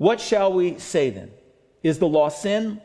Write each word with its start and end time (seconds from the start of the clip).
What 0.00 0.18
shall 0.18 0.50
we 0.50 0.78
say 0.78 1.10
then? 1.10 1.30
Is 1.82 1.98
the 1.98 2.08
law 2.08 2.30
sin? 2.30 2.80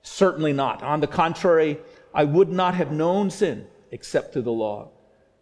Certainly 0.00 0.54
not. 0.54 0.82
On 0.82 1.00
the 1.00 1.06
contrary, 1.06 1.78
I 2.14 2.24
would 2.24 2.48
not 2.48 2.74
have 2.74 2.90
known 2.90 3.28
sin 3.28 3.66
except 3.90 4.32
through 4.32 4.48
the 4.48 4.52
law. 4.52 4.88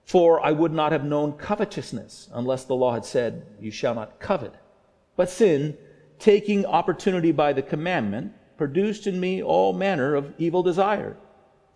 For 0.05 0.45
I 0.45 0.51
would 0.51 0.73
not 0.73 0.91
have 0.91 1.05
known 1.05 1.35
covetousness 1.35 2.31
unless 2.33 2.65
the 2.65 2.75
law 2.75 2.95
had 2.95 3.05
said, 3.05 3.47
You 3.61 3.71
shall 3.71 3.95
not 3.95 4.19
covet. 4.19 4.55
But 5.15 5.31
sin, 5.31 5.79
taking 6.19 6.67
opportunity 6.67 7.31
by 7.31 7.53
the 7.53 7.63
commandment, 7.63 8.33
produced 8.57 9.07
in 9.07 9.21
me 9.21 9.41
all 9.41 9.73
manner 9.73 10.17
of 10.17 10.35
evil 10.37 10.65
desire. 10.65 11.17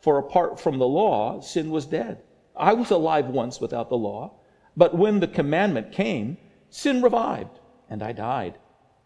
For 0.00 0.18
apart 0.18 0.58
from 0.58 0.80
the 0.80 0.88
law, 0.88 1.40
sin 1.40 1.70
was 1.70 1.86
dead. 1.86 2.24
I 2.56 2.72
was 2.72 2.90
alive 2.90 3.26
once 3.26 3.60
without 3.60 3.88
the 3.88 3.96
law, 3.96 4.32
but 4.76 4.96
when 4.96 5.20
the 5.20 5.28
commandment 5.28 5.92
came, 5.92 6.38
sin 6.70 7.02
revived, 7.02 7.60
and 7.88 8.02
I 8.02 8.10
died. 8.10 8.58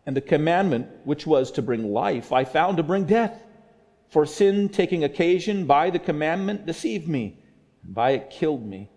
And 0.07 0.17
the 0.17 0.21
commandment 0.21 0.89
which 1.05 1.27
was 1.27 1.51
to 1.53 1.63
bring 1.63 1.93
life, 1.93 2.33
I 2.33 2.45
found 2.45 2.77
to 2.77 2.83
bring 2.83 3.05
death. 3.05 3.41
For 4.09 4.27
sin, 4.27 4.69
taking 4.69 5.05
occasion 5.05 5.65
by 5.67 5.91
the 5.91 5.99
commandment, 5.99 6.67
deceived 6.67 7.09
me, 7.09 7.39
and 7.85 7.95
by 7.95 8.11
it 8.11 8.31
killed 8.31 8.67
me. 8.67 8.91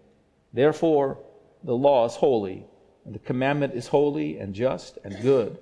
Therefore, 0.52 1.20
the 1.63 1.76
law 1.76 2.05
is 2.05 2.16
holy, 2.16 2.66
and 3.05 3.16
the 3.16 3.20
commandment 3.20 3.73
is 3.76 3.88
holy 3.88 4.40
and 4.40 4.54
just 4.54 4.98
and 5.04 5.22
good. 5.22 5.60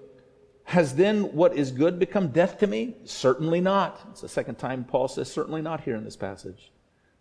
Has 0.63 0.95
then 0.95 1.33
what 1.33 1.55
is 1.55 1.71
good 1.71 1.99
become 1.99 2.29
death 2.29 2.57
to 2.59 2.67
me? 2.67 2.95
Certainly 3.03 3.61
not. 3.61 3.99
It's 4.11 4.21
the 4.21 4.29
second 4.29 4.55
time 4.55 4.85
Paul 4.85 5.07
says, 5.07 5.31
certainly 5.31 5.61
not 5.61 5.81
here 5.81 5.95
in 5.95 6.05
this 6.05 6.15
passage. 6.15 6.71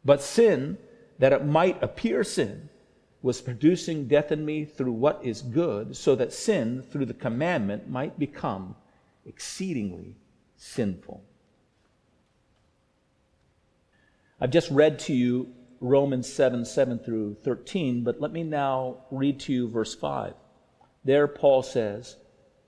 But 0.04 0.22
sin, 0.22 0.78
that 1.18 1.32
it 1.32 1.44
might 1.44 1.82
appear 1.82 2.24
sin, 2.24 2.68
was 3.22 3.40
producing 3.40 4.08
death 4.08 4.32
in 4.32 4.44
me 4.44 4.64
through 4.64 4.92
what 4.92 5.24
is 5.24 5.42
good, 5.42 5.96
so 5.96 6.14
that 6.16 6.32
sin, 6.32 6.82
through 6.82 7.06
the 7.06 7.14
commandment, 7.14 7.88
might 7.88 8.18
become 8.18 8.74
exceedingly 9.24 10.16
sinful. 10.56 11.22
I've 14.40 14.50
just 14.50 14.70
read 14.70 14.98
to 15.00 15.14
you 15.14 15.54
Romans 15.80 16.32
7 16.32 16.64
7 16.64 16.98
through 16.98 17.36
13, 17.42 18.02
but 18.02 18.20
let 18.20 18.32
me 18.32 18.42
now 18.42 18.98
read 19.10 19.38
to 19.40 19.52
you 19.52 19.68
verse 19.68 19.94
5. 19.94 20.34
There, 21.04 21.28
Paul 21.28 21.62
says, 21.62 22.16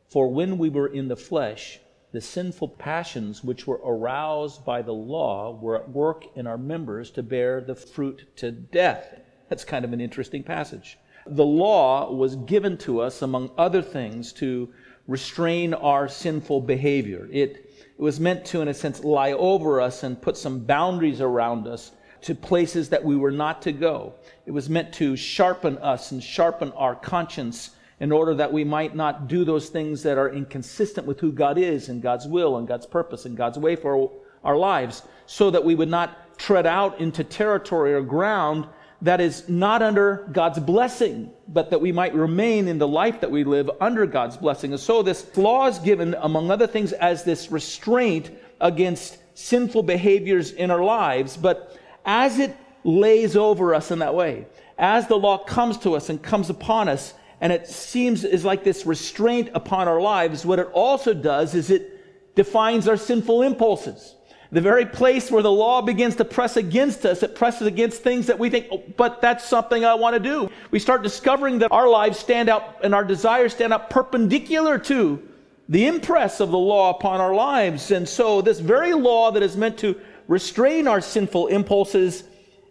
For 0.09 0.29
when 0.29 0.59
we 0.59 0.69
were 0.69 0.87
in 0.87 1.09
the 1.09 1.17
flesh, 1.17 1.81
the 2.13 2.21
sinful 2.21 2.69
passions 2.69 3.43
which 3.43 3.67
were 3.67 3.81
aroused 3.85 4.65
by 4.65 4.83
the 4.83 4.95
law 4.95 5.59
were 5.61 5.77
at 5.77 5.91
work 5.91 6.25
in 6.37 6.47
our 6.47 6.57
members 6.57 7.11
to 7.11 7.25
bear 7.25 7.61
the 7.61 7.75
fruit 7.75 8.25
to 8.37 8.53
death. 8.53 9.21
That's 9.49 9.65
kind 9.65 9.85
of 9.85 9.93
an 9.93 10.01
interesting 10.01 10.43
passage. 10.43 10.99
The 11.27 11.45
law 11.45 12.13
was 12.13 12.37
given 12.37 12.77
to 12.79 13.01
us, 13.01 13.23
among 13.23 13.51
other 13.57 13.83
things, 13.83 14.33
to 14.35 14.73
restrain 15.07 15.75
our 15.75 16.09
sinful 16.09 16.63
behavior. 16.63 17.29
It, 17.31 17.71
it 17.97 18.03
was 18.03 18.21
meant 18.21 18.45
to, 18.47 18.63
in 18.63 18.69
a 18.69 18.75
sense, 18.75 19.05
lie 19.05 19.33
over 19.33 19.81
us 19.81 20.03
and 20.03 20.21
put 20.21 20.37
some 20.37 20.61
boundaries 20.61 21.21
around 21.21 21.67
us 21.67 21.93
to 22.23 22.35
places 22.35 22.89
that 22.89 23.05
we 23.05 23.17
were 23.17 23.31
not 23.31 23.61
to 23.63 23.73
go. 23.73 24.15
It 24.47 24.51
was 24.51 24.71
meant 24.71 24.95
to 24.95 25.15
sharpen 25.15 25.77
us 25.79 26.13
and 26.13 26.23
sharpen 26.23 26.73
our 26.73 26.95
conscience 26.95 27.71
in 28.01 28.13
order 28.13 28.35
that 28.35 28.53
we 28.53 28.65
might 28.65 28.97
not 28.97 29.29
do 29.29 29.45
those 29.45 29.69
things 29.69 30.03
that 30.03 30.19
are 30.19 30.33
inconsistent 30.33 31.07
with 31.07 31.21
who 31.21 31.33
God 31.33 31.59
is 31.59 31.89
and 31.89 32.03
God's 32.03 32.27
will 32.27 32.57
and 32.57 32.67
God's 32.67 32.87
purpose 32.87 33.25
and 33.25 33.37
God's 33.37 33.59
way 33.59 33.77
for 33.77 34.11
our 34.43 34.57
lives, 34.57 35.03
so 35.27 35.51
that 35.51 35.65
we 35.65 35.75
would 35.75 35.89
not 35.89 36.39
tread 36.39 36.67
out 36.67 37.01
into 37.01 37.25
territory 37.25 37.95
or 37.95 38.03
ground 38.03 38.67
that 39.05 39.21
is 39.21 39.47
not 39.51 39.83
under 39.83 40.27
God's 40.33 40.59
blessing, 40.59 41.31
but 41.47 41.69
that 41.71 41.81
we 41.81 41.93
might 41.93 42.15
remain 42.15 42.69
in 42.69 42.79
the 42.79 42.89
life 42.89 43.21
that 43.21 43.31
we 43.31 43.45
live 43.45 43.71
under 43.79 44.07
God's 44.07 44.39
blessing. 44.39 44.73
And 44.73 44.81
so 44.81 45.03
this 45.03 45.37
law 45.37 45.67
is 45.67 45.79
given, 45.79 46.17
among 46.21 46.51
other 46.51 46.67
things, 46.67 46.95
as 46.95 47.23
this 47.23 47.51
restraint 47.51 48.31
against 48.63 49.19
sinful 49.35 49.83
behaviors 49.83 50.53
in 50.53 50.71
our 50.71 50.83
lives. 50.83 51.37
But 51.37 51.79
as 52.07 52.39
it 52.39 52.57
lays 52.83 53.37
over 53.37 53.75
us 53.75 53.91
in 53.91 53.99
that 53.99 54.15
way, 54.15 54.47
as 54.79 55.07
the 55.07 55.19
law 55.19 55.37
comes 55.37 55.77
to 55.79 55.97
us 55.97 56.09
and 56.09 56.23
comes 56.23 56.49
upon 56.49 56.89
us, 56.89 57.13
and 57.43 57.53
it 57.53 57.69
seems 57.69 58.25
is 58.25 58.43
like 58.43 58.65
this 58.65 58.87
restraint 58.87 59.51
upon 59.55 59.87
our 59.87 60.01
lives, 60.01 60.47
what 60.47 60.59
it 60.59 60.69
also 60.73 61.13
does 61.13 61.55
is 61.55 61.71
it 61.71 62.35
defines 62.35 62.89
our 62.89 62.97
sinful 62.97 63.43
impulses. 63.43 64.15
The 64.55 64.61
very 64.61 64.87
place 64.87 65.33
where 65.33 65.43
the 65.43 65.51
law 65.51 65.83
begins 65.83 66.15
to 66.15 66.25
press 66.25 66.57
against 66.57 67.05
us, 67.05 67.25
it 67.25 67.35
presses 67.35 67.67
against 67.67 68.05
things 68.05 68.29
that 68.29 68.39
we 68.39 68.51
think, 68.51 68.69
oh, 68.71 68.85
but 68.97 69.21
that's 69.21 69.45
something 69.45 69.85
I 69.85 69.95
want 69.95 70.15
to 70.15 70.21
do. 70.21 70.49
We 70.71 70.79
start 70.79 71.03
discovering 71.03 71.59
that 71.59 71.73
our 71.73 71.89
lives 71.89 72.21
stand 72.21 72.49
out 72.49 72.77
and 72.85 72.95
our 72.95 73.03
desires 73.03 73.53
stand 73.53 73.73
out 73.73 73.91
perpendicular 73.91 74.79
to 74.79 75.21
the 75.69 75.89
impress 75.89 76.39
of 76.39 76.53
the 76.53 76.59
law 76.59 76.91
upon 76.91 77.21
our 77.21 77.35
lives. 77.35 77.91
And 77.91 78.09
so, 78.09 78.43
this 78.43 78.61
very 78.61 78.95
law 78.95 79.33
that 79.33 79.43
is 79.43 79.57
meant 79.57 79.77
to 79.79 80.01
restrain 80.29 80.87
our 80.87 81.01
sinful 81.01 81.49
impulses 81.49 82.23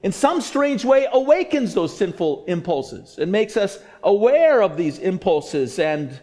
in 0.04 0.14
some 0.14 0.40
strange 0.40 0.86
way 0.86 1.10
awakens 1.12 1.74
those 1.74 1.98
sinful 1.98 2.46
impulses 2.48 3.18
and 3.18 3.30
makes 3.30 3.58
us 3.58 3.80
aware 4.04 4.64
of 4.64 4.78
these 4.78 5.00
impulses. 5.00 5.78
And 5.80 6.18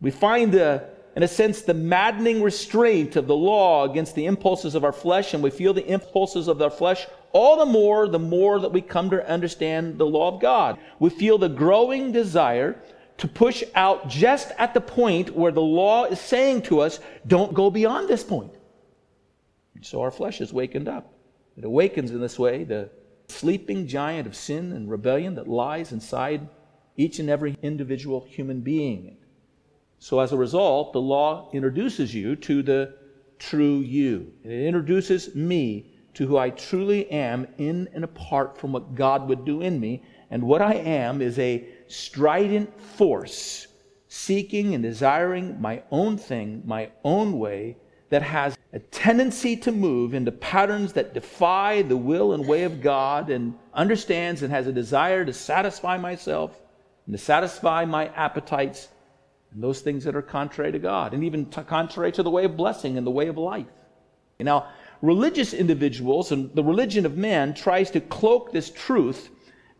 we 0.00 0.10
find 0.10 0.50
the 0.50 0.88
in 1.16 1.22
a 1.22 1.28
sense, 1.28 1.62
the 1.62 1.72
maddening 1.72 2.42
restraint 2.42 3.16
of 3.16 3.26
the 3.26 3.34
law 3.34 3.84
against 3.90 4.14
the 4.14 4.26
impulses 4.26 4.74
of 4.74 4.84
our 4.84 4.92
flesh, 4.92 5.32
and 5.32 5.42
we 5.42 5.48
feel 5.48 5.72
the 5.72 5.90
impulses 5.90 6.46
of 6.46 6.60
our 6.60 6.70
flesh 6.70 7.06
all 7.32 7.58
the 7.58 7.66
more 7.66 8.06
the 8.06 8.18
more 8.18 8.60
that 8.60 8.72
we 8.72 8.82
come 8.82 9.10
to 9.10 9.28
understand 9.28 9.98
the 9.98 10.06
law 10.06 10.34
of 10.34 10.40
God. 10.40 10.78
We 10.98 11.10
feel 11.10 11.38
the 11.38 11.48
growing 11.48 12.12
desire 12.12 12.80
to 13.16 13.28
push 13.28 13.64
out 13.74 14.08
just 14.08 14.52
at 14.58 14.74
the 14.74 14.80
point 14.80 15.34
where 15.34 15.52
the 15.52 15.60
law 15.60 16.04
is 16.04 16.20
saying 16.20 16.62
to 16.62 16.80
us, 16.80 17.00
don't 17.26 17.54
go 17.54 17.70
beyond 17.70 18.08
this 18.08 18.22
point. 18.22 18.52
So 19.80 20.02
our 20.02 20.10
flesh 20.10 20.42
is 20.42 20.52
wakened 20.52 20.88
up. 20.88 21.14
It 21.56 21.64
awakens 21.64 22.10
in 22.10 22.20
this 22.20 22.38
way 22.38 22.64
the 22.64 22.90
sleeping 23.28 23.86
giant 23.86 24.26
of 24.26 24.36
sin 24.36 24.72
and 24.72 24.90
rebellion 24.90 25.34
that 25.36 25.48
lies 25.48 25.92
inside 25.92 26.48
each 26.96 27.18
and 27.18 27.30
every 27.30 27.56
individual 27.62 28.26
human 28.28 28.60
being. 28.60 29.16
So, 29.98 30.20
as 30.20 30.32
a 30.32 30.36
result, 30.36 30.92
the 30.92 31.00
law 31.00 31.50
introduces 31.52 32.14
you 32.14 32.36
to 32.36 32.62
the 32.62 32.94
true 33.38 33.80
you. 33.80 34.32
It 34.44 34.66
introduces 34.66 35.34
me 35.34 35.92
to 36.14 36.26
who 36.26 36.38
I 36.38 36.50
truly 36.50 37.10
am 37.10 37.46
in 37.58 37.88
and 37.92 38.04
apart 38.04 38.56
from 38.56 38.72
what 38.72 38.94
God 38.94 39.28
would 39.28 39.44
do 39.44 39.60
in 39.60 39.78
me. 39.78 40.02
And 40.30 40.42
what 40.42 40.62
I 40.62 40.74
am 40.74 41.20
is 41.20 41.38
a 41.38 41.66
strident 41.88 42.80
force 42.80 43.66
seeking 44.08 44.74
and 44.74 44.82
desiring 44.82 45.60
my 45.60 45.82
own 45.90 46.16
thing, 46.16 46.62
my 46.64 46.90
own 47.04 47.38
way, 47.38 47.76
that 48.08 48.22
has 48.22 48.56
a 48.72 48.78
tendency 48.78 49.56
to 49.56 49.72
move 49.72 50.14
into 50.14 50.30
patterns 50.32 50.92
that 50.92 51.12
defy 51.12 51.82
the 51.82 51.96
will 51.96 52.32
and 52.32 52.46
way 52.46 52.62
of 52.62 52.80
God 52.80 53.30
and 53.30 53.54
understands 53.74 54.42
and 54.42 54.52
has 54.52 54.66
a 54.66 54.72
desire 54.72 55.24
to 55.24 55.32
satisfy 55.32 55.96
myself 55.98 56.58
and 57.06 57.14
to 57.14 57.18
satisfy 57.18 57.84
my 57.84 58.06
appetites 58.08 58.88
and 59.56 59.64
those 59.64 59.80
things 59.80 60.04
that 60.04 60.14
are 60.14 60.20
contrary 60.20 60.70
to 60.70 60.78
God, 60.78 61.14
and 61.14 61.24
even 61.24 61.46
t- 61.46 61.62
contrary 61.62 62.12
to 62.12 62.22
the 62.22 62.30
way 62.30 62.44
of 62.44 62.58
blessing 62.58 62.98
and 62.98 63.06
the 63.06 63.10
way 63.10 63.26
of 63.28 63.38
life. 63.38 63.64
Now, 64.38 64.68
religious 65.00 65.54
individuals 65.54 66.30
and 66.30 66.54
the 66.54 66.62
religion 66.62 67.06
of 67.06 67.16
man 67.16 67.54
tries 67.54 67.90
to 67.92 68.02
cloak 68.02 68.52
this 68.52 68.68
truth 68.68 69.30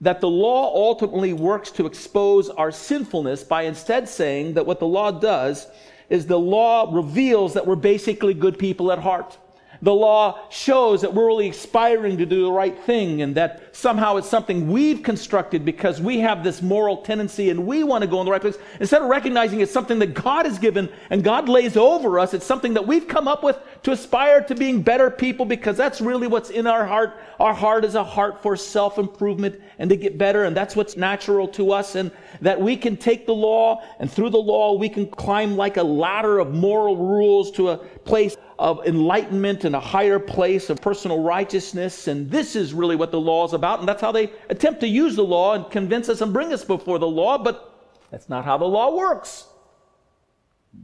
that 0.00 0.22
the 0.22 0.30
law 0.30 0.74
ultimately 0.74 1.34
works 1.34 1.70
to 1.72 1.84
expose 1.84 2.48
our 2.48 2.70
sinfulness 2.70 3.44
by 3.44 3.64
instead 3.64 4.08
saying 4.08 4.54
that 4.54 4.64
what 4.64 4.80
the 4.80 4.86
law 4.86 5.10
does 5.10 5.66
is 6.08 6.24
the 6.24 6.38
law 6.38 6.90
reveals 6.90 7.52
that 7.52 7.66
we're 7.66 7.76
basically 7.76 8.32
good 8.32 8.58
people 8.58 8.90
at 8.90 8.98
heart. 8.98 9.36
The 9.82 9.92
law 9.92 10.48
shows 10.50 11.02
that 11.02 11.12
we're 11.12 11.26
really 11.26 11.50
aspiring 11.50 12.16
to 12.18 12.26
do 12.26 12.42
the 12.44 12.52
right 12.52 12.78
thing 12.84 13.22
and 13.22 13.34
that 13.34 13.74
somehow 13.74 14.16
it's 14.16 14.28
something 14.28 14.70
we've 14.70 15.02
constructed 15.02 15.64
because 15.64 16.00
we 16.00 16.20
have 16.20 16.42
this 16.42 16.62
moral 16.62 16.98
tendency 16.98 17.50
and 17.50 17.66
we 17.66 17.84
want 17.84 18.02
to 18.02 18.08
go 18.08 18.20
in 18.20 18.24
the 18.24 18.32
right 18.32 18.40
place. 18.40 18.56
Instead 18.80 19.02
of 19.02 19.08
recognizing 19.08 19.60
it's 19.60 19.72
something 19.72 19.98
that 19.98 20.14
God 20.14 20.46
has 20.46 20.58
given 20.58 20.88
and 21.10 21.22
God 21.22 21.48
lays 21.48 21.76
over 21.76 22.18
us, 22.18 22.32
it's 22.34 22.46
something 22.46 22.74
that 22.74 22.86
we've 22.86 23.06
come 23.06 23.28
up 23.28 23.42
with 23.42 23.58
to 23.82 23.92
aspire 23.92 24.42
to 24.42 24.54
being 24.54 24.82
better 24.82 25.10
people 25.10 25.44
because 25.44 25.76
that's 25.76 26.00
really 26.00 26.26
what's 26.26 26.50
in 26.50 26.66
our 26.66 26.86
heart. 26.86 27.18
Our 27.38 27.54
heart 27.54 27.84
is 27.84 27.94
a 27.94 28.04
heart 28.04 28.42
for 28.42 28.56
self 28.56 28.98
improvement 28.98 29.60
and 29.78 29.90
to 29.90 29.96
get 29.96 30.16
better, 30.16 30.44
and 30.44 30.56
that's 30.56 30.74
what's 30.74 30.96
natural 30.96 31.46
to 31.48 31.72
us. 31.72 31.94
And 31.94 32.10
that 32.40 32.60
we 32.60 32.76
can 32.76 32.96
take 32.96 33.26
the 33.26 33.34
law 33.34 33.82
and 33.98 34.10
through 34.10 34.30
the 34.30 34.38
law 34.38 34.74
we 34.74 34.88
can 34.88 35.06
climb 35.06 35.56
like 35.56 35.76
a 35.76 35.82
ladder 35.82 36.38
of 36.38 36.52
moral 36.54 36.96
rules 36.96 37.50
to 37.52 37.70
a 37.70 37.76
place 37.76 38.36
of 38.58 38.86
enlightenment 38.86 39.64
and 39.64 39.76
a 39.76 39.80
higher 39.80 40.18
place 40.18 40.70
of 40.70 40.80
personal 40.80 41.22
righteousness. 41.22 42.08
And 42.08 42.30
this 42.30 42.56
is 42.56 42.72
really 42.72 42.96
what 42.96 43.10
the 43.10 43.20
law 43.20 43.46
is 43.46 43.52
about. 43.52 43.80
And 43.80 43.88
that's 43.88 44.00
how 44.00 44.12
they 44.12 44.30
attempt 44.48 44.80
to 44.80 44.88
use 44.88 45.16
the 45.16 45.24
law 45.24 45.54
and 45.54 45.70
convince 45.70 46.08
us 46.08 46.20
and 46.20 46.32
bring 46.32 46.52
us 46.52 46.64
before 46.64 46.98
the 46.98 47.06
law. 47.06 47.38
But 47.38 47.74
that's 48.10 48.28
not 48.28 48.44
how 48.44 48.56
the 48.56 48.64
law 48.64 48.96
works. 48.96 49.46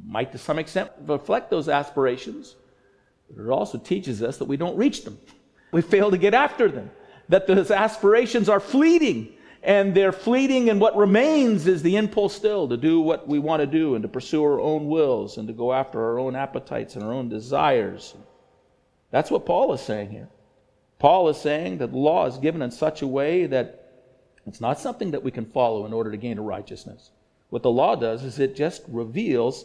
Might 0.06 0.32
to 0.32 0.38
some 0.38 0.58
extent 0.58 0.90
reflect 1.06 1.50
those 1.50 1.68
aspirations, 1.68 2.56
but 3.28 3.44
it 3.44 3.50
also 3.50 3.78
teaches 3.78 4.22
us 4.22 4.38
that 4.38 4.46
we 4.46 4.56
don't 4.56 4.76
reach 4.76 5.04
them. 5.04 5.18
We 5.70 5.82
fail 5.82 6.10
to 6.10 6.18
get 6.18 6.34
after 6.34 6.70
them, 6.70 6.90
that 7.28 7.46
those 7.46 7.70
aspirations 7.70 8.48
are 8.48 8.60
fleeting 8.60 9.34
and 9.62 9.94
they're 9.94 10.12
fleeting, 10.12 10.70
and 10.70 10.80
what 10.80 10.96
remains 10.96 11.66
is 11.66 11.82
the 11.82 11.96
impulse 11.96 12.34
still 12.34 12.68
to 12.68 12.76
do 12.76 13.00
what 13.00 13.28
we 13.28 13.38
want 13.38 13.60
to 13.60 13.66
do 13.66 13.94
and 13.94 14.02
to 14.02 14.08
pursue 14.08 14.42
our 14.42 14.60
own 14.60 14.88
wills 14.88 15.38
and 15.38 15.46
to 15.46 15.54
go 15.54 15.72
after 15.72 16.02
our 16.02 16.18
own 16.18 16.34
appetites 16.34 16.96
and 16.96 17.04
our 17.04 17.12
own 17.12 17.28
desires. 17.28 18.14
That's 19.10 19.30
what 19.30 19.46
Paul 19.46 19.72
is 19.72 19.80
saying 19.80 20.10
here. 20.10 20.28
Paul 20.98 21.28
is 21.28 21.36
saying 21.36 21.78
that 21.78 21.92
the 21.92 21.98
law 21.98 22.26
is 22.26 22.38
given 22.38 22.62
in 22.62 22.70
such 22.70 23.02
a 23.02 23.06
way 23.06 23.46
that 23.46 23.78
it's 24.46 24.60
not 24.60 24.80
something 24.80 25.12
that 25.12 25.22
we 25.22 25.30
can 25.30 25.46
follow 25.46 25.86
in 25.86 25.92
order 25.92 26.10
to 26.10 26.16
gain 26.16 26.38
a 26.38 26.42
righteousness. 26.42 27.10
What 27.50 27.62
the 27.62 27.70
law 27.70 27.94
does 27.94 28.24
is 28.24 28.38
it 28.38 28.56
just 28.56 28.82
reveals 28.88 29.64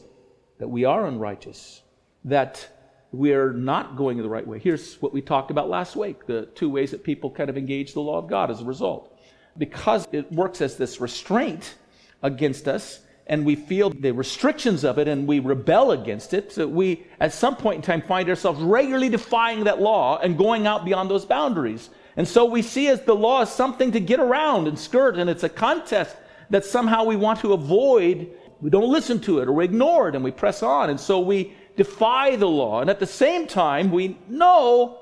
that 0.59 0.67
we 0.67 0.85
are 0.85 1.07
unrighteous, 1.07 1.81
that 2.25 2.67
we're 3.11 3.53
not 3.53 3.95
going 3.95 4.17
the 4.17 4.29
right 4.29 4.45
way. 4.45 4.59
Here's 4.59 4.95
what 5.01 5.13
we 5.13 5.21
talked 5.21 5.49
about 5.49 5.69
last 5.69 5.95
week 5.95 6.25
the 6.27 6.47
two 6.53 6.69
ways 6.69 6.91
that 6.91 7.03
people 7.03 7.31
kind 7.31 7.49
of 7.49 7.57
engage 7.57 7.93
the 7.93 8.01
law 8.01 8.17
of 8.17 8.27
God 8.27 8.51
as 8.51 8.61
a 8.61 8.65
result. 8.65 9.16
Because 9.57 10.07
it 10.11 10.31
works 10.31 10.61
as 10.61 10.77
this 10.77 11.01
restraint 11.01 11.75
against 12.21 12.67
us, 12.67 13.01
and 13.27 13.45
we 13.45 13.55
feel 13.55 13.89
the 13.89 14.11
restrictions 14.11 14.85
of 14.85 14.97
it 14.97 15.07
and 15.07 15.27
we 15.27 15.39
rebel 15.39 15.91
against 15.91 16.33
it, 16.33 16.51
so 16.51 16.67
we 16.67 17.05
at 17.19 17.33
some 17.33 17.55
point 17.55 17.75
in 17.77 17.81
time 17.81 18.01
find 18.01 18.29
ourselves 18.29 18.61
regularly 18.61 19.09
defying 19.09 19.65
that 19.65 19.81
law 19.81 20.17
and 20.19 20.37
going 20.37 20.65
out 20.65 20.85
beyond 20.85 21.09
those 21.09 21.25
boundaries. 21.25 21.89
And 22.15 22.27
so 22.27 22.45
we 22.45 22.61
see 22.61 22.87
as 22.87 23.01
the 23.01 23.13
law 23.13 23.41
as 23.41 23.53
something 23.53 23.91
to 23.91 23.99
get 23.99 24.19
around 24.19 24.67
and 24.67 24.79
skirt, 24.79 25.17
and 25.17 25.29
it's 25.29 25.43
a 25.43 25.49
contest 25.49 26.15
that 26.49 26.65
somehow 26.65 27.03
we 27.03 27.15
want 27.15 27.39
to 27.41 27.53
avoid. 27.53 28.31
We 28.61 28.69
don't 28.69 28.89
listen 28.89 29.19
to 29.21 29.39
it 29.39 29.47
or 29.47 29.53
we 29.53 29.65
ignore 29.65 30.09
it, 30.09 30.15
and 30.15 30.23
we 30.23 30.31
press 30.31 30.63
on. 30.63 30.89
And 30.89 30.99
so 30.99 31.19
we 31.19 31.53
defy 31.75 32.35
the 32.37 32.47
law. 32.47 32.81
And 32.81 32.89
at 32.89 32.99
the 32.99 33.05
same 33.05 33.45
time, 33.45 33.91
we 33.91 34.17
know 34.27 34.99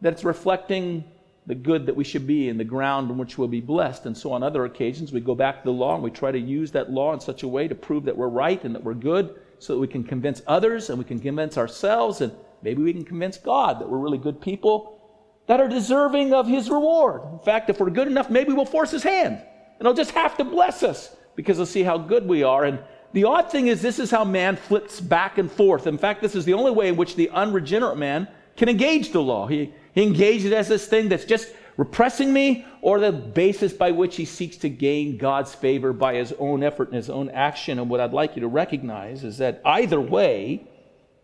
that 0.00 0.14
it's 0.14 0.24
reflecting 0.24 1.04
the 1.46 1.54
good 1.54 1.86
that 1.86 1.96
we 1.96 2.04
should 2.04 2.26
be 2.26 2.48
and 2.48 2.60
the 2.60 2.64
ground 2.64 3.10
in 3.10 3.18
which 3.18 3.38
we'll 3.38 3.48
be 3.48 3.60
blessed. 3.60 4.06
And 4.06 4.16
so 4.16 4.32
on 4.32 4.42
other 4.42 4.64
occasions, 4.64 5.12
we 5.12 5.20
go 5.20 5.34
back 5.34 5.60
to 5.60 5.64
the 5.64 5.72
law 5.72 5.94
and 5.94 6.02
we 6.02 6.10
try 6.10 6.30
to 6.30 6.38
use 6.38 6.70
that 6.72 6.90
law 6.90 7.12
in 7.12 7.20
such 7.20 7.42
a 7.42 7.48
way 7.48 7.66
to 7.66 7.74
prove 7.74 8.04
that 8.04 8.16
we're 8.16 8.28
right 8.28 8.62
and 8.62 8.74
that 8.74 8.84
we're 8.84 8.94
good 8.94 9.34
so 9.58 9.74
that 9.74 9.80
we 9.80 9.88
can 9.88 10.04
convince 10.04 10.42
others 10.46 10.90
and 10.90 10.98
we 10.98 11.04
can 11.04 11.18
convince 11.18 11.58
ourselves 11.58 12.20
and 12.20 12.32
maybe 12.62 12.82
we 12.82 12.92
can 12.92 13.04
convince 13.04 13.36
God 13.36 13.80
that 13.80 13.88
we're 13.88 13.98
really 13.98 14.18
good 14.18 14.40
people 14.40 14.98
that 15.46 15.60
are 15.60 15.68
deserving 15.68 16.32
of 16.32 16.46
His 16.46 16.70
reward. 16.70 17.22
In 17.32 17.38
fact, 17.40 17.70
if 17.70 17.80
we're 17.80 17.90
good 17.90 18.06
enough, 18.06 18.30
maybe 18.30 18.52
we'll 18.52 18.64
force 18.64 18.90
His 18.90 19.02
hand 19.02 19.42
and 19.78 19.86
He'll 19.86 19.94
just 19.94 20.12
have 20.12 20.36
to 20.36 20.44
bless 20.44 20.82
us 20.82 21.16
because 21.34 21.56
He'll 21.56 21.66
see 21.66 21.82
how 21.82 21.98
good 21.98 22.26
we 22.28 22.42
are. 22.42 22.64
And 22.64 22.78
the 23.12 23.24
odd 23.24 23.50
thing 23.50 23.66
is, 23.66 23.82
this 23.82 23.98
is 23.98 24.10
how 24.10 24.24
man 24.24 24.56
flips 24.56 25.00
back 25.00 25.38
and 25.38 25.50
forth. 25.50 25.86
In 25.86 25.98
fact, 25.98 26.22
this 26.22 26.34
is 26.36 26.44
the 26.44 26.54
only 26.54 26.70
way 26.70 26.88
in 26.88 26.96
which 26.96 27.16
the 27.16 27.30
unregenerate 27.30 27.98
man 27.98 28.28
can 28.56 28.68
engage 28.68 29.10
the 29.10 29.22
law. 29.22 29.46
He, 29.46 29.74
he 30.00 30.06
engages 30.06 30.46
it 30.46 30.52
as 30.52 30.68
this 30.68 30.86
thing 30.86 31.08
that's 31.08 31.24
just 31.24 31.52
repressing 31.76 32.32
me, 32.32 32.64
or 32.82 33.00
the 33.00 33.12
basis 33.12 33.72
by 33.72 33.90
which 33.90 34.16
he 34.16 34.24
seeks 34.24 34.56
to 34.58 34.68
gain 34.68 35.16
God's 35.16 35.54
favor 35.54 35.92
by 35.92 36.14
his 36.14 36.32
own 36.38 36.62
effort 36.62 36.88
and 36.88 36.96
his 36.96 37.08
own 37.08 37.30
action. 37.30 37.78
And 37.78 37.88
what 37.88 38.00
I'd 38.00 38.12
like 38.12 38.36
you 38.36 38.40
to 38.40 38.48
recognize 38.48 39.24
is 39.24 39.38
that 39.38 39.62
either 39.64 40.00
way, 40.00 40.66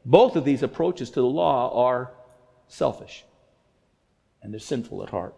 both 0.05 0.37
of 0.37 0.45
these 0.45 0.63
approaches 0.63 1.11
to 1.11 1.21
the 1.21 1.27
law 1.27 1.87
are 1.87 2.13
selfish 2.69 3.25
and 4.43 4.53
they're 4.53 4.61
sinful 4.61 5.03
at 5.03 5.11
heart. 5.11 5.35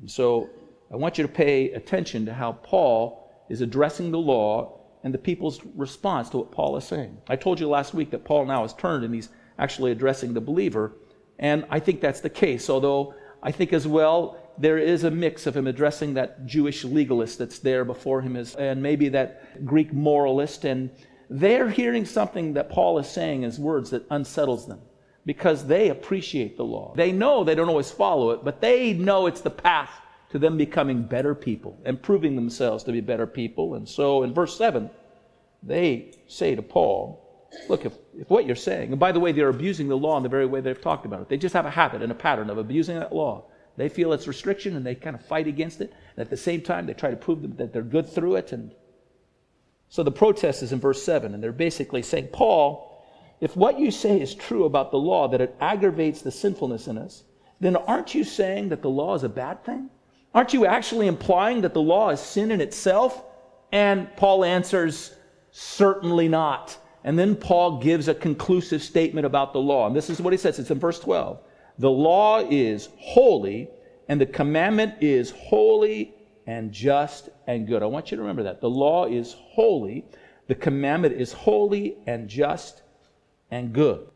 And 0.00 0.10
so 0.10 0.48
I 0.92 0.96
want 0.96 1.18
you 1.18 1.22
to 1.22 1.32
pay 1.32 1.70
attention 1.72 2.26
to 2.26 2.34
how 2.34 2.52
Paul 2.52 3.30
is 3.48 3.60
addressing 3.60 4.10
the 4.10 4.18
law 4.18 4.80
and 5.02 5.12
the 5.12 5.18
people's 5.18 5.60
response 5.76 6.30
to 6.30 6.38
what 6.38 6.50
Paul 6.50 6.76
is 6.76 6.84
saying. 6.84 7.18
I 7.28 7.36
told 7.36 7.60
you 7.60 7.68
last 7.68 7.94
week 7.94 8.10
that 8.10 8.24
Paul 8.24 8.46
now 8.46 8.62
has 8.62 8.74
turned 8.74 9.04
and 9.04 9.14
he's 9.14 9.28
actually 9.58 9.92
addressing 9.92 10.34
the 10.34 10.40
believer, 10.40 10.92
and 11.38 11.64
I 11.70 11.80
think 11.80 12.00
that's 12.00 12.20
the 12.20 12.30
case, 12.30 12.70
although 12.70 13.14
I 13.42 13.50
think 13.50 13.72
as 13.72 13.86
well 13.86 14.38
there 14.56 14.78
is 14.78 15.04
a 15.04 15.10
mix 15.10 15.46
of 15.46 15.56
him 15.56 15.66
addressing 15.66 16.14
that 16.14 16.46
Jewish 16.46 16.84
legalist 16.84 17.38
that's 17.38 17.58
there 17.58 17.84
before 17.84 18.20
him 18.20 18.36
and 18.36 18.82
maybe 18.82 19.08
that 19.10 19.64
Greek 19.64 19.92
moralist, 19.92 20.64
and 20.64 20.90
they're 21.28 21.70
hearing 21.70 22.04
something 22.04 22.54
that 22.54 22.70
Paul 22.70 22.98
is 22.98 23.08
saying 23.08 23.44
as 23.44 23.58
words 23.58 23.90
that 23.90 24.06
unsettles 24.10 24.66
them 24.66 24.80
because 25.26 25.66
they 25.66 25.88
appreciate 25.88 26.56
the 26.56 26.64
law. 26.64 26.92
They 26.94 27.10
know 27.10 27.42
they 27.42 27.54
don't 27.54 27.68
always 27.68 27.90
follow 27.90 28.30
it, 28.30 28.44
but 28.44 28.60
they 28.60 28.92
know 28.92 29.26
it's 29.26 29.40
the 29.40 29.50
path 29.50 29.90
to 30.30 30.38
them 30.38 30.56
becoming 30.56 31.02
better 31.02 31.34
people 31.34 31.80
and 31.84 32.00
proving 32.02 32.36
themselves 32.36 32.84
to 32.84 32.92
be 32.92 33.00
better 33.00 33.26
people. 33.26 33.74
And 33.74 33.88
so 33.88 34.22
in 34.22 34.34
verse 34.34 34.56
7, 34.56 34.90
they 35.62 36.12
say 36.26 36.54
to 36.54 36.62
Paul, 36.62 37.23
Look, 37.68 37.84
if, 37.84 37.92
if 38.18 38.30
what 38.30 38.46
you're 38.46 38.56
saying, 38.56 38.90
and 38.90 39.00
by 39.00 39.12
the 39.12 39.20
way, 39.20 39.32
they're 39.32 39.48
abusing 39.48 39.88
the 39.88 39.96
law 39.96 40.16
in 40.16 40.22
the 40.22 40.28
very 40.28 40.46
way 40.46 40.60
they've 40.60 40.80
talked 40.80 41.06
about 41.06 41.20
it. 41.20 41.28
They 41.28 41.36
just 41.36 41.54
have 41.54 41.66
a 41.66 41.70
habit 41.70 42.02
and 42.02 42.12
a 42.12 42.14
pattern 42.14 42.50
of 42.50 42.58
abusing 42.58 42.98
that 42.98 43.14
law. 43.14 43.46
They 43.76 43.88
feel 43.88 44.12
it's 44.12 44.28
restriction 44.28 44.76
and 44.76 44.86
they 44.86 44.94
kind 44.94 45.16
of 45.16 45.24
fight 45.24 45.46
against 45.46 45.80
it. 45.80 45.92
And 46.16 46.24
at 46.24 46.30
the 46.30 46.36
same 46.36 46.60
time, 46.60 46.86
they 46.86 46.94
try 46.94 47.10
to 47.10 47.16
prove 47.16 47.56
that 47.56 47.72
they're 47.72 47.82
good 47.82 48.08
through 48.08 48.36
it. 48.36 48.52
And 48.52 48.74
so 49.88 50.02
the 50.02 50.12
protest 50.12 50.62
is 50.62 50.72
in 50.72 50.80
verse 50.80 51.02
7, 51.02 51.34
and 51.34 51.42
they're 51.42 51.52
basically 51.52 52.02
saying, 52.02 52.28
Paul, 52.32 52.90
if 53.40 53.56
what 53.56 53.78
you 53.78 53.90
say 53.90 54.20
is 54.20 54.34
true 54.34 54.64
about 54.64 54.90
the 54.90 54.98
law, 54.98 55.28
that 55.28 55.40
it 55.40 55.56
aggravates 55.60 56.22
the 56.22 56.30
sinfulness 56.30 56.86
in 56.86 56.98
us, 56.98 57.24
then 57.60 57.76
aren't 57.76 58.14
you 58.14 58.24
saying 58.24 58.68
that 58.68 58.82
the 58.82 58.90
law 58.90 59.14
is 59.14 59.24
a 59.24 59.28
bad 59.28 59.64
thing? 59.64 59.90
Aren't 60.34 60.52
you 60.52 60.66
actually 60.66 61.06
implying 61.06 61.60
that 61.60 61.74
the 61.74 61.82
law 61.82 62.10
is 62.10 62.20
sin 62.20 62.50
in 62.50 62.60
itself? 62.60 63.24
And 63.72 64.08
Paul 64.16 64.44
answers, 64.44 65.14
Certainly 65.50 66.28
not. 66.28 66.76
And 67.04 67.18
then 67.18 67.36
Paul 67.36 67.80
gives 67.80 68.08
a 68.08 68.14
conclusive 68.14 68.82
statement 68.82 69.26
about 69.26 69.52
the 69.52 69.60
law. 69.60 69.86
And 69.86 69.94
this 69.94 70.08
is 70.08 70.20
what 70.20 70.32
he 70.32 70.38
says 70.38 70.58
it's 70.58 70.70
in 70.70 70.80
verse 70.80 70.98
12. 70.98 71.38
The 71.78 71.90
law 71.90 72.40
is 72.48 72.88
holy, 72.96 73.68
and 74.08 74.20
the 74.20 74.26
commandment 74.26 74.94
is 75.02 75.30
holy 75.30 76.14
and 76.46 76.72
just 76.72 77.28
and 77.46 77.66
good. 77.66 77.82
I 77.82 77.86
want 77.86 78.10
you 78.10 78.16
to 78.16 78.22
remember 78.22 78.44
that. 78.44 78.60
The 78.60 78.70
law 78.70 79.06
is 79.06 79.36
holy, 79.38 80.06
the 80.46 80.54
commandment 80.54 81.14
is 81.14 81.32
holy 81.32 81.96
and 82.06 82.28
just 82.28 82.82
and 83.50 83.72
good. 83.72 84.08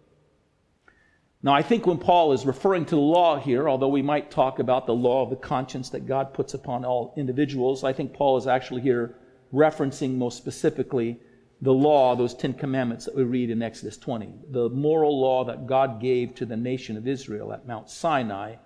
Now, 1.43 1.55
I 1.55 1.63
think 1.63 1.87
when 1.87 1.99
Paul 1.99 2.33
is 2.33 2.45
referring 2.45 2.85
to 2.87 2.97
the 2.97 3.01
law 3.01 3.39
here, 3.39 3.69
although 3.69 3.89
we 3.89 4.03
might 4.03 4.31
talk 4.31 4.59
about 4.59 4.87
the 4.87 4.95
law 4.95 5.23
of 5.23 5.31
the 5.31 5.37
conscience 5.37 5.89
that 5.91 6.07
God 6.07 6.35
puts 6.35 6.55
upon 6.55 6.85
all 6.85 7.15
individuals, 7.17 7.85
I 7.85 7.93
think 7.93 8.13
Paul 8.13 8.37
is 8.39 8.49
actually 8.49 8.83
here 8.83 9.15
referencing 9.55 10.17
most 10.17 10.37
specifically 10.37 11.21
the 11.61 11.73
law, 11.73 12.15
those 12.15 12.35
Ten 12.35 12.55
Commandments 12.55 13.05
that 13.05 13.17
we 13.17 13.25
read 13.25 13.51
in 13.51 13.63
Exodus 13.63 13.97
20, 13.97 14.33
the 14.51 14.69
moral 14.71 15.21
law 15.21 15.45
that 15.45 15.67
God 15.67 16.01
gave 16.01 16.35
to 16.37 16.47
the 16.47 16.57
nation 16.57 16.97
of 16.97 17.09
Israel 17.09 17.53
at 17.53 17.67
Mount 17.67 17.91
Sinai 17.91 18.57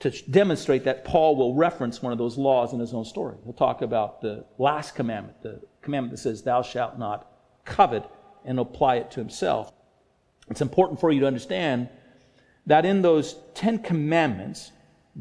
to 0.00 0.10
demonstrate 0.30 0.84
that 0.84 1.04
Paul 1.04 1.36
will 1.36 1.54
reference 1.54 2.02
one 2.02 2.12
of 2.12 2.18
those 2.18 2.36
laws 2.36 2.72
in 2.72 2.80
his 2.80 2.92
own 2.92 3.04
story. 3.04 3.36
He'll 3.44 3.52
talk 3.52 3.82
about 3.82 4.20
the 4.20 4.44
last 4.58 4.94
commandment, 4.94 5.40
the 5.42 5.60
commandment 5.80 6.10
that 6.12 6.22
says, 6.22 6.42
Thou 6.42 6.62
shalt 6.62 6.98
not 6.98 7.30
covet, 7.64 8.04
and 8.44 8.58
apply 8.58 8.96
it 8.96 9.10
to 9.12 9.20
himself. 9.20 9.72
It's 10.50 10.60
important 10.60 10.98
for 10.98 11.12
you 11.12 11.20
to 11.20 11.26
understand 11.26 11.88
that 12.66 12.84
in 12.84 13.02
those 13.02 13.36
Ten 13.54 13.78
Commandments, 13.78 14.72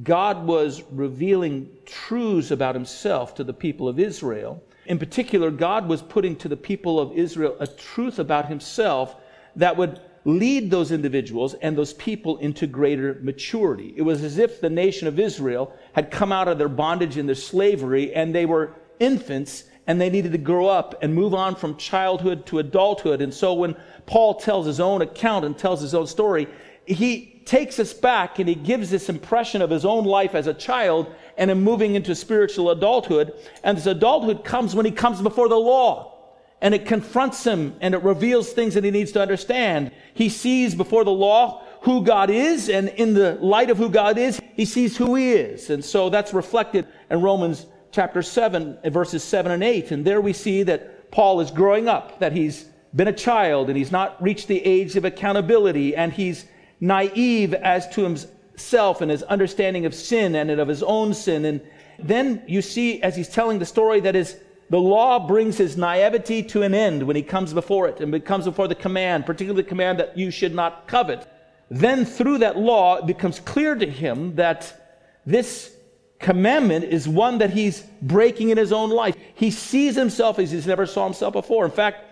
God 0.04 0.48
was 0.48 0.84
revealing 0.92 1.70
truths 1.86 2.50
about 2.50 2.76
himself 2.76 3.36
to 3.36 3.44
the 3.44 3.54
people 3.54 3.88
of 3.88 4.00
Israel. 4.00 4.64
In 4.92 5.00
particular, 5.00 5.52
God 5.52 5.88
was 5.88 6.02
putting 6.02 6.36
to 6.36 6.50
the 6.50 6.58
people 6.58 7.00
of 7.00 7.14
Israel 7.14 7.56
a 7.62 7.66
truth 7.66 8.20
about 8.20 8.50
himself 8.50 9.16
that 9.56 9.78
would 9.78 10.02
lead 10.26 10.70
those 10.70 10.92
individuals 10.92 11.54
and 11.54 11.78
those 11.78 11.94
people 11.94 12.36
into 12.40 12.68
greater 12.68 13.18
maturity. 13.22 13.94
It 13.96 14.02
was 14.02 14.22
as 14.22 14.38
if 14.38 14.60
the 14.60 14.70
nation 14.70 15.08
of 15.08 15.18
Israel 15.18 15.74
had 15.94 16.12
come 16.12 16.34
out 16.34 16.50
of 16.50 16.58
their 16.58 16.68
bondage 16.68 17.16
and 17.16 17.26
their 17.26 17.36
slavery 17.36 18.14
and 18.14 18.36
they 18.36 18.46
were 18.46 18.76
infants 19.00 19.64
and 19.88 20.02
they 20.02 20.10
needed 20.10 20.34
to 20.34 20.38
grow 20.38 20.68
up 20.68 21.02
and 21.02 21.16
move 21.16 21.34
on 21.34 21.56
from 21.56 21.78
childhood 21.78 22.46
to 22.48 22.60
adulthood. 22.60 23.22
And 23.22 23.34
so 23.34 23.54
when 23.54 23.78
Paul 24.08 24.42
tells 24.42 24.66
his 24.66 24.82
own 24.82 25.02
account 25.02 25.46
and 25.46 25.58
tells 25.58 25.80
his 25.80 25.96
own 25.96 26.06
story, 26.06 26.50
he 26.86 27.42
takes 27.46 27.80
us 27.80 27.94
back 27.94 28.40
and 28.40 28.50
he 28.50 28.56
gives 28.56 28.90
this 28.90 29.08
impression 29.08 29.62
of 29.62 29.70
his 29.70 29.86
own 29.86 30.04
life 30.04 30.36
as 30.36 30.48
a 30.48 30.54
child 30.54 31.16
and 31.42 31.50
him 31.50 31.64
moving 31.64 31.96
into 31.96 32.14
spiritual 32.14 32.70
adulthood. 32.70 33.34
And 33.64 33.76
this 33.76 33.88
adulthood 33.88 34.46
comes 34.46 34.76
when 34.76 34.86
he 34.86 34.92
comes 34.92 35.20
before 35.24 35.50
the 35.50 35.56
law. 35.56 36.14
And 36.62 36.76
it 36.76 36.86
confronts 36.86 37.44
him 37.44 37.76
and 37.82 37.96
it 37.96 38.04
reveals 38.04 38.54
things 38.54 38.76
that 38.76 38.84
he 38.84 38.92
needs 38.92 39.12
to 39.14 39.22
understand. 39.24 39.92
He 40.14 40.30
sees 40.30 40.76
before 40.76 41.04
the 41.04 41.10
law 41.10 41.64
who 41.82 42.04
God 42.04 42.30
is, 42.30 42.70
and 42.70 42.90
in 42.90 43.16
the 43.16 43.40
light 43.42 43.72
of 43.72 43.80
who 43.80 43.90
God 43.90 44.20
is, 44.20 44.40
he 44.54 44.66
sees 44.66 44.96
who 44.96 45.16
he 45.16 45.32
is. 45.32 45.72
And 45.72 45.84
so 45.84 46.12
that's 46.12 46.32
reflected 46.32 46.88
in 47.10 47.22
Romans 47.22 47.66
chapter 47.92 48.22
7, 48.22 48.78
verses 48.92 49.24
7 49.24 49.52
and 49.52 49.64
8. 49.64 49.90
And 49.90 50.06
there 50.06 50.22
we 50.22 50.34
see 50.34 50.62
that 50.62 51.10
Paul 51.10 51.42
is 51.42 51.50
growing 51.50 51.88
up, 51.88 52.20
that 52.20 52.34
he's 52.34 52.66
been 52.96 53.08
a 53.08 53.14
child 53.14 53.70
and 53.70 53.76
he's 53.76 53.92
not 53.92 54.22
reached 54.22 54.48
the 54.48 54.64
age 54.64 54.96
of 54.96 55.06
accountability 55.06 55.96
and 55.96 56.14
he's 56.14 56.46
naive 56.80 57.56
as 57.56 57.90
to 57.96 58.16
himself 58.62 59.02
and 59.02 59.10
his 59.10 59.24
understanding 59.24 59.86
of 59.86 59.94
sin 59.94 60.36
and 60.36 60.52
of 60.52 60.68
his 60.68 60.84
own 60.84 61.14
sin. 61.14 61.46
And 61.46 61.62
then 61.98 62.44
you 62.48 62.62
see, 62.62 63.02
as 63.02 63.16
he's 63.16 63.28
telling 63.28 63.60
the 63.60 63.66
story, 63.66 64.00
that 64.02 64.16
is 64.16 64.38
the 64.70 64.80
law 64.80 65.28
brings 65.28 65.58
his 65.58 65.76
naivety 65.76 66.44
to 66.44 66.62
an 66.62 66.74
end 66.74 67.04
when 67.04 67.16
he 67.16 67.24
comes 67.24 67.54
before 67.54 67.88
it 67.88 68.00
and 68.00 68.24
comes 68.24 68.46
before 68.46 68.68
the 68.68 68.76
command, 68.76 69.26
particularly 69.26 69.64
the 69.64 69.70
command 69.70 70.00
that 70.00 70.18
you 70.18 70.32
should 70.32 70.54
not 70.54 70.88
covet. 70.88 71.28
Then 71.70 72.06
through 72.06 72.40
that 72.40 72.58
law, 72.58 72.98
it 72.98 73.08
becomes 73.08 73.40
clear 73.40 73.76
to 73.76 73.90
him 73.90 74.36
that 74.36 75.02
this 75.26 75.76
commandment 76.20 76.86
is 76.86 77.08
one 77.08 77.40
that 77.40 77.50
he's 77.50 77.82
breaking 78.02 78.50
in 78.50 78.58
his 78.58 78.72
own 78.72 78.92
life. 78.92 79.16
He 79.34 79.50
sees 79.50 79.96
himself 79.96 80.38
as 80.38 80.52
he's 80.52 80.68
never 80.68 80.86
saw 80.86 81.06
himself 81.06 81.34
before. 81.34 81.66
In 81.66 81.72
fact, 81.72 82.06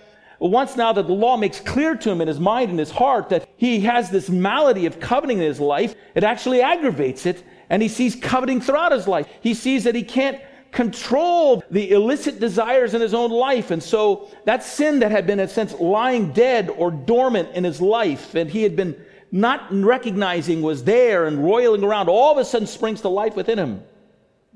once 0.48 0.78
now 0.78 0.94
that 0.94 1.08
the 1.08 1.14
law 1.14 1.36
makes 1.36 1.60
clear 1.60 1.96
to 1.96 2.10
him 2.10 2.22
in 2.22 2.28
his 2.28 2.40
mind 2.40 2.70
and 2.70 2.80
his 2.80 2.92
heart 2.92 3.30
that 3.30 3.48
he 3.58 3.82
has 3.82 4.10
this 4.10 4.30
malady 4.30 4.86
of 4.86 5.00
coveting 5.00 5.40
in 5.40 5.44
his 5.44 5.60
life, 5.60 5.96
it 6.16 6.24
actually 6.24 6.62
aggravates 6.62 7.26
it, 7.26 7.44
and 7.70 7.82
he 7.82 7.90
sees 7.90 8.16
coveting 8.16 8.62
throughout 8.62 8.94
his 8.94 9.08
life. 9.08 9.28
He 9.42 9.54
sees 9.54 9.84
that 9.84 9.96
he 9.96 10.04
can't 10.04 10.40
control 10.72 11.64
the 11.72 11.92
illicit 11.92 12.40
desires 12.40 12.94
in 12.94 13.02
his 13.02 13.14
own 13.14 13.32
life. 13.32 13.72
And 13.72 13.82
so 13.82 14.30
that 14.46 14.64
sin 14.64 15.00
that 15.00 15.12
had 15.12 15.28
been, 15.28 15.40
in 15.40 15.46
a 15.46 15.50
sense, 15.50 15.74
lying 15.74 16.32
dead 16.32 16.70
or 16.70 16.92
dormant 16.92 17.50
in 17.54 17.64
his 17.64 17.82
life, 17.82 18.36
and 18.36 18.50
he 18.50 18.64
had 18.64 18.76
been 18.76 18.96
not 19.32 19.68
recognizing 19.72 20.62
was 20.62 20.84
there 20.84 21.26
and 21.26 21.44
roiling 21.44 21.84
around, 21.84 22.10
all 22.10 22.32
of 22.32 22.38
a 22.38 22.46
sudden 22.46 22.68
springs 22.68 23.02
to 23.02 23.10
life 23.10 23.36
within 23.36 23.60
him. 23.60 23.84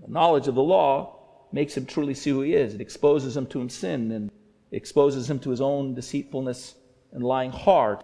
The 0.04 0.12
knowledge 0.12 0.48
of 0.48 0.56
the 0.56 0.64
law 0.64 1.20
makes 1.52 1.78
him 1.78 1.86
truly 1.86 2.14
see 2.14 2.32
who 2.32 2.42
he 2.42 2.54
is. 2.56 2.74
It 2.74 2.82
exposes 2.82 3.38
him 3.38 3.46
to 3.48 3.60
his 3.60 3.74
sin 3.74 4.12
and 4.12 4.32
exposes 4.74 5.30
him 5.30 5.40
to 5.40 5.50
his 5.50 5.62
own 5.62 5.94
deceitfulness 5.94 6.76
and 7.12 7.24
lying 7.24 7.52
heart. 7.52 8.04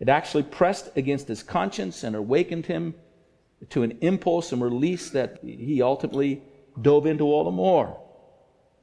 It 0.00 0.08
actually 0.08 0.42
pressed 0.42 0.90
against 0.96 1.28
his 1.28 1.42
conscience 1.42 2.02
and 2.02 2.16
awakened 2.16 2.66
him 2.66 2.94
to 3.70 3.82
an 3.82 3.98
impulse 4.00 4.52
and 4.52 4.62
release 4.62 5.10
that 5.10 5.38
he 5.42 5.80
ultimately 5.82 6.42
dove 6.80 7.06
into 7.06 7.24
all 7.24 7.44
the 7.44 7.50
more. 7.50 8.00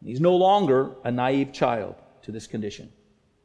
He's 0.04 0.22
no 0.22 0.36
longer 0.36 0.96
a 1.04 1.12
naive 1.12 1.54
child 1.54 1.96
to 2.24 2.32
this 2.32 2.48
condition. 2.48 2.92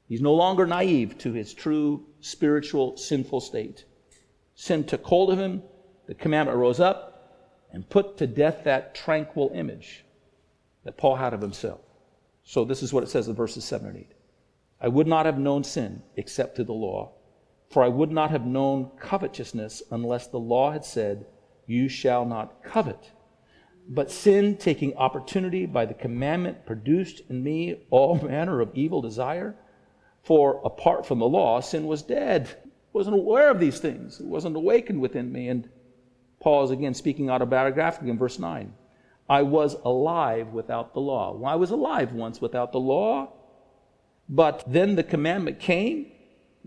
He's 0.09 0.21
no 0.21 0.35
longer 0.35 0.67
naive 0.67 1.19
to 1.19 1.33
his 1.33 1.53
true 1.53 2.07
spiritual 2.21 2.97
sinful 2.97 3.41
state. 3.41 3.85
Sin 4.55 4.85
took 4.85 5.05
hold 5.05 5.31
of 5.31 5.39
him, 5.39 5.63
the 6.07 6.15
commandment 6.15 6.59
rose 6.59 6.81
up 6.81 7.69
and 7.73 7.89
put 7.89 8.17
to 8.17 8.27
death 8.27 8.65
that 8.65 8.95
tranquil 8.95 9.53
image 9.55 10.05
that 10.85 10.97
Paul 10.97 11.17
had 11.17 11.35
of 11.35 11.43
himself. 11.43 11.81
So 12.49 12.65
this 12.65 12.83
is 12.83 12.95
what 12.95 13.05
it 13.05 13.11
says 13.11 13.29
in 13.29 13.35
verses 13.35 13.63
7 13.67 13.89
and 13.89 13.99
8. 13.99 14.13
I 14.81 14.89
would 14.89 15.07
not 15.07 15.27
have 15.27 15.39
known 15.39 15.65
sin 15.65 16.03
except 16.17 16.57
through 16.57 16.65
the 16.65 16.73
law, 16.73 17.13
for 17.69 17.85
I 17.85 17.89
would 17.89 18.11
not 18.11 18.31
have 18.31 18.47
known 18.47 18.91
covetousness 18.99 19.83
unless 19.91 20.29
the 20.29 20.39
law 20.39 20.73
had 20.73 20.83
said, 20.83 21.27
You 21.67 21.91
shall 21.91 22.25
not 22.25 22.63
covet. 22.63 23.11
But 23.87 24.11
sin, 24.11 24.57
taking 24.57 24.97
opportunity 24.97 25.67
by 25.67 25.85
the 25.85 25.93
commandment, 25.93 26.65
produced 26.65 27.21
in 27.29 27.45
me 27.45 27.83
all 27.91 28.19
manner 28.27 28.63
of 28.63 28.71
evil 28.73 29.03
desire. 29.03 29.55
For 30.23 30.63
apart 30.65 31.05
from 31.05 31.19
the 31.19 31.29
law, 31.29 31.61
sin 31.61 31.87
was 31.87 32.01
dead. 32.01 32.49
I 32.65 32.69
wasn't 32.95 33.17
aware 33.17 33.51
of 33.51 33.61
these 33.61 33.79
things. 33.79 34.21
It 34.21 34.27
wasn't 34.27 34.57
awakened 34.57 35.03
within 35.03 35.31
me. 35.31 35.51
And 35.51 35.69
Paul 36.41 36.65
is 36.65 36.71
again 36.71 36.95
speaking 36.95 37.27
autobiographically 37.27 38.09
in 38.09 38.17
verse 38.17 38.39
9. 38.39 38.73
I 39.29 39.43
was 39.43 39.75
alive 39.85 40.49
without 40.49 40.95
the 40.95 41.01
law. 41.01 41.37
Well, 41.37 41.51
I 41.51 41.57
was 41.57 41.71
alive 41.71 42.13
once 42.13 42.41
without 42.41 42.73
the 42.73 42.81
law, 42.81 43.33
but 44.29 44.65
then 44.67 44.97
the 44.97 45.03
commandment 45.03 45.61
came, 45.61 46.13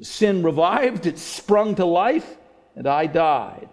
sin 0.02 0.44
revived, 0.44 1.06
it 1.06 1.18
sprung 1.18 1.76
to 1.76 1.86
life, 1.86 2.38
and 2.76 2.88
I 2.88 3.08
died. 3.08 3.70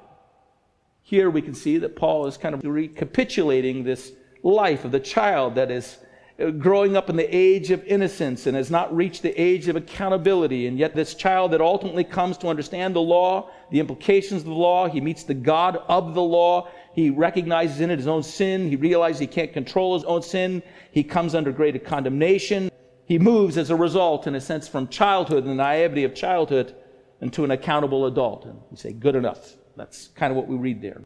Here 1.02 1.30
we 1.30 1.42
can 1.42 1.54
see 1.54 1.78
that 1.78 1.97
Paul 1.97 2.26
is 2.26 2.37
kind 2.37 2.54
of 2.54 2.62
recapitulating 2.64 3.85
this 3.85 4.12
life 4.42 4.85
of 4.85 4.92
the 4.92 5.00
child 5.00 5.54
that 5.54 5.71
is 5.71 5.99
uh, 6.38 6.50
growing 6.50 6.97
up 6.97 7.11
in 7.11 7.16
the 7.16 7.35
age 7.35 7.71
of 7.71 7.83
innocence 7.85 8.47
and 8.47 8.57
has 8.57 8.71
not 8.71 8.95
reached 8.95 9.23
the 9.23 9.40
age 9.40 9.68
of 9.68 9.76
accountability. 9.76 10.66
And 10.66 10.78
yet, 10.78 10.95
this 10.95 11.14
child 11.14 11.52
that 11.52 11.61
ultimately 11.61 12.04
comes 12.04 12.38
to 12.38 12.49
understand 12.49 12.95
the 12.95 13.00
law, 13.00 13.50
the 13.71 13.80
implications 13.80 14.42
of 14.42 14.49
the 14.49 14.54
law, 14.54 14.87
he 14.87 15.00
meets 15.00 15.25
the 15.25 15.35
God 15.35 15.78
of 15.88 16.14
the 16.14 16.23
law. 16.23 16.68
He 16.95 17.11
recognizes 17.11 17.80
in 17.80 17.90
it 17.90 17.99
his 17.99 18.09
own 18.09 18.23
sin. 18.23 18.68
He 18.68 18.76
realizes 18.76 19.21
he 19.21 19.26
can't 19.26 19.52
control 19.52 19.95
his 19.95 20.04
own 20.04 20.23
sin. 20.23 20.62
He 20.90 21.04
comes 21.04 21.35
under 21.35 21.52
greater 21.52 21.78
condemnation. 21.78 22.71
He 23.07 23.18
moves 23.18 23.57
as 23.57 23.71
a 23.71 23.76
result, 23.76 24.26
in 24.26 24.35
a 24.35 24.40
sense, 24.40 24.68
from 24.68 24.88
childhood 24.88 25.45
and 25.45 25.52
the 25.52 25.62
naivety 25.62 26.04
of 26.04 26.14
childhood 26.14 26.75
into 27.21 27.45
an 27.45 27.50
accountable 27.50 28.07
adult. 28.07 28.45
And 28.45 28.61
you 28.71 28.76
say, 28.76 28.92
good 28.92 29.14
enough. 29.14 29.57
That's 29.76 30.09
kind 30.09 30.30
of 30.30 30.37
what 30.37 30.49
we 30.49 30.57
read 30.57 30.83
there. 30.83 31.02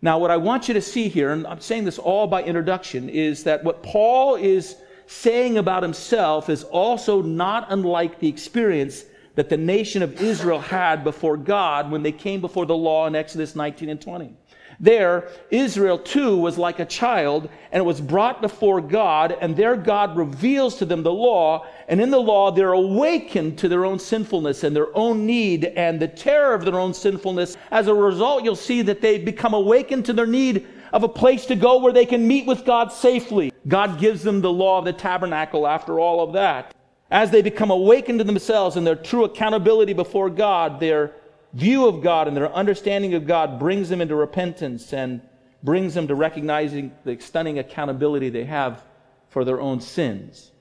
Now, 0.00 0.18
what 0.18 0.30
I 0.30 0.36
want 0.36 0.68
you 0.68 0.74
to 0.74 0.80
see 0.80 1.08
here, 1.08 1.32
and 1.32 1.46
I'm 1.46 1.60
saying 1.60 1.84
this 1.84 1.98
all 1.98 2.26
by 2.26 2.42
introduction, 2.42 3.08
is 3.08 3.44
that 3.44 3.64
what 3.64 3.82
Paul 3.82 4.36
is 4.36 4.76
saying 5.06 5.58
about 5.58 5.82
himself 5.82 6.48
is 6.48 6.64
also 6.64 7.22
not 7.22 7.66
unlike 7.70 8.20
the 8.20 8.28
experience 8.28 9.04
that 9.34 9.48
the 9.48 9.56
nation 9.56 10.02
of 10.02 10.20
Israel 10.20 10.60
had 10.60 11.04
before 11.04 11.36
God 11.36 11.90
when 11.90 12.02
they 12.02 12.12
came 12.12 12.40
before 12.40 12.66
the 12.66 12.76
law 12.76 13.06
in 13.06 13.14
Exodus 13.14 13.56
19 13.56 13.88
and 13.88 14.00
20. 14.00 14.34
There, 14.80 15.28
Israel 15.50 15.98
too 15.98 16.36
was 16.36 16.56
like 16.56 16.78
a 16.78 16.84
child, 16.84 17.48
and 17.72 17.80
it 17.80 17.84
was 17.84 18.00
brought 18.00 18.40
before 18.40 18.80
God, 18.80 19.36
and 19.40 19.56
there 19.56 19.76
God 19.76 20.16
reveals 20.16 20.76
to 20.76 20.84
them 20.84 21.02
the 21.02 21.12
law, 21.12 21.66
and 21.88 22.00
in 22.00 22.10
the 22.10 22.20
law 22.20 22.52
they're 22.52 22.72
awakened 22.72 23.58
to 23.58 23.68
their 23.68 23.84
own 23.84 23.98
sinfulness 23.98 24.62
and 24.62 24.76
their 24.76 24.96
own 24.96 25.26
need 25.26 25.64
and 25.64 25.98
the 25.98 26.06
terror 26.06 26.54
of 26.54 26.64
their 26.64 26.78
own 26.78 26.94
sinfulness. 26.94 27.56
As 27.72 27.88
a 27.88 27.94
result, 27.94 28.44
you'll 28.44 28.54
see 28.54 28.82
that 28.82 29.00
they 29.00 29.18
become 29.18 29.52
awakened 29.52 30.04
to 30.06 30.12
their 30.12 30.26
need 30.26 30.66
of 30.92 31.02
a 31.02 31.08
place 31.08 31.44
to 31.46 31.56
go 31.56 31.78
where 31.78 31.92
they 31.92 32.06
can 32.06 32.26
meet 32.26 32.46
with 32.46 32.64
God 32.64 32.92
safely. 32.92 33.52
God 33.66 33.98
gives 33.98 34.22
them 34.22 34.40
the 34.40 34.52
law 34.52 34.78
of 34.78 34.84
the 34.84 34.92
tabernacle 34.92 35.66
after 35.66 35.98
all 35.98 36.22
of 36.22 36.32
that. 36.34 36.72
As 37.10 37.30
they 37.30 37.42
become 37.42 37.70
awakened 37.70 38.20
to 38.20 38.24
themselves 38.24 38.76
and 38.76 38.86
their 38.86 38.94
true 38.94 39.24
accountability 39.24 39.92
before 39.92 40.30
God, 40.30 40.78
they're 40.78 41.14
view 41.52 41.86
of 41.86 42.02
God 42.02 42.28
and 42.28 42.36
their 42.36 42.52
understanding 42.52 43.14
of 43.14 43.26
God 43.26 43.58
brings 43.58 43.88
them 43.88 44.00
into 44.00 44.14
repentance 44.14 44.92
and 44.92 45.20
brings 45.62 45.94
them 45.94 46.06
to 46.08 46.14
recognizing 46.14 46.92
the 47.04 47.18
stunning 47.18 47.58
accountability 47.58 48.28
they 48.28 48.44
have 48.44 48.84
for 49.28 49.44
their 49.44 49.60
own 49.60 49.80
sins. 49.80 50.52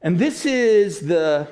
And 0.00 0.18
this 0.18 0.46
is 0.46 1.00
the 1.00 1.48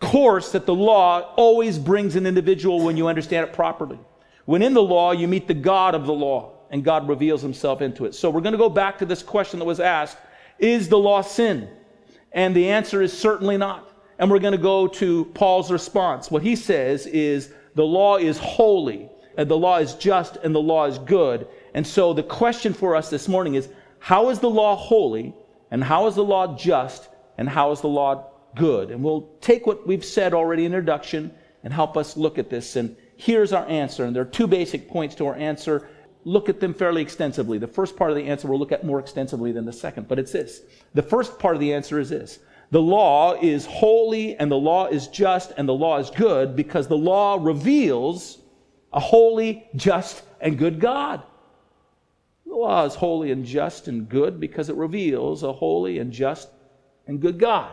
course 0.00 0.52
that 0.52 0.66
the 0.66 0.74
law 0.74 1.34
always 1.36 1.78
brings 1.78 2.16
an 2.16 2.26
individual 2.26 2.84
when 2.84 2.96
you 2.96 3.08
understand 3.08 3.48
it 3.48 3.52
properly. 3.52 3.98
When 4.44 4.62
in 4.62 4.72
the 4.72 4.82
law, 4.82 5.12
you 5.12 5.28
meet 5.28 5.48
the 5.48 5.54
God 5.54 5.94
of 5.94 6.06
the 6.06 6.12
law, 6.12 6.52
and 6.70 6.84
God 6.84 7.08
reveals 7.08 7.42
himself 7.42 7.82
into 7.82 8.04
it. 8.04 8.14
So 8.14 8.30
we're 8.30 8.40
going 8.40 8.52
to 8.52 8.58
go 8.58 8.68
back 8.68 8.98
to 8.98 9.06
this 9.06 9.22
question 9.22 9.58
that 9.58 9.64
was 9.64 9.80
asked 9.80 10.18
Is 10.58 10.88
the 10.88 10.98
law 10.98 11.20
sin? 11.22 11.68
And 12.32 12.54
the 12.54 12.68
answer 12.68 13.02
is 13.02 13.16
certainly 13.16 13.56
not. 13.56 13.90
And 14.18 14.30
we're 14.30 14.38
going 14.38 14.52
to 14.52 14.58
go 14.58 14.86
to 14.88 15.24
Paul's 15.26 15.70
response. 15.70 16.30
What 16.30 16.42
he 16.42 16.56
says 16.56 17.06
is 17.06 17.52
the 17.78 17.86
law 17.86 18.16
is 18.16 18.38
holy, 18.38 19.08
and 19.36 19.48
the 19.48 19.56
law 19.56 19.78
is 19.78 19.94
just, 19.94 20.34
and 20.38 20.52
the 20.52 20.60
law 20.60 20.86
is 20.86 20.98
good. 20.98 21.46
And 21.74 21.86
so 21.86 22.12
the 22.12 22.24
question 22.24 22.74
for 22.74 22.96
us 22.96 23.08
this 23.08 23.28
morning 23.28 23.54
is 23.54 23.68
how 24.00 24.30
is 24.30 24.40
the 24.40 24.50
law 24.50 24.74
holy, 24.74 25.32
and 25.70 25.84
how 25.84 26.08
is 26.08 26.16
the 26.16 26.24
law 26.24 26.56
just, 26.56 27.08
and 27.38 27.48
how 27.48 27.70
is 27.70 27.80
the 27.80 27.86
law 27.86 28.32
good? 28.56 28.90
And 28.90 29.04
we'll 29.04 29.28
take 29.40 29.64
what 29.64 29.86
we've 29.86 30.04
said 30.04 30.34
already 30.34 30.64
in 30.64 30.72
introduction 30.72 31.32
and 31.62 31.72
help 31.72 31.96
us 31.96 32.16
look 32.16 32.36
at 32.36 32.50
this. 32.50 32.74
And 32.74 32.96
here's 33.16 33.52
our 33.52 33.64
answer. 33.68 34.04
And 34.04 34.12
there 34.16 34.24
are 34.24 34.34
two 34.40 34.48
basic 34.48 34.88
points 34.88 35.14
to 35.14 35.28
our 35.28 35.36
answer. 35.36 35.88
Look 36.24 36.48
at 36.48 36.58
them 36.58 36.74
fairly 36.74 37.00
extensively. 37.00 37.58
The 37.58 37.68
first 37.68 37.96
part 37.96 38.10
of 38.10 38.16
the 38.16 38.24
answer 38.24 38.48
we'll 38.48 38.58
look 38.58 38.72
at 38.72 38.84
more 38.84 38.98
extensively 38.98 39.52
than 39.52 39.66
the 39.66 39.72
second, 39.72 40.08
but 40.08 40.18
it's 40.18 40.32
this. 40.32 40.62
The 40.94 41.02
first 41.02 41.38
part 41.38 41.54
of 41.54 41.60
the 41.60 41.74
answer 41.74 42.00
is 42.00 42.10
this 42.10 42.40
the 42.70 42.82
law 42.82 43.34
is 43.34 43.64
holy 43.64 44.36
and 44.36 44.50
the 44.50 44.56
law 44.56 44.86
is 44.86 45.08
just 45.08 45.52
and 45.56 45.68
the 45.68 45.74
law 45.74 45.98
is 45.98 46.10
good 46.10 46.54
because 46.54 46.86
the 46.86 46.96
law 46.96 47.38
reveals 47.40 48.38
a 48.92 49.00
holy, 49.00 49.66
just, 49.74 50.22
and 50.40 50.58
good 50.58 50.80
God. 50.80 51.22
The 52.46 52.54
law 52.54 52.84
is 52.84 52.94
holy 52.94 53.32
and 53.32 53.44
just 53.44 53.88
and 53.88 54.08
good 54.08 54.38
because 54.38 54.68
it 54.68 54.76
reveals 54.76 55.42
a 55.42 55.52
holy 55.52 55.98
and 55.98 56.12
just 56.12 56.48
and 57.06 57.20
good 57.20 57.38
God. 57.38 57.72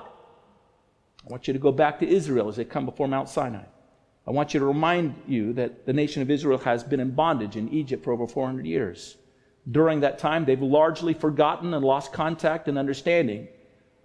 I 1.25 1.31
want 1.31 1.47
you 1.47 1.53
to 1.53 1.59
go 1.59 1.71
back 1.71 1.99
to 1.99 2.07
Israel 2.07 2.47
as 2.47 2.55
they 2.55 2.65
come 2.65 2.85
before 2.85 3.07
Mount 3.07 3.27
Sinai. 3.29 3.63
I 4.27 4.31
want 4.31 4.53
you 4.53 4.59
to 4.59 4.65
remind 4.65 5.15
you 5.27 5.53
that 5.53 5.85
the 5.85 5.93
nation 5.93 6.21
of 6.21 6.31
Israel 6.31 6.57
has 6.59 6.83
been 6.83 6.99
in 6.99 7.11
bondage 7.11 7.55
in 7.55 7.69
Egypt 7.69 8.03
for 8.03 8.13
over 8.13 8.27
400 8.27 8.65
years. 8.65 9.17
During 9.69 9.99
that 10.01 10.19
time, 10.19 10.45
they've 10.45 10.61
largely 10.61 11.13
forgotten 11.13 11.73
and 11.73 11.83
lost 11.83 12.13
contact 12.13 12.67
and 12.67 12.77
understanding 12.77 13.47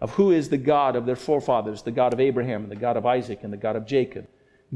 of 0.00 0.12
who 0.12 0.30
is 0.30 0.48
the 0.48 0.58
God 0.58 0.96
of 0.96 1.06
their 1.06 1.16
forefathers, 1.16 1.82
the 1.82 1.90
God 1.90 2.12
of 2.12 2.20
Abraham, 2.20 2.62
and 2.62 2.70
the 2.70 2.76
God 2.76 2.96
of 2.96 3.06
Isaac, 3.06 3.40
and 3.42 3.52
the 3.52 3.58
God 3.58 3.76
of 3.76 3.86
Jacob. 3.86 4.26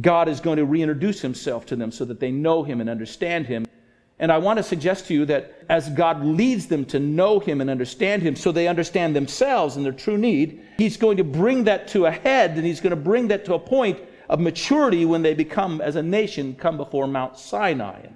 God 0.01 0.29
is 0.29 0.41
going 0.41 0.59
to 0.59 0.65
reintroduce 0.65 1.21
himself 1.21 1.67
to 1.67 1.77
them 1.77 1.93
so 1.93 2.05
that 2.05 2.21
they 2.21 2.31
know 2.31 2.63
him 2.63 2.81
and 2.81 2.91
understand 2.91 3.47
him. 3.47 3.67
And 4.19 4.31
I 4.31 4.39
want 4.39 4.59
to 4.59 4.63
suggest 4.63 5.07
to 5.07 5.15
you 5.15 5.25
that 5.27 5.65
as 5.69 5.89
God 5.91 6.25
leads 6.25 6.67
them 6.67 6.85
to 6.87 7.01
know 7.01 7.41
him 7.41 7.61
and 7.61 7.71
understand 7.71 8.23
him 8.23 8.37
so 8.37 8.53
they 8.53 8.69
understand 8.69 9.15
themselves 9.15 9.77
and 9.77 9.85
their 9.85 9.93
true 9.93 10.19
need, 10.19 10.63
he's 10.79 10.97
going 10.97 11.17
to 11.17 11.25
bring 11.25 11.65
that 11.65 11.89
to 11.89 12.07
a 12.07 12.11
head 12.11 12.53
and 12.53 12.65
he's 12.65 12.81
going 12.81 12.91
to 12.91 12.97
bring 12.97 13.29
that 13.29 13.45
to 13.47 13.55
a 13.55 13.59
point 13.59 13.99
of 14.29 14.41
maturity 14.41 15.05
when 15.05 15.23
they 15.23 15.35
become, 15.35 15.81
as 15.81 15.97
a 15.97 16.03
nation, 16.03 16.55
come 16.55 16.77
before 16.77 17.07
Mount 17.07 17.39
Sinai. 17.39 18.07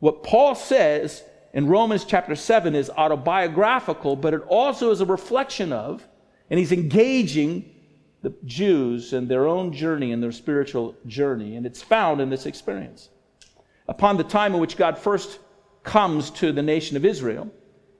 What 0.00 0.22
Paul 0.22 0.54
says 0.54 1.22
in 1.58 1.66
Romans 1.66 2.04
chapter 2.04 2.36
7 2.36 2.76
is 2.76 2.88
autobiographical, 2.88 4.14
but 4.14 4.32
it 4.32 4.42
also 4.46 4.92
is 4.92 5.00
a 5.00 5.04
reflection 5.04 5.72
of, 5.72 6.06
and 6.50 6.56
he's 6.56 6.70
engaging 6.70 7.74
the 8.22 8.32
Jews 8.44 9.12
and 9.12 9.26
their 9.26 9.48
own 9.48 9.72
journey 9.72 10.12
and 10.12 10.22
their 10.22 10.30
spiritual 10.30 10.94
journey, 11.08 11.56
and 11.56 11.66
it's 11.66 11.82
found 11.82 12.20
in 12.20 12.30
this 12.30 12.46
experience. 12.46 13.08
Upon 13.88 14.16
the 14.16 14.22
time 14.22 14.54
in 14.54 14.60
which 14.60 14.76
God 14.76 14.98
first 14.98 15.40
comes 15.82 16.30
to 16.30 16.52
the 16.52 16.62
nation 16.62 16.96
of 16.96 17.04
Israel 17.04 17.50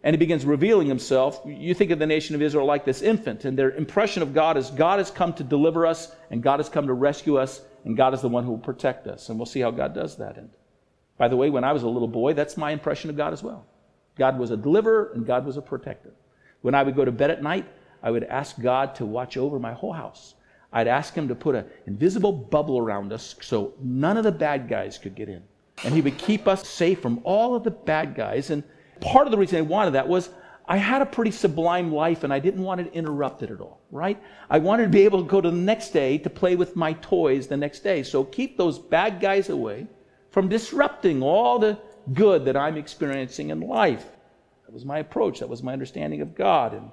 and 0.05 0.15
he 0.15 0.19
begins 0.19 0.47
revealing 0.47 0.87
himself, 0.87 1.41
you 1.45 1.75
think 1.75 1.91
of 1.91 1.99
the 1.99 2.07
nation 2.07 2.37
of 2.37 2.43
Israel 2.43 2.65
like 2.65 2.85
this 2.85 3.03
infant, 3.03 3.45
and 3.45 3.59
their 3.59 3.73
impression 3.73 4.23
of 4.23 4.35
God 4.35 4.57
is 4.57 4.71
God 4.71 5.01
has 5.01 5.11
come 5.11 5.33
to 5.33 5.43
deliver 5.43 5.85
us, 5.85 6.15
and 6.31 6.45
God 6.45 6.61
has 6.61 6.69
come 6.69 6.87
to 6.87 6.93
rescue 6.93 7.39
us, 7.39 7.63
and 7.85 7.97
God 7.97 8.15
is 8.15 8.21
the 8.21 8.29
one 8.29 8.45
who 8.45 8.53
will 8.53 8.59
protect 8.59 9.09
us. 9.09 9.29
And 9.29 9.37
we'll 9.37 9.47
see 9.47 9.59
how 9.59 9.73
God 9.73 9.97
does 9.97 10.17
that. 10.19 10.39
By 11.19 11.29
the 11.29 11.37
way, 11.37 11.51
when 11.51 11.65
I 11.65 11.73
was 11.73 11.83
a 11.83 11.89
little 11.89 12.09
boy, 12.09 12.33
that's 12.33 12.57
my 12.57 12.71
impression 12.71 13.11
of 13.11 13.17
God 13.17 13.33
as 13.33 13.43
well. 13.43 13.67
God 14.17 14.39
was 14.39 14.51
a 14.51 14.57
deliverer, 14.57 15.13
and 15.15 15.27
God 15.27 15.45
was 15.45 15.57
a 15.57 15.63
protector. 15.63 16.13
When 16.63 16.75
I 16.75 16.83
would 16.83 16.97
go 16.97 17.05
to 17.05 17.13
bed 17.13 17.31
at 17.31 17.43
night, 17.43 17.67
I 18.03 18.11
would 18.11 18.25
ask 18.25 18.61
God 18.61 18.95
to 18.97 19.07
watch 19.07 19.37
over 19.37 19.59
my 19.59 19.73
whole 19.73 19.93
house. 19.93 20.35
I'd 20.73 20.89
ask 20.89 21.15
Him 21.15 21.29
to 21.29 21.35
put 21.35 21.55
an 21.55 21.67
invisible 21.87 22.33
bubble 22.33 22.79
around 22.79 23.13
us 23.13 23.35
so 23.41 23.75
none 23.83 24.17
of 24.17 24.25
the 24.25 24.33
bad 24.33 24.69
guys 24.69 24.99
could 24.99 25.15
get 25.15 25.29
in. 25.29 25.43
And 25.85 25.95
He 25.95 26.01
would 26.01 26.19
keep 26.19 26.47
us 26.47 26.69
safe 26.69 27.01
from 27.01 27.21
all 27.25 27.55
of 27.55 27.65
the 27.65 27.71
bad 27.71 28.15
guys. 28.15 28.51
And 28.51 28.63
part 29.01 29.27
of 29.27 29.31
the 29.31 29.39
reason 29.39 29.59
I 29.59 29.63
wanted 29.63 29.93
that 29.93 30.09
was 30.09 30.31
I 30.67 30.77
had 30.77 31.01
a 31.01 31.07
pretty 31.07 31.31
sublime 31.31 31.91
life 31.91 32.25
and 32.25 32.33
I 32.33 32.39
didn't 32.39 32.63
want 32.63 32.81
it 32.81 32.93
interrupted 32.93 33.51
at 33.51 33.61
all, 33.61 33.81
right? 33.91 34.23
I 34.51 34.59
wanted 34.59 34.85
to 34.85 34.89
be 34.91 35.03
able 35.03 35.23
to 35.23 35.29
go 35.29 35.41
to 35.41 35.51
the 35.51 35.57
next 35.57 35.91
day 35.91 36.19
to 36.19 36.29
play 36.29 36.57
with 36.57 36.77
my 36.77 36.93
toys 36.95 37.47
the 37.47 37.57
next 37.57 37.81
day. 37.81 38.03
So 38.03 38.23
keep 38.23 38.59
those 38.59 38.79
bad 38.79 39.19
guys 39.19 39.49
away 39.49 39.87
from 40.39 40.49
disrupting 40.49 41.21
all 41.21 41.59
the 41.59 41.77
good 42.15 42.45
that 42.45 42.57
I'm 42.57 42.77
experiencing 42.77 43.51
in 43.51 43.59
life. 43.59 44.07
That 44.65 44.73
was 44.73 44.85
my 44.85 45.01
approach. 45.01 45.41
That 45.41 45.49
was 45.49 45.65
my 45.65 45.73
understanding 45.73 46.21
of 46.21 46.37
God. 46.37 46.75
And 46.75 46.93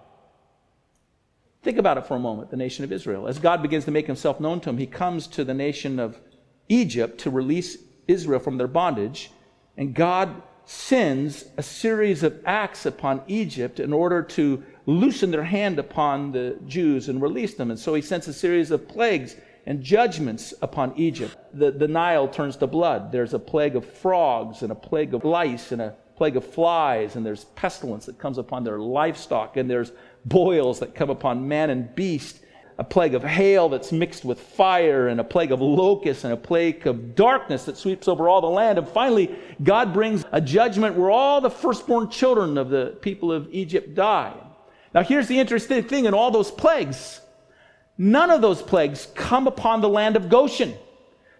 think 1.61 1.77
about 1.77 1.99
it 1.99 2.07
for 2.07 2.15
a 2.15 2.19
moment 2.19 2.49
the 2.49 2.57
nation 2.57 2.83
of 2.83 2.91
Israel. 2.91 3.27
As 3.27 3.37
God 3.37 3.61
begins 3.61 3.85
to 3.85 3.91
make 3.91 4.07
himself 4.07 4.39
known 4.39 4.61
to 4.61 4.71
him, 4.71 4.79
he 4.79 4.87
comes 4.87 5.27
to 5.27 5.43
the 5.43 5.53
nation 5.53 5.99
of 5.99 6.19
Egypt 6.69 7.19
to 7.19 7.29
release 7.29 7.77
Israel 8.07 8.39
from 8.39 8.57
their 8.57 8.65
bondage. 8.65 9.29
And 9.77 9.93
God 9.93 10.41
sends 10.65 11.45
a 11.55 11.61
series 11.61 12.23
of 12.23 12.41
acts 12.47 12.87
upon 12.87 13.21
Egypt 13.27 13.79
in 13.79 13.93
order 13.93 14.23
to 14.23 14.63
loosen 14.87 15.29
their 15.29 15.43
hand 15.43 15.77
upon 15.77 16.31
the 16.31 16.57
Jews 16.65 17.09
and 17.09 17.21
release 17.21 17.53
them. 17.53 17.69
And 17.69 17.79
so 17.79 17.93
he 17.93 18.01
sends 18.01 18.27
a 18.27 18.33
series 18.33 18.71
of 18.71 18.87
plagues 18.87 19.35
and 19.65 19.81
judgments 19.81 20.53
upon 20.61 20.93
Egypt. 20.97 21.35
The, 21.53 21.71
the 21.71 21.87
Nile 21.87 22.27
turns 22.27 22.57
to 22.57 22.67
blood. 22.67 23.11
There's 23.11 23.33
a 23.33 23.39
plague 23.39 23.75
of 23.75 23.85
frogs 23.85 24.61
and 24.61 24.71
a 24.71 24.75
plague 24.75 25.13
of 25.13 25.23
lice 25.23 25.71
and 25.71 25.81
a 25.81 25.95
plague 26.15 26.37
of 26.37 26.45
flies, 26.45 27.15
and 27.15 27.25
there's 27.25 27.45
pestilence 27.55 28.05
that 28.05 28.17
comes 28.17 28.37
upon 28.37 28.63
their 28.63 28.79
livestock, 28.79 29.57
and 29.57 29.69
there's 29.69 29.91
boils 30.23 30.79
that 30.79 30.95
come 30.95 31.09
upon 31.09 31.47
man 31.47 31.69
and 31.69 31.93
beast 31.93 32.39
a 32.77 32.83
plague 32.83 33.15
of 33.15 33.23
hail 33.23 33.69
that's 33.69 33.91
mixed 33.91 34.25
with 34.25 34.39
fire, 34.39 35.07
and 35.07 35.19
a 35.19 35.23
plague 35.23 35.51
of 35.51 35.61
locusts, 35.61 36.23
and 36.23 36.33
a 36.33 36.37
plague 36.37 36.85
of 36.85 37.15
darkness 37.15 37.65
that 37.65 37.77
sweeps 37.77 38.07
over 38.07 38.27
all 38.27 38.41
the 38.41 38.47
land. 38.47 38.77
And 38.77 38.87
finally, 38.87 39.33
God 39.63 39.93
brings 39.93 40.25
a 40.31 40.41
judgment 40.41 40.95
where 40.95 41.09
all 41.09 41.39
the 41.39 41.49
firstborn 41.49 42.09
children 42.09 42.57
of 42.57 42.69
the 42.69 42.97
people 43.01 43.31
of 43.31 43.47
Egypt 43.51 43.95
die. 43.95 44.33
Now, 44.93 45.03
here's 45.03 45.27
the 45.27 45.39
interesting 45.39 45.83
thing 45.83 46.05
in 46.05 46.13
all 46.13 46.31
those 46.31 46.51
plagues 46.51 47.21
none 47.97 48.29
of 48.29 48.41
those 48.41 48.61
plagues 48.61 49.07
come 49.15 49.47
upon 49.47 49.81
the 49.81 49.89
land 49.89 50.15
of 50.15 50.29
Goshen. 50.29 50.75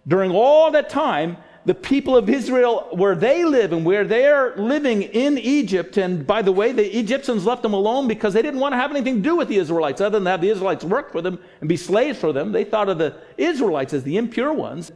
During 0.07 0.31
all 0.31 0.71
that 0.71 0.89
time, 0.89 1.37
the 1.65 1.73
people 1.73 2.15
of 2.15 2.29
Israel, 2.29 2.87
where 2.91 3.15
they 3.15 3.43
live 3.43 3.73
and 3.73 3.83
where 3.83 4.03
they're 4.03 4.55
living 4.55 5.01
in 5.01 5.37
Egypt. 5.39 5.97
And 5.97 6.25
by 6.25 6.43
the 6.43 6.51
way, 6.51 6.71
the 6.71 6.97
Egyptians 6.97 7.45
left 7.45 7.63
them 7.63 7.73
alone 7.73 8.07
because 8.07 8.33
they 8.33 8.43
didn't 8.43 8.59
want 8.59 8.73
to 8.73 8.77
have 8.77 8.91
anything 8.91 9.15
to 9.15 9.21
do 9.21 9.35
with 9.35 9.47
the 9.47 9.57
Israelites 9.57 9.99
other 9.99 10.19
than 10.19 10.27
have 10.27 10.41
the 10.41 10.49
Israelites 10.49 10.83
work 10.83 11.11
for 11.11 11.21
them 11.21 11.39
and 11.61 11.67
be 11.67 11.75
slaves 11.75 12.19
for 12.19 12.31
them. 12.31 12.51
They 12.51 12.63
thought 12.63 12.87
of 12.87 12.99
the 12.99 13.15
Israelites 13.37 13.93
as 13.93 14.03
the 14.03 14.17
impure 14.17 14.53
ones. 14.53 14.91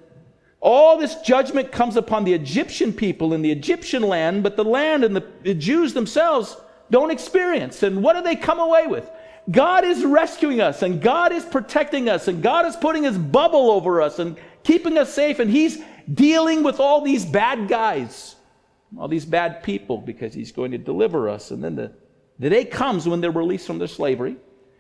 All 0.62 0.98
this 0.98 1.16
judgment 1.22 1.72
comes 1.72 1.96
upon 1.96 2.24
the 2.24 2.34
Egyptian 2.34 2.94
people 2.94 3.34
in 3.34 3.42
the 3.42 3.52
Egyptian 3.52 4.04
land, 4.04 4.44
but 4.44 4.56
the 4.56 4.64
land 4.64 5.04
and 5.04 5.16
the, 5.16 5.54
Jews 5.56 5.94
themselves 5.94 6.56
don't 6.92 7.12
experience. 7.12 7.82
And 7.82 8.04
what 8.04 8.14
do 8.14 8.22
they 8.22 8.36
come 8.36 8.60
away 8.60 8.86
with? 8.86 9.10
God 9.50 9.86
is 9.86 10.04
rescuing 10.04 10.62
us 10.62 10.82
and 10.82 11.02
God 11.02 11.32
is 11.32 11.44
protecting 11.46 12.10
us 12.10 12.28
and 12.28 12.44
God 12.44 12.66
is 12.66 12.76
putting 12.76 13.04
his 13.04 13.18
bubble 13.18 13.72
over 13.72 14.02
us 14.02 14.20
and 14.20 14.38
keeping 14.64 14.98
us 14.98 15.14
safe 15.14 15.40
and 15.40 15.50
he's 15.50 15.82
dealing 16.14 16.64
with 16.64 16.80
all 16.80 17.02
these 17.02 17.26
bad 17.26 17.68
guys, 17.68 18.36
all 18.98 19.08
these 19.08 19.26
bad 19.26 19.64
people, 19.64 19.98
because 19.98 20.34
he's 20.34 20.52
going 20.52 20.72
to 20.72 20.78
deliver 20.78 21.30
us. 21.30 21.52
And 21.52 21.64
then 21.64 21.76
the, 21.76 21.94
the 22.40 22.50
day 22.50 22.66
comes 22.66 23.08
when 23.08 23.22
they're 23.22 23.32
released 23.32 23.68
from 23.68 23.78
their 23.80 23.88
slavery, 23.88 24.38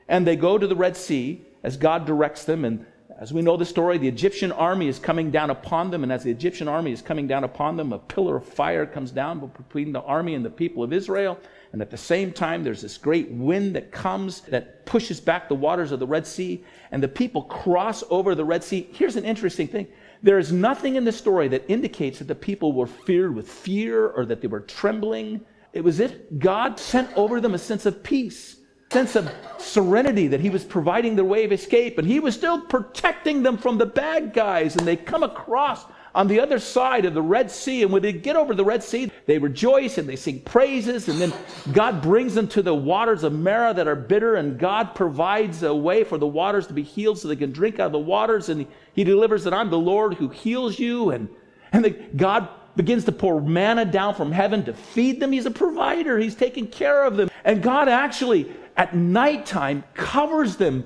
and 0.07 0.25
they 0.25 0.35
go 0.35 0.57
to 0.57 0.65
the 0.65 0.75
Red 0.75 0.97
Sea 0.97 1.45
as 1.63 1.77
God 1.77 2.05
directs 2.05 2.45
them. 2.45 2.65
And 2.65 2.85
as 3.19 3.33
we 3.33 3.41
know 3.41 3.57
the 3.57 3.65
story, 3.65 3.97
the 3.97 4.07
Egyptian 4.07 4.49
army 4.53 4.87
is 4.87 4.97
coming 4.97 5.29
down 5.29 5.49
upon 5.49 5.91
them. 5.91 6.03
And 6.03 6.11
as 6.11 6.23
the 6.23 6.31
Egyptian 6.31 6.69
army 6.69 6.93
is 6.93 7.01
coming 7.01 7.27
down 7.27 7.43
upon 7.43 7.75
them, 7.75 7.91
a 7.91 7.99
pillar 7.99 8.37
of 8.37 8.45
fire 8.45 8.85
comes 8.85 9.11
down 9.11 9.51
between 9.57 9.91
the 9.91 10.01
army 10.03 10.35
and 10.35 10.45
the 10.45 10.49
people 10.49 10.83
of 10.83 10.93
Israel. 10.93 11.37
And 11.73 11.81
at 11.81 11.91
the 11.91 11.97
same 11.97 12.31
time, 12.31 12.63
there's 12.63 12.81
this 12.81 12.97
great 12.97 13.29
wind 13.29 13.75
that 13.75 13.91
comes 13.91 14.39
that 14.43 14.85
pushes 14.85 15.19
back 15.19 15.49
the 15.49 15.55
waters 15.55 15.91
of 15.91 15.99
the 15.99 16.07
Red 16.07 16.25
Sea. 16.25 16.63
And 16.91 17.03
the 17.03 17.09
people 17.09 17.43
cross 17.43 18.05
over 18.09 18.35
the 18.35 18.45
Red 18.45 18.63
Sea. 18.63 18.87
Here's 18.93 19.17
an 19.17 19.25
interesting 19.25 19.67
thing 19.67 19.87
there 20.23 20.39
is 20.39 20.53
nothing 20.53 20.95
in 20.95 21.03
the 21.03 21.11
story 21.11 21.49
that 21.49 21.69
indicates 21.69 22.19
that 22.19 22.29
the 22.29 22.35
people 22.35 22.71
were 22.71 22.87
feared 22.87 23.35
with 23.35 23.49
fear 23.49 24.07
or 24.07 24.25
that 24.27 24.39
they 24.39 24.47
were 24.47 24.61
trembling. 24.61 25.41
It 25.73 25.83
was 25.83 25.99
if 25.99 26.15
God 26.37 26.79
sent 26.79 27.11
over 27.17 27.41
them 27.41 27.53
a 27.53 27.59
sense 27.59 27.85
of 27.85 28.01
peace, 28.01 28.58
sense 28.91 29.15
of 29.15 29.31
serenity 29.59 30.27
that 30.27 30.39
He 30.39 30.49
was 30.49 30.63
providing 30.63 31.15
their 31.15 31.25
way 31.25 31.45
of 31.45 31.51
escape, 31.51 31.97
and 31.97 32.07
He 32.07 32.19
was 32.19 32.35
still 32.35 32.61
protecting 32.61 33.43
them 33.43 33.57
from 33.57 33.77
the 33.77 33.85
bad 33.85 34.33
guys. 34.33 34.75
And 34.75 34.87
they 34.87 34.95
come 34.95 35.23
across 35.23 35.85
on 36.15 36.27
the 36.27 36.39
other 36.39 36.57
side 36.57 37.05
of 37.05 37.13
the 37.13 37.21
Red 37.21 37.51
Sea. 37.51 37.83
And 37.83 37.91
when 37.91 38.01
they 38.01 38.13
get 38.13 38.35
over 38.35 38.55
the 38.55 38.65
Red 38.65 38.83
Sea, 38.83 39.11
they 39.27 39.37
rejoice 39.37 39.97
and 39.97 40.09
they 40.09 40.15
sing 40.15 40.41
praises. 40.41 41.07
And 41.07 41.21
then 41.21 41.31
God 41.71 42.01
brings 42.01 42.33
them 42.33 42.47
to 42.49 42.63
the 42.63 42.73
waters 42.73 43.23
of 43.23 43.33
Marah 43.33 43.75
that 43.75 43.87
are 43.87 43.95
bitter. 43.95 44.35
And 44.35 44.57
God 44.57 44.95
provides 44.95 45.61
a 45.61 45.73
way 45.73 46.03
for 46.03 46.17
the 46.17 46.27
waters 46.27 46.65
to 46.67 46.73
be 46.73 46.83
healed 46.83 47.19
so 47.19 47.27
they 47.27 47.35
can 47.35 47.51
drink 47.51 47.79
out 47.79 47.87
of 47.87 47.91
the 47.91 47.99
waters. 47.99 48.49
And 48.49 48.65
He 48.93 49.03
delivers 49.03 49.43
that 49.43 49.53
I'm 49.53 49.69
the 49.69 49.77
Lord 49.77 50.15
who 50.15 50.29
heals 50.29 50.79
you. 50.79 51.11
And, 51.11 51.29
and 51.71 51.85
the, 51.85 51.91
God 51.91 52.49
begins 52.75 53.03
to 53.05 53.11
pour 53.11 53.41
manna 53.41 53.85
down 53.85 54.15
from 54.15 54.31
heaven 54.31 54.65
to 54.65 54.73
feed 54.73 55.19
them. 55.19 55.31
He's 55.31 55.45
a 55.45 55.51
provider, 55.51 56.17
He's 56.17 56.35
taking 56.35 56.65
care 56.67 57.03
of 57.03 57.17
them. 57.17 57.29
And 57.43 57.61
God 57.61 57.87
actually, 57.87 58.51
at 58.79 58.95
nighttime, 58.95 59.83
covers 59.93 60.55
them 60.55 60.85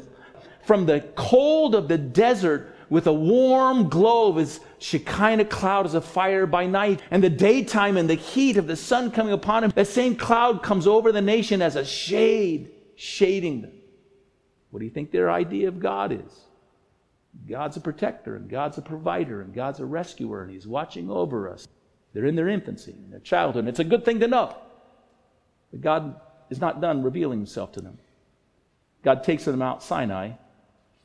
from 0.64 0.88
the 0.88 1.02
cold 1.16 1.76
of 1.76 1.88
the 1.88 1.98
desert 1.98 2.76
with 2.90 3.06
a 3.06 3.14
warm 3.14 3.88
glow 3.88 4.30
of 4.30 4.38
his 4.38 4.60
Shekinah 4.80 5.46
cloud 5.46 5.86
as 5.86 5.94
a 5.94 6.02
fire 6.02 6.48
by 6.48 6.66
night, 6.66 7.04
and 7.12 7.24
the 7.24 7.30
daytime 7.30 7.96
and 7.96 8.10
the 8.10 8.16
heat 8.16 8.58
of 8.58 8.66
the 8.66 8.76
sun 8.76 9.12
coming 9.12 9.32
upon 9.32 9.64
him, 9.64 9.72
that 9.76 9.88
same 9.88 10.16
cloud 10.16 10.64
comes 10.64 10.88
over 10.88 11.12
the 11.12 11.22
nation 11.22 11.62
as 11.62 11.76
a 11.76 11.86
shade, 11.86 12.72
shading 12.96 13.62
them. 13.62 13.74
What 14.72 14.80
do 14.80 14.86
you 14.86 14.92
think 14.92 15.12
their 15.12 15.30
idea 15.30 15.68
of 15.68 15.80
God 15.80 16.12
is? 16.12 16.42
God's 17.48 17.78
a 17.78 17.82
protector, 17.82 18.36
and 18.36 18.50
God's 18.50 18.80
a 18.80 18.82
provider, 18.82 19.42
and 19.42 19.54
God's 19.54 19.80
a 19.80 19.86
rescuer, 19.86 20.42
and 20.42 20.52
He's 20.52 20.68
watching 20.68 21.12
over 21.12 21.48
us. 21.48 21.68
They're 22.14 22.26
in 22.26 22.36
their 22.36 22.50
infancy, 22.50 22.96
in 23.06 23.12
their 23.12 23.20
childhood, 23.20 23.68
it's 23.68 23.80
a 23.80 23.84
good 23.84 24.04
thing 24.04 24.20
to 24.20 24.28
know. 24.28 24.56
But 25.72 25.82
God 25.82 26.20
is 26.50 26.62
not 26.62 26.82
done 26.82 27.04
revealing 27.04 27.40
Himself 27.40 27.72
to 27.74 27.82
them. 27.82 27.98
God 29.04 29.24
takes 29.24 29.46
them 29.46 29.62
out 29.62 29.84
Sinai, 29.84 30.32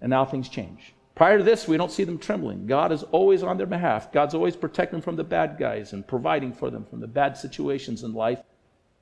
and 0.00 0.10
now 0.10 0.24
things 0.24 0.48
change. 0.48 0.94
Prior 1.14 1.38
to 1.38 1.44
this, 1.44 1.66
we 1.66 1.76
don't 1.76 1.90
see 1.90 2.04
them 2.04 2.18
trembling. 2.18 2.66
God 2.66 2.92
is 2.92 3.02
always 3.02 3.42
on 3.42 3.56
their 3.56 3.66
behalf. 3.66 4.12
God's 4.12 4.34
always 4.34 4.54
protecting 4.54 4.98
them 4.98 5.02
from 5.02 5.16
the 5.16 5.24
bad 5.24 5.56
guys 5.58 5.92
and 5.92 6.06
providing 6.06 6.52
for 6.52 6.70
them 6.70 6.84
from 6.84 7.00
the 7.00 7.08
bad 7.08 7.36
situations 7.36 8.04
in 8.04 8.14
life. 8.14 8.40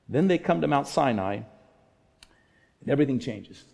Then 0.09 0.27
they 0.27 0.39
come 0.39 0.61
to 0.61 0.67
Mount 0.67 0.87
Sinai, 0.87 1.35
and 1.35 2.89
everything 2.89 3.19
changes. 3.19 3.65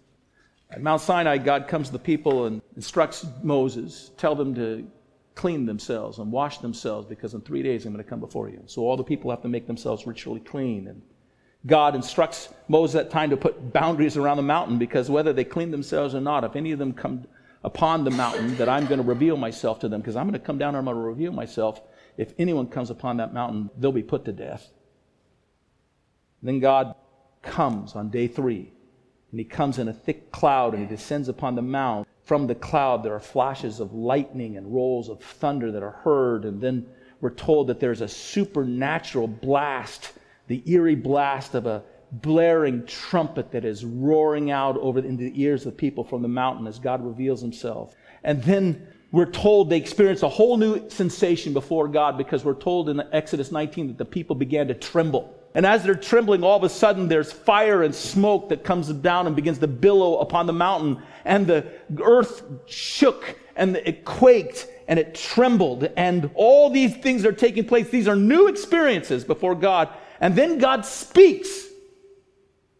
At 0.69 0.81
Mount 0.81 1.01
Sinai, 1.01 1.37
God 1.37 1.67
comes 1.67 1.87
to 1.87 1.93
the 1.93 1.99
people 1.99 2.45
and 2.45 2.61
instructs 2.75 3.25
Moses, 3.43 4.11
tell 4.17 4.35
them 4.35 4.55
to 4.55 4.87
clean 5.35 5.65
themselves 5.65 6.19
and 6.19 6.31
wash 6.31 6.59
themselves 6.59 7.07
because 7.07 7.33
in 7.33 7.41
three 7.41 7.63
days 7.63 7.85
I'm 7.85 7.93
going 7.93 8.03
to 8.03 8.09
come 8.09 8.19
before 8.19 8.49
you. 8.49 8.61
So 8.65 8.81
all 8.81 8.97
the 8.97 9.03
people 9.03 9.29
have 9.31 9.41
to 9.43 9.47
make 9.47 9.67
themselves 9.67 10.05
ritually 10.05 10.39
clean. 10.39 10.87
And 10.87 11.01
God 11.65 11.95
instructs 11.95 12.49
Moses 12.67 12.95
at 12.95 13.09
time 13.09 13.29
to 13.29 13.37
put 13.37 13.71
boundaries 13.71 14.17
around 14.17 14.37
the 14.37 14.43
mountain 14.43 14.77
because 14.77 15.09
whether 15.09 15.31
they 15.31 15.45
clean 15.45 15.71
themselves 15.71 16.13
or 16.13 16.21
not, 16.21 16.43
if 16.43 16.55
any 16.55 16.71
of 16.71 16.79
them 16.79 16.93
come 16.93 17.25
upon 17.63 18.03
the 18.03 18.11
mountain 18.11 18.57
that 18.57 18.67
I'm 18.67 18.85
going 18.85 19.01
to 19.01 19.07
reveal 19.07 19.37
myself 19.37 19.79
to 19.79 19.89
them 19.89 20.01
because 20.01 20.15
I'm 20.15 20.27
going 20.27 20.39
to 20.39 20.45
come 20.45 20.57
down 20.57 20.75
and 20.75 20.77
I'm 20.77 20.85
going 20.85 20.97
to 20.97 21.01
reveal 21.01 21.31
myself. 21.31 21.81
If 22.17 22.33
anyone 22.37 22.67
comes 22.67 22.89
upon 22.89 23.17
that 23.17 23.33
mountain, 23.33 23.69
they'll 23.77 23.91
be 23.91 24.03
put 24.03 24.25
to 24.25 24.33
death. 24.33 24.69
Then 26.41 26.59
God 26.59 26.95
comes 27.41 27.95
on 27.95 28.09
day 28.09 28.27
three, 28.27 28.71
and 29.31 29.39
he 29.39 29.45
comes 29.45 29.79
in 29.79 29.87
a 29.87 29.93
thick 29.93 30.31
cloud 30.31 30.73
and 30.73 30.83
he 30.83 30.95
descends 30.95 31.29
upon 31.29 31.55
the 31.55 31.61
mount. 31.61 32.07
From 32.25 32.47
the 32.47 32.55
cloud, 32.55 33.03
there 33.03 33.13
are 33.13 33.19
flashes 33.19 33.79
of 33.79 33.93
lightning 33.93 34.57
and 34.57 34.73
rolls 34.73 35.09
of 35.09 35.21
thunder 35.21 35.71
that 35.71 35.83
are 35.83 35.91
heard, 35.91 36.45
and 36.45 36.61
then 36.61 36.85
we're 37.21 37.31
told 37.31 37.67
that 37.67 37.79
there's 37.79 38.01
a 38.01 38.07
supernatural 38.07 39.27
blast, 39.27 40.11
the 40.47 40.63
eerie 40.65 40.95
blast 40.95 41.55
of 41.55 41.65
a 41.65 41.83
blaring 42.11 42.85
trumpet 42.85 43.51
that 43.51 43.65
is 43.65 43.83
roaring 43.83 44.51
out 44.51 44.77
over 44.77 44.99
into 44.99 45.23
the 45.23 45.41
ears 45.41 45.65
of 45.65 45.75
people 45.75 46.03
from 46.03 46.21
the 46.21 46.27
mountain 46.27 46.67
as 46.67 46.77
God 46.77 47.03
reveals 47.03 47.41
himself. 47.41 47.95
And 48.23 48.43
then 48.43 48.87
we're 49.11 49.31
told 49.31 49.69
they 49.69 49.77
experienced 49.77 50.23
a 50.23 50.29
whole 50.29 50.57
new 50.57 50.89
sensation 50.89 51.53
before 51.53 51.87
God 51.87 52.17
because 52.17 52.43
we're 52.43 52.53
told 52.53 52.89
in 52.89 53.01
Exodus 53.11 53.51
19 53.51 53.87
that 53.87 53.97
the 53.97 54.05
people 54.05 54.35
began 54.35 54.67
to 54.67 54.73
tremble. 54.73 55.33
And 55.55 55.65
as 55.65 55.83
they're 55.83 55.95
trembling, 55.95 56.43
all 56.43 56.57
of 56.57 56.63
a 56.63 56.69
sudden 56.69 57.07
there's 57.07 57.31
fire 57.31 57.83
and 57.83 57.93
smoke 57.93 58.49
that 58.49 58.63
comes 58.63 58.89
down 58.89 59.27
and 59.27 59.35
begins 59.35 59.59
to 59.59 59.67
billow 59.67 60.17
upon 60.17 60.47
the 60.47 60.53
mountain. 60.53 61.01
And 61.25 61.45
the 61.45 61.67
earth 62.01 62.43
shook 62.65 63.37
and 63.55 63.75
it 63.77 64.03
quaked 64.03 64.67
and 64.87 64.97
it 64.97 65.13
trembled. 65.13 65.89
And 65.95 66.31
all 66.33 66.69
these 66.69 66.95
things 66.97 67.23
are 67.25 67.31
taking 67.31 67.65
place. 67.65 67.89
These 67.89 68.07
are 68.07 68.15
new 68.15 68.47
experiences 68.47 69.23
before 69.23 69.53
God. 69.55 69.89
And 70.23 70.37
then 70.37 70.57
God 70.57 70.85
speaks. 70.85 71.67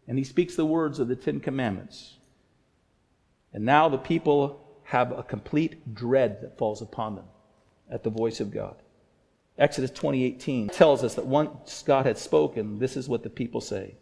And 0.08 0.18
he 0.18 0.24
speaks 0.24 0.56
the 0.56 0.66
words 0.66 1.00
of 1.00 1.10
the 1.10 1.16
Ten 1.18 1.42
Commandments. 1.42 2.16
And 3.52 3.66
now 3.66 3.90
the 3.90 3.98
people 3.98 4.62
have 4.84 5.12
a 5.12 5.24
complete 5.24 5.94
dread 5.94 6.40
that 6.42 6.58
falls 6.58 6.82
upon 6.82 7.16
them 7.16 7.26
at 7.92 8.02
the 8.02 8.10
voice 8.10 8.40
of 8.40 8.50
God. 8.50 8.78
Exodus 9.58 9.92
20:18 9.92 10.70
tells 10.70 11.04
us 11.04 11.16
that 11.16 11.26
once 11.26 11.84
God 11.84 12.06
had 12.06 12.18
spoken, 12.18 12.80
this 12.80 12.96
is 12.96 13.10
what 13.10 13.24
the 13.24 13.30
people 13.30 13.60
say. 13.60 13.96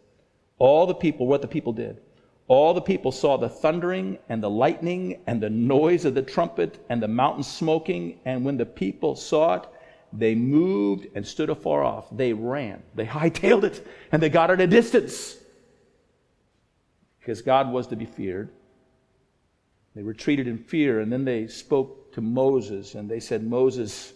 All 0.58 0.86
the 0.86 0.94
people, 0.94 1.26
what 1.26 1.42
the 1.42 1.48
people 1.48 1.72
did. 1.72 2.00
All 2.46 2.72
the 2.72 2.80
people 2.80 3.10
saw 3.10 3.36
the 3.36 3.48
thundering 3.48 4.18
and 4.28 4.40
the 4.40 4.50
lightning 4.50 5.20
and 5.26 5.42
the 5.42 5.50
noise 5.50 6.04
of 6.04 6.14
the 6.14 6.22
trumpet 6.22 6.78
and 6.88 7.02
the 7.02 7.08
mountain 7.08 7.42
smoking, 7.42 8.20
and 8.24 8.44
when 8.44 8.56
the 8.56 8.66
people 8.66 9.16
saw 9.16 9.54
it, 9.54 9.66
they 10.12 10.34
moved 10.34 11.06
and 11.14 11.26
stood 11.26 11.50
afar 11.50 11.82
off. 11.82 12.06
They 12.12 12.32
ran. 12.32 12.82
They 12.94 13.06
hightailed 13.06 13.64
it 13.64 13.86
and 14.10 14.22
they 14.22 14.28
got 14.28 14.50
at 14.50 14.60
a 14.60 14.66
distance. 14.66 15.36
Because 17.20 17.42
God 17.42 17.70
was 17.70 17.86
to 17.88 17.96
be 17.96 18.04
feared 18.04 18.50
they 19.94 20.02
retreated 20.02 20.48
in 20.48 20.58
fear, 20.58 21.00
and 21.00 21.12
then 21.12 21.24
they 21.24 21.46
spoke 21.46 22.12
to 22.14 22.20
Moses, 22.20 22.94
and 22.94 23.10
they 23.10 23.20
said, 23.20 23.44
Moses, 23.44 24.12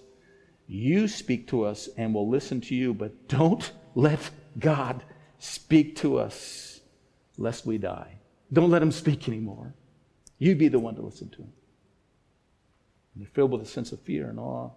you 0.66 1.06
speak 1.06 1.48
to 1.48 1.64
us, 1.64 1.88
and 1.96 2.14
we'll 2.14 2.28
listen 2.28 2.60
to 2.62 2.74
you, 2.74 2.94
but 2.94 3.28
don't 3.28 3.72
let 3.94 4.30
God 4.58 5.02
speak 5.38 5.96
to 5.96 6.18
us, 6.18 6.80
lest 7.36 7.66
we 7.66 7.76
die. 7.76 8.18
Don't 8.52 8.70
let 8.70 8.82
him 8.82 8.92
speak 8.92 9.28
anymore. 9.28 9.74
You 10.38 10.54
be 10.54 10.68
the 10.68 10.78
one 10.78 10.94
to 10.94 11.02
listen 11.02 11.28
to 11.30 11.38
him. 11.38 11.52
And 13.14 13.22
they're 13.24 13.30
filled 13.32 13.50
with 13.50 13.62
a 13.62 13.66
sense 13.66 13.92
of 13.92 14.00
fear 14.00 14.30
and 14.30 14.38
awe. 14.38 14.70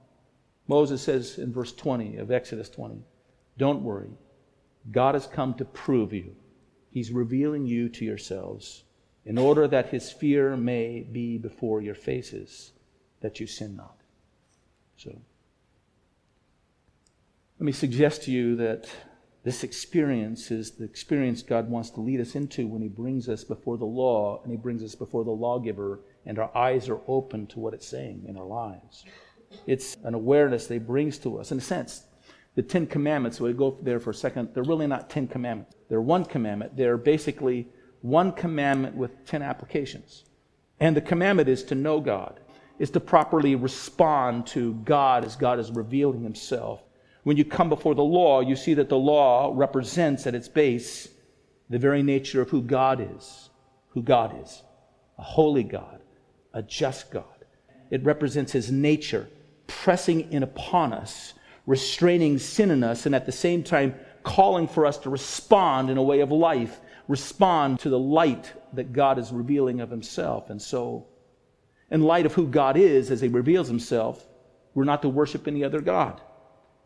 Moses 0.69 1.01
says 1.01 1.39
in 1.39 1.51
verse 1.51 1.73
20 1.73 2.17
of 2.17 2.29
Exodus 2.29 2.69
20, 2.69 3.01
Don't 3.57 3.81
worry. 3.81 4.11
God 4.91 5.15
has 5.15 5.25
come 5.25 5.55
to 5.55 5.65
prove 5.65 6.13
you. 6.13 6.35
He's 6.91 7.11
revealing 7.11 7.65
you 7.65 7.89
to 7.89 8.05
yourselves 8.05 8.83
in 9.25 9.39
order 9.39 9.67
that 9.67 9.89
his 9.89 10.11
fear 10.11 10.55
may 10.55 11.01
be 11.01 11.39
before 11.39 11.81
your 11.81 11.95
faces, 11.95 12.71
that 13.21 13.39
you 13.39 13.47
sin 13.47 13.75
not. 13.75 13.97
So, 14.95 15.09
let 17.57 17.65
me 17.65 17.71
suggest 17.71 18.23
to 18.23 18.31
you 18.31 18.55
that 18.57 18.87
this 19.43 19.63
experience 19.63 20.51
is 20.51 20.71
the 20.71 20.83
experience 20.83 21.41
God 21.41 21.69
wants 21.69 21.89
to 21.91 22.01
lead 22.01 22.21
us 22.21 22.35
into 22.35 22.67
when 22.67 22.81
He 22.81 22.89
brings 22.89 23.27
us 23.27 23.43
before 23.43 23.77
the 23.77 23.85
law 23.85 24.41
and 24.43 24.51
He 24.51 24.57
brings 24.57 24.83
us 24.83 24.95
before 24.95 25.23
the 25.23 25.31
lawgiver, 25.31 26.01
and 26.25 26.37
our 26.37 26.55
eyes 26.55 26.89
are 26.89 27.01
open 27.07 27.47
to 27.47 27.59
what 27.59 27.73
it's 27.73 27.87
saying 27.87 28.25
in 28.27 28.37
our 28.37 28.45
lives. 28.45 29.03
It's 29.67 29.97
an 30.03 30.13
awareness 30.13 30.67
that 30.67 30.73
He 30.75 30.79
brings 30.79 31.17
to 31.19 31.39
us. 31.39 31.51
In 31.51 31.57
a 31.57 31.61
sense, 31.61 32.03
the 32.55 32.61
Ten 32.61 32.87
Commandments, 32.87 33.39
we 33.39 33.53
go 33.53 33.77
there 33.81 33.99
for 33.99 34.09
a 34.09 34.13
second, 34.13 34.49
they're 34.53 34.63
really 34.63 34.87
not 34.87 35.09
Ten 35.09 35.27
Commandments. 35.27 35.75
They're 35.89 36.01
one 36.01 36.25
commandment. 36.25 36.77
They're 36.77 36.97
basically 36.97 37.67
one 38.01 38.31
commandment 38.31 38.95
with 38.95 39.25
10 39.25 39.41
applications. 39.41 40.23
And 40.79 40.95
the 40.95 41.01
commandment 41.01 41.49
is 41.49 41.63
to 41.65 41.75
know 41.75 41.99
God, 41.99 42.39
is 42.77 42.91
to 42.91 42.99
properly 42.99 43.55
respond 43.55 44.47
to 44.47 44.75
God 44.85 45.25
as 45.25 45.35
God 45.35 45.59
is 45.59 45.71
revealing 45.71 46.23
himself. 46.23 46.81
When 47.23 47.35
you 47.35 47.43
come 47.43 47.67
before 47.67 47.95
the 47.95 48.03
law, 48.03 48.39
you 48.39 48.55
see 48.55 48.75
that 48.75 48.87
the 48.87 48.97
law 48.97 49.51
represents 49.53 50.25
at 50.25 50.35
its 50.35 50.47
base 50.47 51.09
the 51.69 51.79
very 51.79 52.01
nature 52.01 52.41
of 52.41 52.49
who 52.49 52.61
God 52.61 53.05
is, 53.15 53.49
who 53.89 54.01
God 54.01 54.41
is 54.43 54.63
a 55.17 55.21
holy 55.21 55.63
God, 55.63 55.99
a 56.53 56.63
just 56.63 57.11
God. 57.11 57.25
It 57.91 58.05
represents 58.05 58.53
his 58.53 58.71
nature 58.71 59.27
pressing 59.69 60.31
in 60.33 60.43
upon 60.43 60.91
us, 60.91 61.33
restraining 61.65 62.39
sin 62.39 62.71
in 62.71 62.83
us, 62.83 63.05
and 63.05 63.15
at 63.15 63.25
the 63.25 63.31
same 63.31 63.63
time 63.63 63.95
calling 64.23 64.67
for 64.67 64.85
us 64.85 64.97
to 64.97 65.09
respond 65.09 65.89
in 65.89 65.97
a 65.97 66.03
way 66.03 66.19
of 66.19 66.31
life 66.31 66.81
respond 67.09 67.79
to 67.79 67.89
the 67.89 67.99
light 67.99 68.53
that 68.71 68.93
God 68.93 69.19
is 69.19 69.33
revealing 69.33 69.81
of 69.81 69.89
himself. 69.89 70.49
And 70.49 70.61
so, 70.61 71.07
in 71.91 72.03
light 72.03 72.27
of 72.27 72.33
who 72.33 72.47
God 72.47 72.77
is 72.77 73.11
as 73.11 73.19
he 73.19 73.27
reveals 73.27 73.67
himself, 73.67 74.25
we're 74.75 74.83
not 74.83 75.01
to 75.01 75.09
worship 75.09 75.47
any 75.47 75.63
other 75.63 75.81
God. 75.81 76.21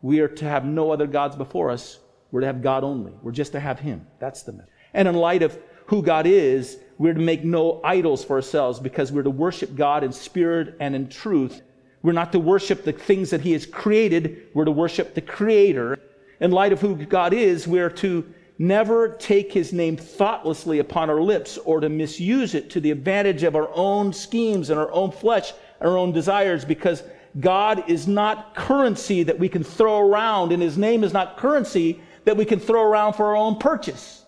We 0.00 0.20
are 0.20 0.28
to 0.28 0.46
have 0.46 0.64
no 0.64 0.90
other 0.90 1.06
gods 1.06 1.36
before 1.36 1.70
us. 1.70 1.98
We're 2.32 2.40
to 2.40 2.46
have 2.46 2.62
God 2.62 2.82
only. 2.82 3.12
We're 3.22 3.32
just 3.32 3.52
to 3.52 3.60
have 3.60 3.78
him. 3.78 4.06
That's 4.18 4.42
the 4.42 4.52
message. 4.52 4.72
And 4.94 5.06
in 5.06 5.14
light 5.14 5.42
of 5.42 5.58
who 5.86 6.02
God 6.02 6.26
is, 6.26 6.78
we're 6.96 7.12
to 7.12 7.20
make 7.20 7.44
no 7.44 7.82
idols 7.84 8.24
for 8.24 8.36
ourselves 8.36 8.80
because 8.80 9.12
we're 9.12 9.22
to 9.22 9.30
worship 9.30 9.76
God 9.76 10.02
in 10.02 10.12
spirit 10.12 10.76
and 10.80 10.96
in 10.96 11.08
truth. 11.08 11.60
We're 12.04 12.12
not 12.12 12.32
to 12.32 12.38
worship 12.38 12.84
the 12.84 12.92
things 12.92 13.30
that 13.30 13.40
he 13.40 13.52
has 13.52 13.64
created. 13.64 14.48
We're 14.52 14.66
to 14.66 14.70
worship 14.70 15.14
the 15.14 15.22
creator. 15.22 15.98
In 16.38 16.50
light 16.50 16.74
of 16.74 16.82
who 16.82 16.96
God 16.96 17.32
is, 17.32 17.66
we're 17.66 17.88
to 17.88 18.30
never 18.58 19.08
take 19.08 19.50
his 19.50 19.72
name 19.72 19.96
thoughtlessly 19.96 20.80
upon 20.80 21.08
our 21.08 21.22
lips 21.22 21.56
or 21.56 21.80
to 21.80 21.88
misuse 21.88 22.54
it 22.54 22.68
to 22.70 22.80
the 22.80 22.90
advantage 22.90 23.42
of 23.42 23.56
our 23.56 23.70
own 23.72 24.12
schemes 24.12 24.68
and 24.68 24.78
our 24.78 24.92
own 24.92 25.12
flesh, 25.12 25.54
our 25.80 25.96
own 25.96 26.12
desires, 26.12 26.62
because 26.62 27.02
God 27.40 27.88
is 27.88 28.06
not 28.06 28.54
currency 28.54 29.22
that 29.22 29.38
we 29.38 29.48
can 29.48 29.64
throw 29.64 30.06
around, 30.06 30.52
and 30.52 30.62
his 30.62 30.76
name 30.76 31.04
is 31.04 31.14
not 31.14 31.38
currency 31.38 32.02
that 32.26 32.36
we 32.36 32.44
can 32.44 32.60
throw 32.60 32.82
around 32.82 33.14
for 33.14 33.24
our 33.28 33.36
own 33.36 33.58
purchase 33.58 34.26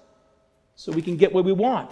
so 0.76 0.92
we 0.92 1.02
can 1.02 1.18
get 1.18 1.30
what 1.30 1.44
we 1.44 1.52
want. 1.52 1.90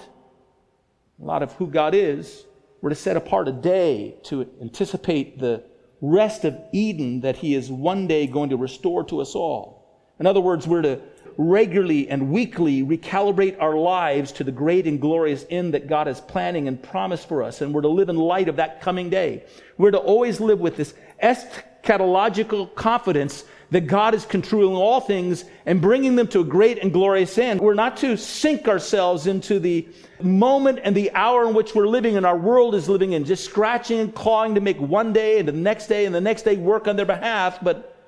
A 1.21 1.25
lot 1.25 1.43
of 1.43 1.53
who 1.53 1.67
God 1.67 1.95
is, 1.95 2.47
we're 2.81 2.89
to 2.89 2.97
set 2.97 3.19
apart 3.19 3.49
a 3.49 3.53
day 3.53 4.17
to 4.25 4.49
anticipate 4.63 5.39
the 5.39 5.63
rest 6.05 6.45
of 6.45 6.59
Eden 6.73 7.21
that 7.21 7.37
he 7.37 7.55
is 7.55 7.71
one 7.71 8.07
day 8.07 8.27
going 8.27 8.51
to 8.51 8.57
restore 8.57 9.05
to 9.05 9.21
us 9.21 9.35
all. 9.35 10.13
In 10.21 10.27
other 10.27 10.41
words, 10.41 10.67
we're 10.67 10.83
to 10.83 11.01
regularly 11.37 12.09
and 12.09 12.31
weekly 12.31 12.83
recalibrate 12.83 13.61
our 13.61 13.75
lives 13.75 14.31
to 14.33 14.45
the 14.45 14.53
great 14.53 14.87
and 14.87 15.01
glorious 15.01 15.45
end 15.51 15.75
that 15.75 15.89
God 15.89 16.07
is 16.07 16.21
planning 16.21 16.69
and 16.69 16.81
promised 16.81 17.27
for 17.27 17.43
us. 17.43 17.61
And 17.61 17.75
we're 17.75 17.81
to 17.81 17.89
live 17.89 18.09
in 18.09 18.17
light 18.17 18.49
of 18.49 18.57
that 18.57 18.81
coming 18.81 19.11
day. 19.11 19.45
We're 19.79 19.91
to 19.91 19.99
always 19.99 20.41
live 20.41 20.61
with 20.61 20.77
this 20.77 20.95
eschatological 21.23 22.75
confidence 22.75 23.45
that 23.75 23.89
God 23.89 24.15
is 24.15 24.25
controlling 24.25 24.77
all 24.77 25.01
things 25.01 25.45
and 25.67 25.81
bringing 25.81 26.15
them 26.15 26.29
to 26.29 26.39
a 26.39 26.45
great 26.45 26.79
and 26.79 26.93
glorious 26.93 27.37
end. 27.39 27.61
We're 27.61 27.75
not 27.75 27.97
to 27.97 28.17
sink 28.17 28.69
ourselves 28.69 29.27
into 29.27 29.59
the 29.59 29.89
moment 30.23 30.79
and 30.85 30.97
the 30.97 31.11
hour 31.11 31.49
in 31.49 31.55
which 31.55 31.75
we're 31.75 31.89
living 31.89 32.17
and 32.17 32.25
our 32.25 32.39
world 32.39 32.77
is 32.77 32.89
living 32.89 33.15
in, 33.15 33.25
just 33.25 33.45
scratching 33.45 33.99
and 33.99 34.15
clawing 34.15 34.55
to 34.55 34.61
make 34.61 34.79
one 34.79 35.13
day 35.13 35.41
and 35.41 35.49
the 35.49 35.53
next 35.53 35.89
day 35.89 36.07
and 36.07 36.15
the 36.15 36.21
next 36.21 36.43
day 36.43 36.55
work 36.55 36.87
on 36.87 36.95
their 36.95 37.05
behalf. 37.05 37.59
But 37.63 37.99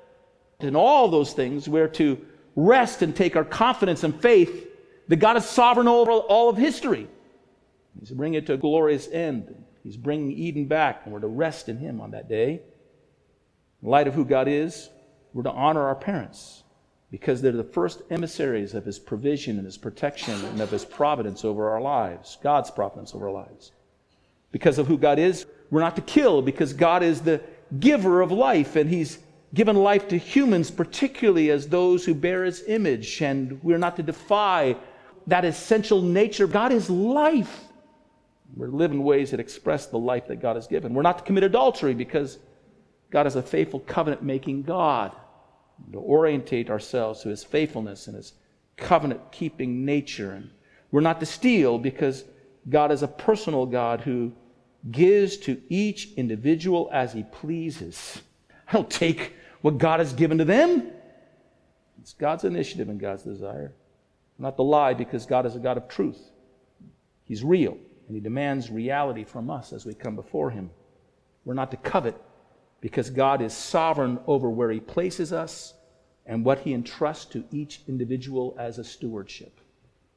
in 0.61 0.77
all 0.77 1.09
those 1.09 1.33
things, 1.33 1.69
we're 1.69 1.89
to 1.89 2.25
rest 2.55 3.03
and 3.03 3.17
take 3.17 3.35
our 3.35 3.45
confidence 3.45 4.05
and 4.05 4.23
faith 4.23 4.69
that 5.09 5.17
God 5.17 5.37
is 5.37 5.47
sovereign 5.47 5.89
over 5.89 6.13
all 6.13 6.49
of 6.49 6.57
history. 6.57 7.09
He's 7.99 8.13
bringing 8.13 8.39
it 8.39 8.47
to 8.47 8.53
a 8.53 8.57
glorious 8.57 9.09
end. 9.09 9.53
He's 9.83 9.97
bringing 9.97 10.31
Eden 10.31 10.67
back, 10.67 11.01
and 11.03 11.13
we're 11.13 11.19
to 11.19 11.27
rest 11.27 11.69
in 11.69 11.79
Him 11.79 12.01
on 12.01 12.13
that 12.13 12.29
day. 12.29 12.61
In 13.83 13.89
light 13.89 14.07
of 14.07 14.15
who 14.15 14.25
God 14.25 14.47
is, 14.47 14.91
we're 15.37 15.43
to 15.43 15.51
honor 15.51 15.87
our 15.87 15.95
parents 15.95 16.63
because 17.11 17.43
they're 17.43 17.53
the 17.53 17.63
first 17.63 18.01
emissaries 18.09 18.73
of 18.73 18.87
His 18.87 18.99
provision 18.99 19.59
and 19.59 19.67
His 19.67 19.77
protection 19.77 20.43
and 20.47 20.63
of 20.63 20.71
His 20.71 20.83
providence 20.83 21.45
over 21.45 21.69
our 21.69 21.81
lives, 21.81 22.39
God's 22.43 22.71
providence 22.71 23.15
over 23.15 23.27
our 23.27 23.35
lives. 23.35 23.73
Because 24.51 24.79
of 24.79 24.87
who 24.87 24.97
God 24.97 25.19
is, 25.19 25.45
we're 25.71 25.83
not 25.83 25.95
to 25.97 26.03
kill 26.03 26.41
because 26.41 26.73
God 26.73 27.03
is 27.03 27.21
the 27.21 27.43
giver 27.79 28.23
of 28.23 28.33
life 28.33 28.77
and 28.77 28.89
He's 28.89 29.19
given 29.53 29.77
life 29.77 30.09
to 30.09 30.17
humans, 30.17 30.71
particularly 30.71 31.51
as 31.51 31.69
those 31.69 32.07
who 32.07 32.15
bear 32.15 32.45
his 32.45 32.65
image, 32.67 33.21
and 33.21 33.63
we're 33.63 33.77
not 33.77 33.97
to 33.97 34.03
defy 34.03 34.75
that 35.27 35.45
essential 35.45 36.01
nature. 36.01 36.47
God 36.47 36.73
is 36.73 36.89
life. 36.89 37.65
We're 38.57 38.69
to 38.69 38.77
live 38.77 38.93
in 38.93 39.03
ways 39.03 39.33
that 39.33 39.41
express 39.41 39.85
the 39.85 39.99
life 39.99 40.29
that 40.29 40.41
God 40.41 40.57
has 40.57 40.67
given. 40.67 40.95
We're 40.95 41.03
not 41.03 41.19
to 41.19 41.25
commit 41.25 41.45
adultery 41.45 41.93
because 41.93 42.39
God 43.11 43.27
is 43.27 43.37
a 43.37 43.43
faithful 43.43 43.81
covenant 43.81 44.23
making 44.23 44.63
God. 44.63 45.13
To 45.93 45.99
orientate 45.99 46.71
ourselves 46.71 47.23
to 47.23 47.29
his 47.29 47.45
faithfulness 47.45 48.07
and 48.07 48.17
his 48.17 48.33
covenant 48.77 49.33
keeping 49.33 49.85
nature. 49.85 50.33
And 50.33 50.51
we're 50.91 51.01
not 51.01 51.21
to 51.21 51.27
steal 51.27 51.79
because 51.79 52.25
God 52.69 52.91
is 52.93 53.03
a 53.03 53.09
personal 53.09 53.67
God 53.67 54.01
who 54.01 54.33
gives 54.91 55.37
to 55.39 55.61
each 55.69 56.13
individual 56.15 56.89
as 56.93 57.13
he 57.13 57.25
pleases. 57.25 58.23
I 58.69 58.73
don't 58.73 58.91
take 58.91 59.35
what 59.61 59.79
God 59.79 60.01
has 60.01 60.13
given 60.13 60.39
to 60.39 60.45
them. 60.45 60.91
It's 62.01 62.15
God's 62.15 62.45
initiative 62.45 62.89
and 62.89 63.01
God's 63.01 63.23
desire. 63.23 63.73
Not 64.39 64.57
to 64.57 64.63
lie 64.63 64.95
because 64.95 65.27
God 65.27 65.47
is 65.47 65.57
a 65.57 65.59
God 65.59 65.77
of 65.77 65.89
truth. 65.89 66.31
He's 67.25 67.43
real 67.43 67.77
and 68.07 68.15
He 68.15 68.21
demands 68.21 68.71
reality 68.71 69.25
from 69.25 69.51
us 69.51 69.73
as 69.73 69.85
we 69.85 69.95
come 69.95 70.15
before 70.15 70.51
Him. 70.51 70.71
We're 71.45 71.55
not 71.55 71.71
to 71.73 71.77
covet 71.77 72.21
because 72.87 73.11
God 73.11 73.43
is 73.43 73.53
sovereign 73.53 74.21
over 74.29 74.49
where 74.49 74.71
He 74.71 74.79
places 74.79 75.33
us 75.33 75.75
and 76.25 76.45
what 76.45 76.61
He 76.61 76.73
entrusts 76.73 77.25
to 77.25 77.45
each 77.51 77.81
individual 77.89 78.55
as 78.61 78.79
a 78.79 78.85
stewardship. 78.85 79.61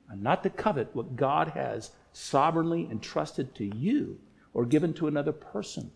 I'm 0.07 0.21
not 0.21 0.43
to 0.43 0.51
covet 0.51 0.87
what 0.93 1.15
God 1.15 1.47
has 1.47 1.89
sovereignly 2.13 2.87
entrusted 2.91 3.55
to 3.55 3.75
you 3.75 4.19
or 4.53 4.67
given 4.67 4.93
to 4.93 5.07
another 5.07 5.31
person. 5.31 5.89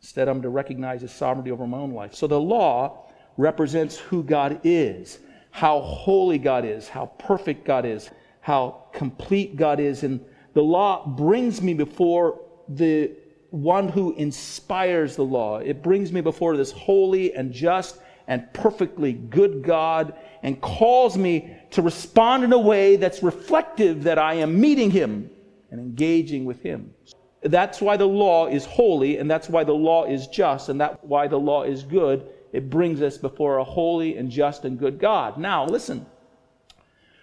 Instead, 0.00 0.28
I'm 0.28 0.40
to 0.42 0.50
recognize 0.50 1.00
His 1.00 1.10
sovereignty 1.10 1.50
over 1.50 1.66
my 1.66 1.78
own 1.78 1.90
life. 1.90 2.14
So 2.14 2.28
the 2.28 2.38
law 2.38 3.08
represents 3.36 3.98
who 3.98 4.22
God 4.22 4.60
is, 4.62 5.18
how 5.50 5.80
holy 5.80 6.38
God 6.38 6.64
is, 6.64 6.86
how 6.86 7.06
perfect 7.18 7.64
God 7.64 7.84
is, 7.84 8.08
how 8.40 8.84
complete 8.92 9.56
God 9.56 9.80
is. 9.80 10.04
And 10.04 10.24
the 10.54 10.62
law 10.62 11.04
brings 11.08 11.60
me 11.60 11.74
before 11.74 12.40
the 12.68 13.16
one 13.52 13.88
who 13.88 14.14
inspires 14.14 15.14
the 15.14 15.24
law. 15.24 15.58
It 15.58 15.82
brings 15.82 16.10
me 16.10 16.22
before 16.22 16.56
this 16.56 16.72
holy 16.72 17.34
and 17.34 17.52
just 17.52 17.98
and 18.26 18.50
perfectly 18.54 19.12
good 19.12 19.62
God 19.62 20.14
and 20.42 20.58
calls 20.60 21.18
me 21.18 21.54
to 21.72 21.82
respond 21.82 22.44
in 22.44 22.52
a 22.54 22.58
way 22.58 22.96
that's 22.96 23.22
reflective 23.22 24.04
that 24.04 24.18
I 24.18 24.34
am 24.34 24.58
meeting 24.58 24.90
Him 24.90 25.30
and 25.70 25.80
engaging 25.80 26.46
with 26.46 26.62
Him. 26.62 26.94
That's 27.42 27.80
why 27.80 27.98
the 27.98 28.06
law 28.06 28.46
is 28.46 28.64
holy, 28.64 29.18
and 29.18 29.30
that's 29.30 29.48
why 29.48 29.64
the 29.64 29.74
law 29.74 30.06
is 30.06 30.28
just, 30.28 30.70
and 30.70 30.80
that's 30.80 30.96
why 31.02 31.26
the 31.26 31.38
law 31.38 31.64
is 31.64 31.82
good. 31.82 32.26
It 32.52 32.70
brings 32.70 33.02
us 33.02 33.18
before 33.18 33.58
a 33.58 33.64
holy 33.64 34.16
and 34.16 34.30
just 34.30 34.64
and 34.64 34.78
good 34.78 34.98
God. 34.98 35.36
Now, 35.36 35.66
listen. 35.66 36.06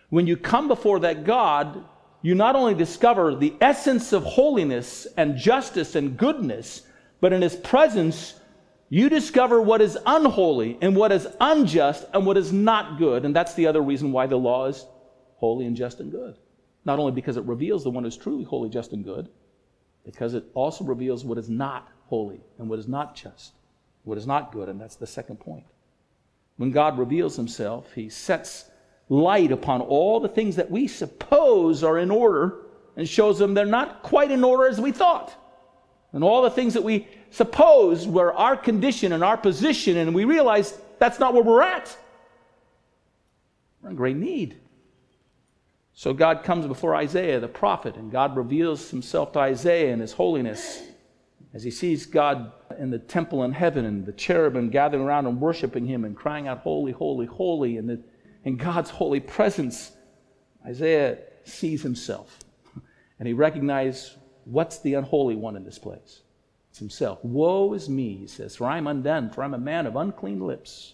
When 0.09 0.27
you 0.27 0.37
come 0.37 0.67
before 0.67 0.99
that 0.99 1.23
God, 1.23 1.85
you 2.21 2.35
not 2.35 2.55
only 2.55 2.73
discover 2.73 3.35
the 3.35 3.53
essence 3.61 4.13
of 4.13 4.23
holiness 4.23 5.07
and 5.17 5.37
justice 5.37 5.95
and 5.95 6.17
goodness, 6.17 6.81
but 7.21 7.33
in 7.33 7.41
His 7.41 7.55
presence, 7.55 8.35
you 8.89 9.07
discover 9.07 9.61
what 9.61 9.81
is 9.81 9.97
unholy 10.05 10.77
and 10.81 10.95
what 10.95 11.11
is 11.11 11.27
unjust 11.39 12.05
and 12.13 12.25
what 12.25 12.37
is 12.37 12.51
not 12.51 12.97
good. 12.97 13.23
And 13.23 13.35
that's 13.35 13.53
the 13.53 13.67
other 13.67 13.81
reason 13.81 14.11
why 14.11 14.27
the 14.27 14.37
law 14.37 14.65
is 14.65 14.85
holy 15.37 15.65
and 15.65 15.75
just 15.75 15.99
and 15.99 16.11
good. 16.11 16.37
Not 16.85 16.99
only 16.99 17.11
because 17.11 17.37
it 17.37 17.43
reveals 17.43 17.83
the 17.83 17.89
one 17.91 18.03
who's 18.03 18.17
truly 18.17 18.43
holy, 18.43 18.69
just, 18.69 18.93
and 18.93 19.03
good, 19.03 19.29
because 20.03 20.33
it 20.33 20.45
also 20.53 20.83
reveals 20.83 21.23
what 21.23 21.37
is 21.37 21.49
not 21.49 21.89
holy 22.07 22.41
and 22.57 22.69
what 22.69 22.79
is 22.79 22.87
not 22.87 23.15
just, 23.15 23.53
what 24.03 24.17
is 24.17 24.25
not 24.25 24.51
good. 24.51 24.69
And 24.69 24.81
that's 24.81 24.95
the 24.95 25.07
second 25.07 25.39
point. 25.39 25.65
When 26.57 26.71
God 26.71 26.97
reveals 26.97 27.35
himself, 27.35 27.93
he 27.93 28.09
sets 28.09 28.68
light 29.09 29.51
upon 29.51 29.81
all 29.81 30.19
the 30.19 30.29
things 30.29 30.55
that 30.55 30.69
we 30.69 30.87
suppose 30.87 31.83
are 31.83 31.97
in 31.97 32.11
order 32.11 32.61
and 32.95 33.09
shows 33.09 33.39
them 33.39 33.53
they're 33.53 33.65
not 33.65 34.03
quite 34.03 34.31
in 34.31 34.43
order 34.43 34.67
as 34.67 34.79
we 34.79 34.91
thought. 34.91 35.35
And 36.13 36.23
all 36.23 36.41
the 36.41 36.51
things 36.51 36.73
that 36.75 36.83
we 36.83 37.07
suppose 37.31 38.07
were 38.07 38.33
our 38.33 38.55
condition 38.55 39.11
and 39.11 39.23
our 39.23 39.37
position, 39.37 39.97
and 39.97 40.13
we 40.13 40.25
realize 40.25 40.77
that's 40.97 41.19
not 41.19 41.33
where 41.33 41.43
we're 41.43 41.61
at. 41.61 41.95
We're 43.81 43.91
in 43.91 43.95
great 43.95 44.17
need. 44.17 44.57
So 45.93 46.13
God 46.13 46.43
comes 46.43 46.65
before 46.65 46.95
Isaiah, 46.95 47.39
the 47.39 47.47
prophet, 47.47 47.95
and 47.95 48.11
God 48.11 48.35
reveals 48.37 48.89
himself 48.89 49.33
to 49.33 49.39
Isaiah 49.39 49.91
in 49.91 49.99
his 49.99 50.13
holiness. 50.13 50.81
As 51.53 51.63
he 51.63 51.71
sees 51.71 52.05
God 52.05 52.51
in 52.77 52.89
the 52.89 52.99
temple 52.99 53.43
in 53.43 53.51
heaven 53.51 53.85
and 53.85 54.05
the 54.05 54.13
cherubim 54.13 54.69
gathering 54.69 55.03
around 55.03 55.25
and 55.25 55.41
worshiping 55.41 55.85
him 55.85 56.05
and 56.05 56.15
crying 56.15 56.47
out, 56.47 56.59
Holy, 56.59 56.91
holy, 56.91 57.25
holy, 57.25 57.77
and 57.77 57.89
the, 57.89 57.99
in 58.43 58.57
God's 58.57 58.89
holy 58.89 59.19
presence, 59.19 59.91
Isaiah 60.65 61.17
sees 61.43 61.81
himself. 61.81 62.39
And 63.17 63.27
he 63.27 63.33
recognizes 63.33 64.15
what's 64.45 64.79
the 64.79 64.93
unholy 64.93 65.35
one 65.35 65.55
in 65.55 65.63
this 65.63 65.79
place? 65.79 66.21
It's 66.69 66.79
himself. 66.79 67.19
Woe 67.23 67.73
is 67.73 67.89
me, 67.89 68.15
he 68.15 68.27
says, 68.27 68.55
for 68.55 68.67
I'm 68.67 68.87
undone, 68.87 69.29
for 69.31 69.43
I'm 69.43 69.53
a 69.53 69.59
man 69.59 69.85
of 69.87 69.95
unclean 69.95 70.39
lips, 70.39 70.93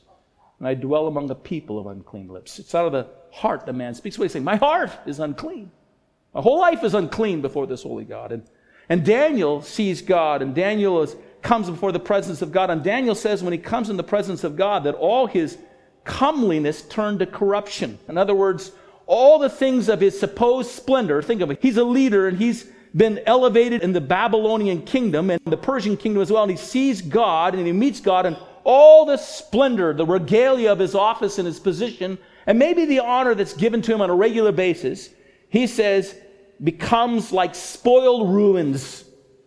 and 0.59 0.67
I 0.67 0.73
dwell 0.73 1.07
among 1.07 1.29
a 1.29 1.35
people 1.35 1.77
of 1.77 1.87
unclean 1.87 2.29
lips. 2.29 2.59
It's 2.59 2.73
out 2.73 2.87
of 2.87 2.93
the 2.93 3.07
heart 3.31 3.65
the 3.65 3.73
man 3.73 3.93
speaks. 3.93 4.17
What 4.17 4.23
he's 4.23 4.31
saying, 4.31 4.45
my 4.45 4.55
heart 4.55 4.91
is 5.05 5.19
unclean. 5.19 5.71
My 6.33 6.41
whole 6.41 6.59
life 6.59 6.83
is 6.83 6.93
unclean 6.93 7.41
before 7.41 7.67
this 7.67 7.83
holy 7.83 8.05
God. 8.05 8.31
And, 8.31 8.43
and 8.89 9.05
Daniel 9.05 9.61
sees 9.61 10.01
God, 10.01 10.41
and 10.41 10.55
Daniel 10.55 11.01
is, 11.01 11.15
comes 11.41 11.69
before 11.69 11.91
the 11.91 11.99
presence 11.99 12.41
of 12.41 12.51
God. 12.51 12.69
And 12.69 12.83
Daniel 12.83 13.15
says 13.15 13.43
when 13.43 13.53
he 13.53 13.59
comes 13.59 13.89
in 13.89 13.97
the 13.97 14.03
presence 14.03 14.43
of 14.43 14.55
God 14.55 14.85
that 14.85 14.95
all 14.95 15.27
his 15.27 15.57
comeliness 16.05 16.83
turned 16.83 17.19
to 17.19 17.25
corruption. 17.25 17.99
In 18.07 18.17
other 18.17 18.33
words, 18.33 18.71
all 19.05 19.37
the 19.37 19.49
things 19.49 19.89
of 19.89 19.99
his 19.99 20.17
supposed 20.19 20.71
splendor, 20.71 21.21
think 21.21 21.41
of 21.41 21.51
it, 21.51 21.59
he's 21.61 21.77
a 21.77 21.83
leader 21.83 22.27
and 22.27 22.37
he's 22.37 22.65
been 22.95 23.19
elevated 23.25 23.83
in 23.83 23.91
the 23.91 24.01
Babylonian 24.01 24.81
kingdom 24.83 25.29
and 25.29 25.41
the 25.45 25.57
Persian 25.57 25.97
kingdom 25.97 26.21
as 26.21 26.31
well. 26.31 26.43
And 26.43 26.51
he 26.51 26.57
sees 26.57 27.01
God 27.01 27.53
and 27.53 27.67
he 27.67 27.73
meets 27.73 27.99
God 27.99 28.25
and 28.25 28.37
all 28.63 29.05
the 29.05 29.17
splendor, 29.17 29.93
the 29.93 30.05
regalia 30.05 30.71
of 30.71 30.79
his 30.79 30.95
office 30.95 31.37
and 31.37 31.45
his 31.45 31.59
position, 31.59 32.17
and 32.47 32.57
maybe 32.57 32.85
the 32.85 32.99
honor 32.99 33.35
that's 33.35 33.53
given 33.53 33.81
to 33.83 33.93
him 33.93 34.01
on 34.01 34.09
a 34.09 34.15
regular 34.15 34.51
basis, 34.51 35.11
he 35.49 35.67
says, 35.67 36.15
becomes 36.63 37.31
like 37.31 37.53
spoiled 37.53 38.33
ruins. 38.33 39.05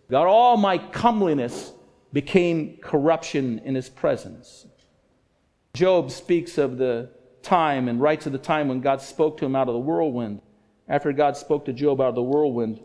God, 0.09 0.27
all 0.27 0.57
my 0.57 0.79
comeliness 0.79 1.73
became 2.13 2.79
corruption 2.81 3.61
in 3.65 3.75
his 3.75 3.89
presence. 3.89 4.68
Job 5.79 6.11
speaks 6.11 6.59
of 6.59 6.77
the 6.77 7.09
time 7.41 7.87
and 7.87 8.01
writes 8.01 8.27
of 8.27 8.33
the 8.33 8.39
time 8.39 8.67
when 8.67 8.81
God 8.81 9.01
spoke 9.01 9.37
to 9.37 9.47
him 9.47 9.55
out 9.55 9.69
of 9.69 9.75
the 9.75 9.79
whirlwind. 9.79 10.43
After 10.89 11.13
God 11.13 11.37
spoke 11.37 11.67
to 11.67 11.73
Job 11.73 12.01
out 12.01 12.09
of 12.09 12.15
the 12.17 12.23
whirlwind, 12.23 12.81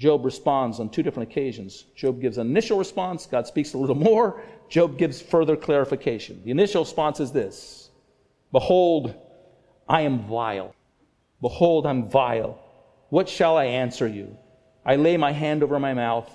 Job 0.00 0.24
responds 0.24 0.80
on 0.80 0.90
two 0.90 1.04
different 1.04 1.30
occasions. 1.30 1.84
Job 1.94 2.20
gives 2.20 2.36
an 2.36 2.48
initial 2.48 2.76
response, 2.76 3.26
God 3.26 3.46
speaks 3.46 3.72
a 3.72 3.78
little 3.78 3.94
more. 4.10 4.42
Job 4.68 4.98
gives 4.98 5.22
further 5.22 5.54
clarification. 5.54 6.42
The 6.44 6.50
initial 6.50 6.82
response 6.82 7.20
is 7.20 7.30
this 7.30 7.90
Behold, 8.50 9.14
I 9.88 10.00
am 10.00 10.26
vile. 10.26 10.74
Behold, 11.40 11.86
I'm 11.86 12.10
vile. 12.10 12.58
What 13.10 13.28
shall 13.28 13.56
I 13.56 13.66
answer 13.66 14.08
you? 14.08 14.36
I 14.84 14.96
lay 14.96 15.16
my 15.18 15.30
hand 15.30 15.62
over 15.62 15.78
my 15.78 15.94
mouth. 15.94 16.28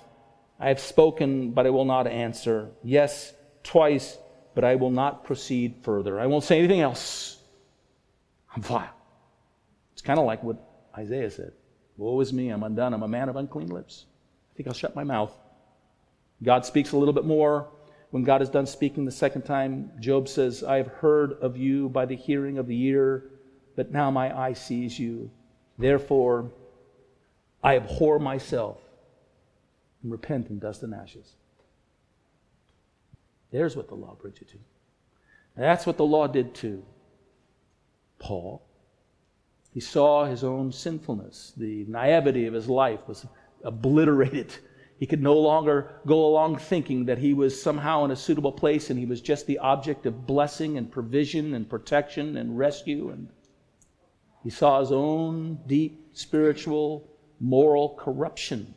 I 0.62 0.70
have 0.70 0.80
spoken, 0.80 1.52
but 1.52 1.68
I 1.68 1.72
will 1.72 1.84
not 1.84 2.08
answer. 2.08 2.70
Yes, 2.84 3.34
twice, 3.64 4.18
but 4.56 4.64
I 4.64 4.76
will 4.76 4.92
not 4.92 5.24
proceed 5.24 5.76
further. 5.82 6.20
I 6.20 6.28
won't 6.28 6.44
say 6.44 6.60
anything 6.60 6.82
else. 6.82 7.38
I'm 8.56 8.62
vile. 8.62 8.90
It's 9.94 10.02
kind 10.02 10.20
of 10.20 10.26
like 10.26 10.44
what 10.44 10.58
Isaiah 10.98 11.32
said. 11.32 11.54
Woe 11.98 12.20
is 12.22 12.34
me, 12.34 12.50
I'm 12.50 12.64
undone, 12.64 12.94
I'm 12.94 13.04
a 13.04 13.08
man 13.08 13.30
of 13.30 13.36
unclean 13.36 13.70
lips. 13.70 14.06
I 14.52 14.58
think 14.58 14.68
I'll 14.68 14.74
shut 14.74 14.96
my 14.96 15.04
mouth. 15.04 15.32
God 16.42 16.66
speaks 16.66 16.92
a 16.92 16.98
little 16.98 17.14
bit 17.14 17.26
more. 17.26 17.68
When 18.12 18.24
God 18.24 18.44
is 18.44 18.50
done 18.50 18.68
speaking 18.68 19.06
the 19.06 19.12
second 19.12 19.44
time, 19.44 19.92
Job 20.00 20.28
says, 20.28 20.64
I 20.64 20.78
have 20.78 20.88
heard 20.88 21.34
of 21.34 21.58
you 21.58 21.90
by 21.90 22.06
the 22.06 22.16
hearing 22.16 22.60
of 22.60 22.68
the 22.68 22.80
ear, 22.84 23.24
but 23.76 23.92
now 23.92 24.12
my 24.12 24.38
eye 24.38 24.54
sees 24.54 25.00
you. 25.00 25.32
Therefore, 25.80 26.52
I 27.64 27.78
abhor 27.78 28.20
myself 28.20 28.78
and 30.04 30.12
repent 30.12 30.50
in 30.50 30.60
dust 30.60 30.84
and 30.84 30.94
ashes. 30.94 31.34
There's 33.54 33.78
what 33.78 33.88
the 33.88 33.96
law 33.96 34.18
brings 34.20 34.42
you 34.42 34.48
to. 34.48 34.58
And 35.56 35.64
that's 35.64 35.86
what 35.86 35.98
the 35.98 36.04
law 36.04 36.26
did 36.26 36.56
to 36.56 36.84
Paul. 38.18 38.64
He 39.72 39.80
saw 39.80 40.26
his 40.26 40.44
own 40.44 40.72
sinfulness. 40.72 41.54
The 41.56 41.86
naivety 41.88 42.48
of 42.48 42.56
his 42.56 42.68
life 42.68 43.08
was 43.08 43.28
obliterated. 43.64 44.56
He 44.98 45.06
could 45.06 45.22
no 45.22 45.38
longer 45.38 46.00
go 46.08 46.26
along 46.26 46.58
thinking 46.58 47.06
that 47.06 47.20
he 47.20 47.36
was 47.36 47.62
somehow 47.62 48.06
in 48.06 48.12
a 48.12 48.16
suitable 48.16 48.52
place 48.52 48.90
and 48.90 48.98
he 48.98 49.06
was 49.06 49.22
just 49.22 49.46
the 49.46 49.60
object 49.60 50.08
of 50.08 50.26
blessing 50.26 50.78
and 50.78 50.92
provision 50.92 51.54
and 51.54 51.70
protection 51.70 52.38
and 52.38 52.58
rescue. 52.58 53.10
And 53.10 53.30
he 54.44 54.50
saw 54.50 54.80
his 54.80 54.92
own 54.92 55.60
deep 55.68 56.10
spiritual, 56.14 57.08
moral 57.40 57.96
corruption. 58.00 58.74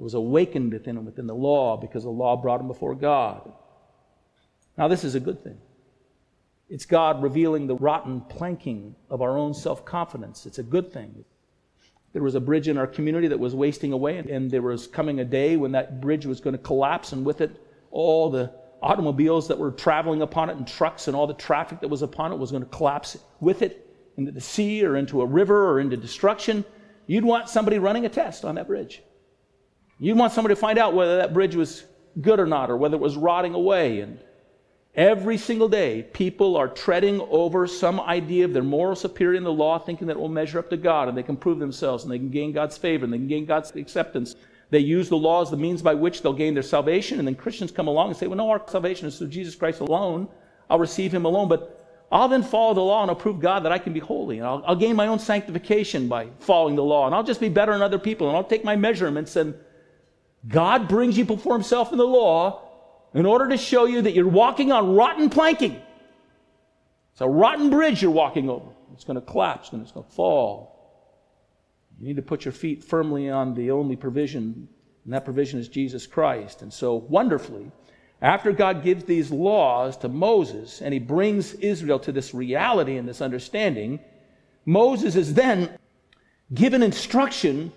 It 0.00 0.02
was 0.02 0.14
awakened 0.14 0.72
within 0.72 0.96
him 0.96 1.04
within 1.04 1.28
the 1.28 1.34
law 1.34 1.76
because 1.76 2.02
the 2.02 2.10
law 2.10 2.36
brought 2.36 2.60
him 2.60 2.68
before 2.68 2.96
God. 2.96 3.52
Now, 4.76 4.88
this 4.88 5.04
is 5.04 5.14
a 5.14 5.20
good 5.20 5.42
thing. 5.42 5.58
It's 6.68 6.86
God 6.86 7.22
revealing 7.22 7.66
the 7.66 7.76
rotten 7.76 8.22
planking 8.22 8.94
of 9.10 9.20
our 9.20 9.36
own 9.36 9.52
self 9.52 9.84
confidence. 9.84 10.46
It's 10.46 10.58
a 10.58 10.62
good 10.62 10.92
thing. 10.92 11.24
There 12.12 12.22
was 12.22 12.34
a 12.34 12.40
bridge 12.40 12.68
in 12.68 12.78
our 12.78 12.86
community 12.86 13.28
that 13.28 13.38
was 13.38 13.54
wasting 13.54 13.92
away, 13.92 14.18
and 14.18 14.50
there 14.50 14.62
was 14.62 14.86
coming 14.86 15.20
a 15.20 15.24
day 15.24 15.56
when 15.56 15.72
that 15.72 16.00
bridge 16.00 16.26
was 16.26 16.40
going 16.40 16.56
to 16.56 16.62
collapse, 16.62 17.12
and 17.12 17.24
with 17.24 17.40
it, 17.40 17.50
all 17.90 18.30
the 18.30 18.52
automobiles 18.82 19.48
that 19.48 19.58
were 19.58 19.70
traveling 19.70 20.22
upon 20.22 20.50
it, 20.50 20.56
and 20.56 20.66
trucks, 20.66 21.08
and 21.08 21.16
all 21.16 21.26
the 21.26 21.34
traffic 21.34 21.80
that 21.80 21.88
was 21.88 22.02
upon 22.02 22.32
it 22.32 22.38
was 22.38 22.50
going 22.50 22.62
to 22.62 22.68
collapse 22.68 23.18
with 23.40 23.62
it 23.62 23.86
into 24.16 24.32
the 24.32 24.40
sea 24.40 24.84
or 24.84 24.96
into 24.96 25.22
a 25.22 25.26
river 25.26 25.70
or 25.70 25.80
into 25.80 25.96
destruction. 25.96 26.64
You'd 27.06 27.24
want 27.24 27.48
somebody 27.48 27.78
running 27.78 28.06
a 28.06 28.08
test 28.08 28.44
on 28.44 28.56
that 28.56 28.66
bridge. 28.66 29.02
You'd 29.98 30.18
want 30.18 30.32
somebody 30.32 30.54
to 30.54 30.60
find 30.60 30.78
out 30.78 30.94
whether 30.94 31.16
that 31.18 31.32
bridge 31.32 31.54
was 31.54 31.84
good 32.20 32.40
or 32.40 32.46
not, 32.46 32.70
or 32.70 32.76
whether 32.76 32.96
it 32.96 33.00
was 33.00 33.16
rotting 33.16 33.54
away. 33.54 34.00
And 34.00 34.18
Every 34.94 35.38
single 35.38 35.70
day, 35.70 36.02
people 36.12 36.54
are 36.54 36.68
treading 36.68 37.26
over 37.30 37.66
some 37.66 37.98
idea 37.98 38.44
of 38.44 38.52
their 38.52 38.62
moral 38.62 38.94
superiority 38.94 39.38
in 39.38 39.44
the 39.44 39.52
law, 39.52 39.78
thinking 39.78 40.06
that 40.08 40.18
it 40.18 40.20
will 40.20 40.28
measure 40.28 40.58
up 40.58 40.68
to 40.68 40.76
God 40.76 41.08
and 41.08 41.16
they 41.16 41.22
can 41.22 41.36
prove 41.36 41.58
themselves 41.58 42.04
and 42.04 42.12
they 42.12 42.18
can 42.18 42.28
gain 42.28 42.52
God's 42.52 42.76
favor 42.76 43.04
and 43.04 43.12
they 43.12 43.16
can 43.16 43.28
gain 43.28 43.46
God's 43.46 43.74
acceptance. 43.74 44.36
They 44.68 44.80
use 44.80 45.08
the 45.08 45.16
law 45.16 45.40
as 45.40 45.50
the 45.50 45.56
means 45.56 45.80
by 45.80 45.94
which 45.94 46.20
they'll 46.20 46.34
gain 46.34 46.52
their 46.52 46.62
salvation. 46.62 47.18
And 47.18 47.26
then 47.26 47.34
Christians 47.34 47.70
come 47.70 47.88
along 47.88 48.08
and 48.08 48.16
say, 48.16 48.26
well, 48.26 48.36
no, 48.36 48.50
our 48.50 48.62
salvation 48.68 49.08
is 49.08 49.16
through 49.16 49.28
Jesus 49.28 49.54
Christ 49.54 49.80
alone. 49.80 50.28
I'll 50.68 50.78
receive 50.78 51.12
him 51.12 51.24
alone. 51.24 51.48
But 51.48 52.06
I'll 52.10 52.28
then 52.28 52.42
follow 52.42 52.74
the 52.74 52.82
law 52.82 53.00
and 53.00 53.10
I'll 53.10 53.16
prove 53.16 53.40
God 53.40 53.64
that 53.64 53.72
I 53.72 53.78
can 53.78 53.94
be 53.94 54.00
holy. 54.00 54.38
And 54.38 54.46
I'll, 54.46 54.62
I'll 54.66 54.76
gain 54.76 54.94
my 54.94 55.06
own 55.06 55.18
sanctification 55.18 56.06
by 56.06 56.28
following 56.40 56.76
the 56.76 56.84
law. 56.84 57.06
And 57.06 57.14
I'll 57.14 57.22
just 57.22 57.40
be 57.40 57.48
better 57.48 57.72
than 57.72 57.80
other 57.80 57.98
people. 57.98 58.28
And 58.28 58.36
I'll 58.36 58.44
take 58.44 58.64
my 58.64 58.76
measurements. 58.76 59.36
And 59.36 59.54
God 60.46 60.86
brings 60.86 61.16
you 61.16 61.24
before 61.24 61.54
himself 61.54 61.92
in 61.92 61.98
the 61.98 62.06
law 62.06 62.71
in 63.14 63.26
order 63.26 63.48
to 63.48 63.56
show 63.56 63.84
you 63.84 64.02
that 64.02 64.12
you're 64.12 64.28
walking 64.28 64.72
on 64.72 64.94
rotten 64.94 65.28
planking. 65.28 65.80
It's 67.12 67.20
a 67.20 67.28
rotten 67.28 67.70
bridge 67.70 68.02
you're 68.02 68.10
walking 68.10 68.48
over. 68.48 68.70
It's 68.94 69.04
going 69.04 69.20
to 69.20 69.26
collapse 69.26 69.72
and 69.72 69.82
it's 69.82 69.92
going 69.92 70.06
to 70.06 70.12
fall. 70.12 70.72
You 72.00 72.08
need 72.08 72.16
to 72.16 72.22
put 72.22 72.44
your 72.44 72.52
feet 72.52 72.82
firmly 72.82 73.30
on 73.30 73.54
the 73.54 73.70
only 73.70 73.96
provision, 73.96 74.68
and 75.04 75.12
that 75.12 75.24
provision 75.24 75.60
is 75.60 75.68
Jesus 75.68 76.06
Christ. 76.06 76.62
And 76.62 76.72
so, 76.72 76.94
wonderfully, 76.94 77.70
after 78.20 78.52
God 78.52 78.82
gives 78.82 79.04
these 79.04 79.30
laws 79.30 79.96
to 79.98 80.08
Moses 80.08 80.80
and 80.80 80.92
he 80.92 81.00
brings 81.00 81.54
Israel 81.54 81.98
to 82.00 82.12
this 82.12 82.32
reality 82.32 82.96
and 82.96 83.08
this 83.08 83.20
understanding, 83.20 84.00
Moses 84.64 85.16
is 85.16 85.34
then 85.34 85.76
given 86.54 86.82
instruction 86.82 87.72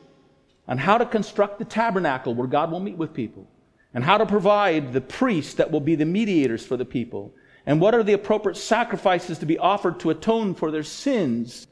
on 0.68 0.78
how 0.78 0.98
to 0.98 1.06
construct 1.06 1.60
the 1.60 1.66
tabernacle 1.66 2.34
where 2.34 2.48
God 2.48 2.72
will 2.72 2.80
meet 2.80 2.98
with 2.98 3.14
people, 3.14 3.48
and 3.96 4.04
how 4.04 4.18
to 4.18 4.26
provide 4.26 4.92
the 4.92 5.00
priests 5.00 5.54
that 5.54 5.72
will 5.72 5.80
be 5.80 5.96
the 5.96 6.06
mediators 6.06 6.66
for 6.66 6.76
the 6.76 6.86
people, 6.86 7.34
and 7.66 7.80
what 7.80 7.96
are 7.96 8.04
the 8.04 8.14
appropriate 8.14 8.58
sacrifices 8.58 9.40
to 9.40 9.46
be 9.46 9.58
offered 9.58 10.02
to 10.02 10.10
atone 10.10 10.54
for 10.54 10.70
their 10.70 10.84
sins. 10.84 11.66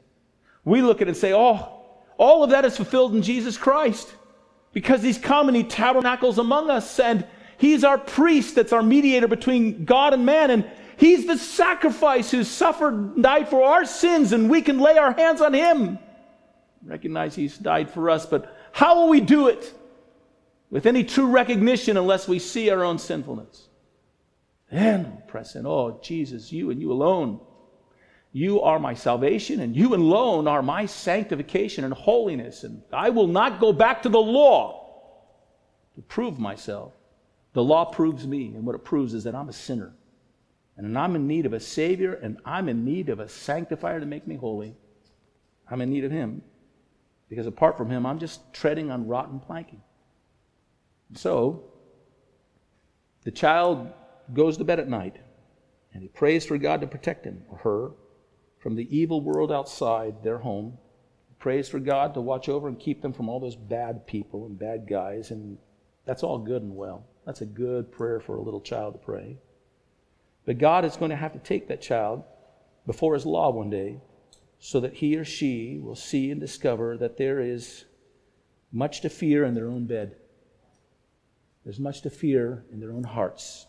We 0.64 0.80
look 0.80 1.02
at 1.02 1.06
it 1.06 1.10
and 1.10 1.16
say, 1.16 1.34
oh, 1.34 1.82
all 2.16 2.42
of 2.42 2.50
that 2.50 2.64
is 2.64 2.78
fulfilled 2.78 3.14
in 3.14 3.20
Jesus 3.20 3.58
Christ 3.58 4.12
because 4.72 5.02
he's 5.02 5.18
come 5.18 5.48
and 5.48 5.56
he 5.56 5.64
tabernacles 5.64 6.38
among 6.38 6.70
us 6.70 6.98
and 6.98 7.26
he's 7.58 7.84
our 7.84 7.98
priest 7.98 8.54
that's 8.54 8.72
our 8.72 8.82
mediator 8.82 9.28
between 9.28 9.84
God 9.84 10.14
and 10.14 10.24
man 10.24 10.50
and 10.50 10.68
he's 10.96 11.26
the 11.26 11.36
sacrifice 11.36 12.30
who 12.30 12.42
suffered 12.42 12.94
and 12.94 13.22
died 13.22 13.48
for 13.48 13.62
our 13.62 13.84
sins 13.84 14.32
and 14.32 14.48
we 14.48 14.62
can 14.62 14.78
lay 14.78 14.96
our 14.96 15.12
hands 15.12 15.42
on 15.42 15.52
him. 15.52 15.98
Recognize 16.84 17.34
he's 17.34 17.58
died 17.58 17.90
for 17.90 18.08
us 18.08 18.24
but 18.24 18.56
how 18.72 19.00
will 19.00 19.08
we 19.10 19.20
do 19.20 19.48
it 19.48 19.74
with 20.74 20.86
any 20.86 21.04
true 21.04 21.28
recognition 21.28 21.96
unless 21.96 22.26
we 22.26 22.38
see 22.38 22.68
our 22.68 22.82
own 22.82 22.98
sinfulness 22.98 23.68
then 24.70 25.16
we 25.16 25.22
press 25.28 25.54
in 25.54 25.66
oh 25.66 25.98
jesus 26.02 26.52
you 26.52 26.70
and 26.70 26.80
you 26.80 26.92
alone 26.92 27.40
you 28.34 28.62
are 28.62 28.80
my 28.80 28.94
salvation, 28.94 29.60
and 29.60 29.76
you 29.76 29.94
alone 29.94 30.48
are 30.48 30.60
my 30.60 30.86
sanctification 30.86 31.84
and 31.84 31.94
holiness. 31.94 32.64
And 32.64 32.82
I 32.92 33.10
will 33.10 33.28
not 33.28 33.60
go 33.60 33.72
back 33.72 34.02
to 34.02 34.08
the 34.08 34.20
law 34.20 34.90
to 35.94 36.02
prove 36.02 36.36
myself. 36.36 36.92
The 37.52 37.62
law 37.62 37.84
proves 37.84 38.26
me, 38.26 38.46
and 38.56 38.66
what 38.66 38.74
it 38.74 38.82
proves 38.82 39.14
is 39.14 39.22
that 39.22 39.36
I'm 39.36 39.48
a 39.48 39.52
sinner. 39.52 39.94
And 40.76 40.98
I'm 40.98 41.14
in 41.14 41.28
need 41.28 41.46
of 41.46 41.52
a 41.52 41.60
Savior, 41.60 42.14
and 42.14 42.38
I'm 42.44 42.68
in 42.68 42.84
need 42.84 43.08
of 43.08 43.20
a 43.20 43.28
sanctifier 43.28 44.00
to 44.00 44.06
make 44.06 44.26
me 44.26 44.34
holy. 44.34 44.74
I'm 45.70 45.80
in 45.80 45.90
need 45.90 46.02
of 46.02 46.10
Him. 46.10 46.42
Because 47.28 47.46
apart 47.46 47.76
from 47.76 47.88
Him, 47.88 48.04
I'm 48.04 48.18
just 48.18 48.52
treading 48.52 48.90
on 48.90 49.06
rotten 49.06 49.38
planking. 49.38 49.80
So, 51.12 51.64
the 53.24 53.30
child 53.30 53.88
goes 54.32 54.56
to 54.56 54.64
bed 54.64 54.80
at 54.80 54.88
night, 54.88 55.18
and 55.92 56.02
he 56.02 56.08
prays 56.08 56.46
for 56.46 56.58
God 56.58 56.80
to 56.80 56.86
protect 56.86 57.24
him 57.24 57.42
or 57.48 57.58
her 57.58 57.90
from 58.64 58.76
the 58.76 58.96
evil 58.96 59.20
world 59.20 59.52
outside 59.52 60.22
their 60.22 60.38
home, 60.38 60.78
He 61.28 61.34
prays 61.34 61.68
for 61.68 61.78
God 61.78 62.14
to 62.14 62.22
watch 62.22 62.48
over 62.48 62.66
and 62.66 62.80
keep 62.80 63.02
them 63.02 63.12
from 63.12 63.28
all 63.28 63.38
those 63.38 63.56
bad 63.56 64.06
people 64.06 64.46
and 64.46 64.58
bad 64.58 64.88
guys, 64.88 65.30
and 65.30 65.58
that's 66.06 66.22
all 66.22 66.38
good 66.38 66.62
and 66.62 66.74
well. 66.74 67.04
That's 67.26 67.42
a 67.42 67.46
good 67.46 67.92
prayer 67.92 68.20
for 68.20 68.36
a 68.36 68.40
little 68.40 68.62
child 68.62 68.94
to 68.94 68.98
pray. 68.98 69.36
But 70.46 70.56
God 70.56 70.86
is 70.86 70.96
going 70.96 71.10
to 71.10 71.16
have 71.16 71.34
to 71.34 71.38
take 71.40 71.68
that 71.68 71.82
child 71.82 72.24
before 72.86 73.12
His 73.12 73.26
law 73.26 73.50
one 73.50 73.68
day 73.68 74.00
so 74.58 74.80
that 74.80 74.94
he 74.94 75.14
or 75.14 75.26
she 75.26 75.78
will 75.78 75.94
see 75.94 76.30
and 76.30 76.40
discover 76.40 76.96
that 76.96 77.18
there 77.18 77.40
is 77.40 77.84
much 78.72 79.02
to 79.02 79.10
fear 79.10 79.44
in 79.44 79.52
their 79.54 79.68
own 79.68 79.84
bed. 79.84 80.16
There's 81.64 81.80
much 81.80 82.02
to 82.02 82.10
fear 82.10 82.64
in 82.72 82.80
their 82.80 82.92
own 82.92 83.04
hearts 83.04 83.66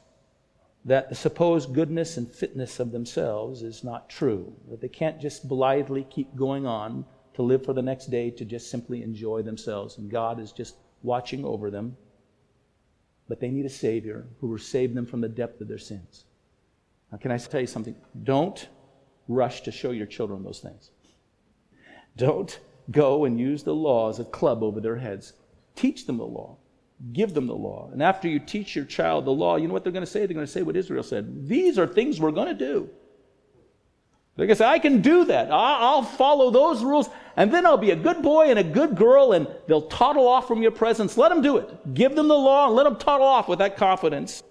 that 0.86 1.10
the 1.10 1.16
supposed 1.16 1.74
goodness 1.74 2.16
and 2.18 2.32
fitness 2.32 2.80
of 2.80 2.92
themselves 2.92 3.64
is 3.64 3.84
not 3.84 4.08
true, 4.08 4.54
that 4.70 4.80
they 4.80 4.88
can't 4.88 5.20
just 5.20 5.50
blithely 5.50 6.06
keep 6.12 6.36
going 6.36 6.68
on 6.68 7.04
to 7.34 7.42
live 7.42 7.66
for 7.66 7.74
the 7.74 7.82
next 7.82 8.06
day 8.12 8.30
to 8.30 8.46
just 8.46 8.70
simply 8.70 9.02
enjoy 9.02 9.42
themselves, 9.42 9.98
and 9.98 10.12
God 10.12 10.40
is 10.40 10.52
just 10.52 10.76
watching 11.02 11.44
over 11.44 11.72
them. 11.72 11.98
But 13.28 13.40
they 13.40 13.50
need 13.50 13.66
a 13.66 13.70
Savior 13.70 14.28
who 14.40 14.48
will 14.48 14.60
save 14.60 14.94
them 14.94 15.08
from 15.08 15.22
the 15.22 15.28
depth 15.28 15.60
of 15.60 15.68
their 15.68 15.80
sins. 15.80 16.26
Now, 17.12 17.18
can 17.18 17.32
I 17.32 17.38
tell 17.40 17.62
you 17.62 17.68
something? 17.68 17.96
Don't 18.24 18.68
rush 19.28 19.62
to 19.62 19.72
show 19.72 19.90
your 19.90 20.06
children 20.06 20.44
those 20.44 20.60
things. 20.60 20.92
Don't 22.16 22.60
go 22.92 23.26
and 23.26 23.40
use 23.40 23.64
the 23.64 23.74
law 23.74 24.10
as 24.10 24.20
a 24.20 24.26
club 24.26 24.62
over 24.62 24.80
their 24.80 24.98
heads. 24.98 25.34
Teach 25.76 26.06
them 26.06 26.18
the 26.18 26.26
law. 26.26 26.58
Give 27.12 27.34
them 27.34 27.48
the 27.48 27.56
law. 27.56 27.90
And 27.92 28.02
after 28.02 28.28
you 28.28 28.40
teach 28.40 28.76
your 28.76 28.86
child 28.86 29.26
the 29.26 29.32
law, 29.32 29.58
you 29.58 29.68
know 29.68 29.74
what 29.74 29.84
they're 29.84 29.92
going 29.92 30.06
to 30.06 30.10
say? 30.12 30.26
They're 30.26 30.34
going 30.34 30.46
to 30.46 30.52
say 30.52 30.62
what 30.62 30.76
Israel 30.76 31.04
said. 31.04 31.48
These 31.48 31.78
are 31.78 31.86
things 31.86 32.20
we're 32.20 32.32
going 32.32 32.48
to 32.48 32.54
do. 32.54 32.90
They're 34.36 34.48
going 34.48 34.58
to 34.58 34.64
say, 34.64 34.68
I 34.68 34.80
can 34.80 35.02
do 35.02 35.26
that. 35.26 35.50
I'll 35.52 36.04
follow 36.04 36.52
those 36.52 36.84
rules, 36.84 37.10
and 37.38 37.54
then 37.54 37.66
I'll 37.66 37.78
be 37.78 37.92
a 37.92 37.96
good 37.96 38.22
boy 38.22 38.50
and 38.50 38.60
a 38.60 38.64
good 38.64 38.96
girl, 38.98 39.32
and 39.32 39.48
they'll 39.68 39.88
toddle 39.88 40.28
off 40.28 40.48
from 40.48 40.62
your 40.62 40.72
presence. 40.72 41.18
Let 41.18 41.30
them 41.30 41.42
do 41.42 41.58
it. 41.58 41.94
Give 41.94 42.16
them 42.16 42.28
the 42.28 42.38
law 42.38 42.68
and 42.68 42.76
let 42.76 42.84
them 42.84 42.98
toddle 42.98 43.28
off 43.28 43.48
with 43.48 43.60
that 43.60 43.78
confidence. 43.78 44.44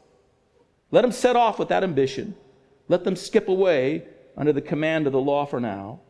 Let 0.90 1.02
them 1.02 1.12
set 1.12 1.36
off 1.36 1.58
with 1.58 1.68
that 1.68 1.84
ambition. 1.84 2.34
Let 2.88 3.04
them 3.04 3.16
skip 3.16 3.48
away 3.48 4.06
under 4.36 4.52
the 4.52 4.62
command 4.62 5.06
of 5.06 5.12
the 5.12 5.20
law 5.20 5.44
for 5.44 5.60
now. 5.60 6.00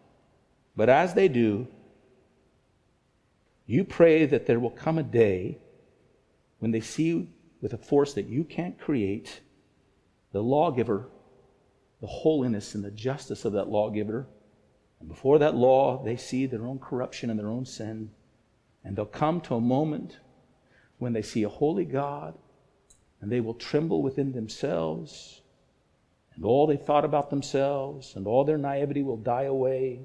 But 0.76 0.88
as 0.88 1.14
they 1.14 1.28
do, 1.28 1.66
you 3.66 3.82
pray 3.84 4.26
that 4.26 4.46
there 4.46 4.60
will 4.60 4.70
come 4.70 4.98
a 4.98 5.02
day 5.02 5.58
when 6.64 6.70
they 6.70 6.80
see 6.80 7.28
with 7.60 7.74
a 7.74 7.76
force 7.76 8.14
that 8.14 8.26
you 8.26 8.42
can't 8.42 8.80
create 8.80 9.42
the 10.32 10.42
lawgiver, 10.42 11.10
the 12.00 12.06
holiness 12.06 12.74
and 12.74 12.82
the 12.82 12.90
justice 12.90 13.44
of 13.44 13.52
that 13.52 13.68
lawgiver, 13.68 14.26
and 14.98 15.06
before 15.06 15.38
that 15.38 15.54
law, 15.54 16.02
they 16.02 16.16
see 16.16 16.46
their 16.46 16.64
own 16.64 16.78
corruption 16.78 17.28
and 17.28 17.38
their 17.38 17.50
own 17.50 17.66
sin, 17.66 18.10
and 18.82 18.96
they'll 18.96 19.04
come 19.04 19.42
to 19.42 19.56
a 19.56 19.60
moment 19.60 20.20
when 20.96 21.12
they 21.12 21.20
see 21.20 21.42
a 21.42 21.50
holy 21.50 21.84
God, 21.84 22.32
and 23.20 23.30
they 23.30 23.42
will 23.42 23.52
tremble 23.52 24.00
within 24.00 24.32
themselves, 24.32 25.42
and 26.34 26.46
all 26.46 26.66
they 26.66 26.78
thought 26.78 27.04
about 27.04 27.28
themselves 27.28 28.16
and 28.16 28.26
all 28.26 28.42
their 28.42 28.56
naivety 28.56 29.02
will 29.02 29.18
die 29.18 29.42
away. 29.42 30.00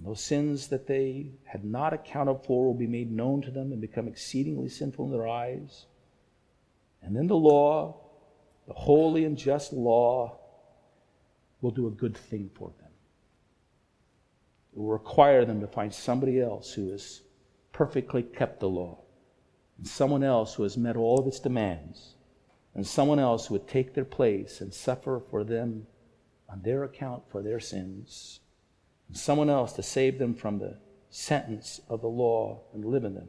And 0.00 0.08
those 0.08 0.22
sins 0.22 0.68
that 0.68 0.86
they 0.86 1.26
had 1.44 1.62
not 1.62 1.92
accounted 1.92 2.42
for 2.46 2.64
will 2.64 2.74
be 2.74 2.86
made 2.86 3.12
known 3.12 3.42
to 3.42 3.50
them 3.50 3.70
and 3.70 3.82
become 3.82 4.08
exceedingly 4.08 4.70
sinful 4.70 5.04
in 5.04 5.10
their 5.10 5.28
eyes. 5.28 5.84
And 7.02 7.14
then 7.14 7.26
the 7.26 7.36
law, 7.36 8.00
the 8.66 8.72
holy 8.72 9.26
and 9.26 9.36
just 9.36 9.74
law, 9.74 10.38
will 11.60 11.70
do 11.70 11.86
a 11.86 11.90
good 11.90 12.16
thing 12.16 12.50
for 12.54 12.72
them. 12.78 12.88
It 14.72 14.78
will 14.78 14.88
require 14.88 15.44
them 15.44 15.60
to 15.60 15.66
find 15.66 15.92
somebody 15.92 16.40
else 16.40 16.72
who 16.72 16.92
has 16.92 17.20
perfectly 17.72 18.22
kept 18.22 18.60
the 18.60 18.70
law, 18.70 19.00
and 19.76 19.86
someone 19.86 20.22
else 20.22 20.54
who 20.54 20.62
has 20.62 20.78
met 20.78 20.96
all 20.96 21.18
of 21.18 21.26
its 21.26 21.40
demands, 21.40 22.14
and 22.74 22.86
someone 22.86 23.18
else 23.18 23.48
who 23.48 23.54
would 23.54 23.68
take 23.68 23.92
their 23.92 24.06
place 24.06 24.62
and 24.62 24.72
suffer 24.72 25.20
for 25.30 25.44
them 25.44 25.86
on 26.48 26.62
their 26.62 26.84
account 26.84 27.24
for 27.28 27.42
their 27.42 27.60
sins 27.60 28.40
someone 29.12 29.50
else 29.50 29.72
to 29.74 29.82
save 29.82 30.18
them 30.18 30.34
from 30.34 30.58
the 30.58 30.76
sentence 31.10 31.80
of 31.88 32.00
the 32.00 32.08
law 32.08 32.60
and 32.72 32.84
live 32.84 33.04
in 33.04 33.14
them. 33.14 33.28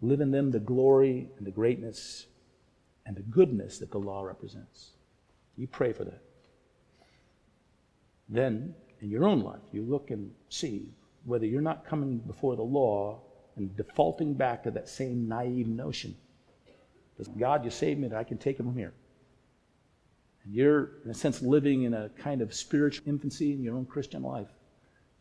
Live 0.00 0.20
in 0.20 0.30
them 0.30 0.50
the 0.50 0.60
glory 0.60 1.28
and 1.38 1.46
the 1.46 1.50
greatness 1.50 2.26
and 3.06 3.16
the 3.16 3.22
goodness 3.22 3.78
that 3.78 3.90
the 3.90 3.98
law 3.98 4.22
represents. 4.22 4.90
You 5.56 5.66
pray 5.66 5.92
for 5.92 6.04
that. 6.04 6.22
Then, 8.28 8.74
in 9.00 9.10
your 9.10 9.24
own 9.24 9.40
life, 9.40 9.60
you 9.72 9.82
look 9.82 10.10
and 10.10 10.32
see 10.48 10.88
whether 11.24 11.46
you're 11.46 11.60
not 11.60 11.86
coming 11.86 12.18
before 12.18 12.56
the 12.56 12.62
law 12.62 13.20
and 13.56 13.76
defaulting 13.76 14.34
back 14.34 14.62
to 14.64 14.70
that 14.72 14.88
same 14.88 15.28
naive 15.28 15.68
notion. 15.68 16.16
Does 17.16 17.28
God, 17.28 17.64
you 17.64 17.70
saved 17.70 18.00
me, 18.00 18.08
that 18.08 18.18
I 18.18 18.24
can 18.24 18.38
take 18.38 18.58
him 18.58 18.66
from 18.66 18.76
here. 18.76 18.92
You're, 20.46 20.90
in 21.04 21.10
a 21.10 21.14
sense, 21.14 21.40
living 21.40 21.84
in 21.84 21.94
a 21.94 22.10
kind 22.10 22.42
of 22.42 22.54
spiritual 22.54 23.08
infancy 23.08 23.52
in 23.52 23.62
your 23.62 23.76
own 23.76 23.86
Christian 23.86 24.22
life. 24.22 24.48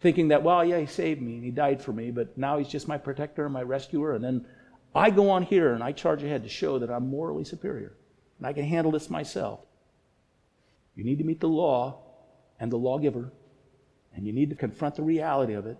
Thinking 0.01 0.27
that, 0.29 0.43
well, 0.43 0.65
yeah, 0.65 0.79
he 0.79 0.85
saved 0.85 1.21
me 1.21 1.35
and 1.35 1.43
he 1.43 1.51
died 1.51 1.81
for 1.81 1.93
me, 1.93 2.11
but 2.11 2.37
now 2.37 2.57
he's 2.57 2.67
just 2.67 2.87
my 2.87 2.97
protector 2.97 3.45
and 3.45 3.53
my 3.53 3.63
rescuer. 3.63 4.13
And 4.13 4.23
then 4.23 4.45
I 4.93 5.09
go 5.09 5.29
on 5.29 5.43
here 5.43 5.73
and 5.73 5.81
I 5.81 5.93
charge 5.93 6.23
ahead 6.23 6.43
to 6.43 6.49
show 6.49 6.77
that 6.79 6.91
I'm 6.91 7.07
morally 7.07 7.45
superior 7.45 7.95
and 8.37 8.45
I 8.45 8.53
can 8.53 8.65
handle 8.65 8.91
this 8.91 9.09
myself. 9.09 9.61
You 10.95 11.05
need 11.05 11.19
to 11.19 11.23
meet 11.23 11.39
the 11.39 11.47
law 11.47 12.01
and 12.59 12.71
the 12.71 12.77
lawgiver, 12.77 13.31
and 14.15 14.27
you 14.27 14.33
need 14.33 14.49
to 14.49 14.55
confront 14.55 14.95
the 14.95 15.03
reality 15.03 15.53
of 15.53 15.65
it 15.65 15.77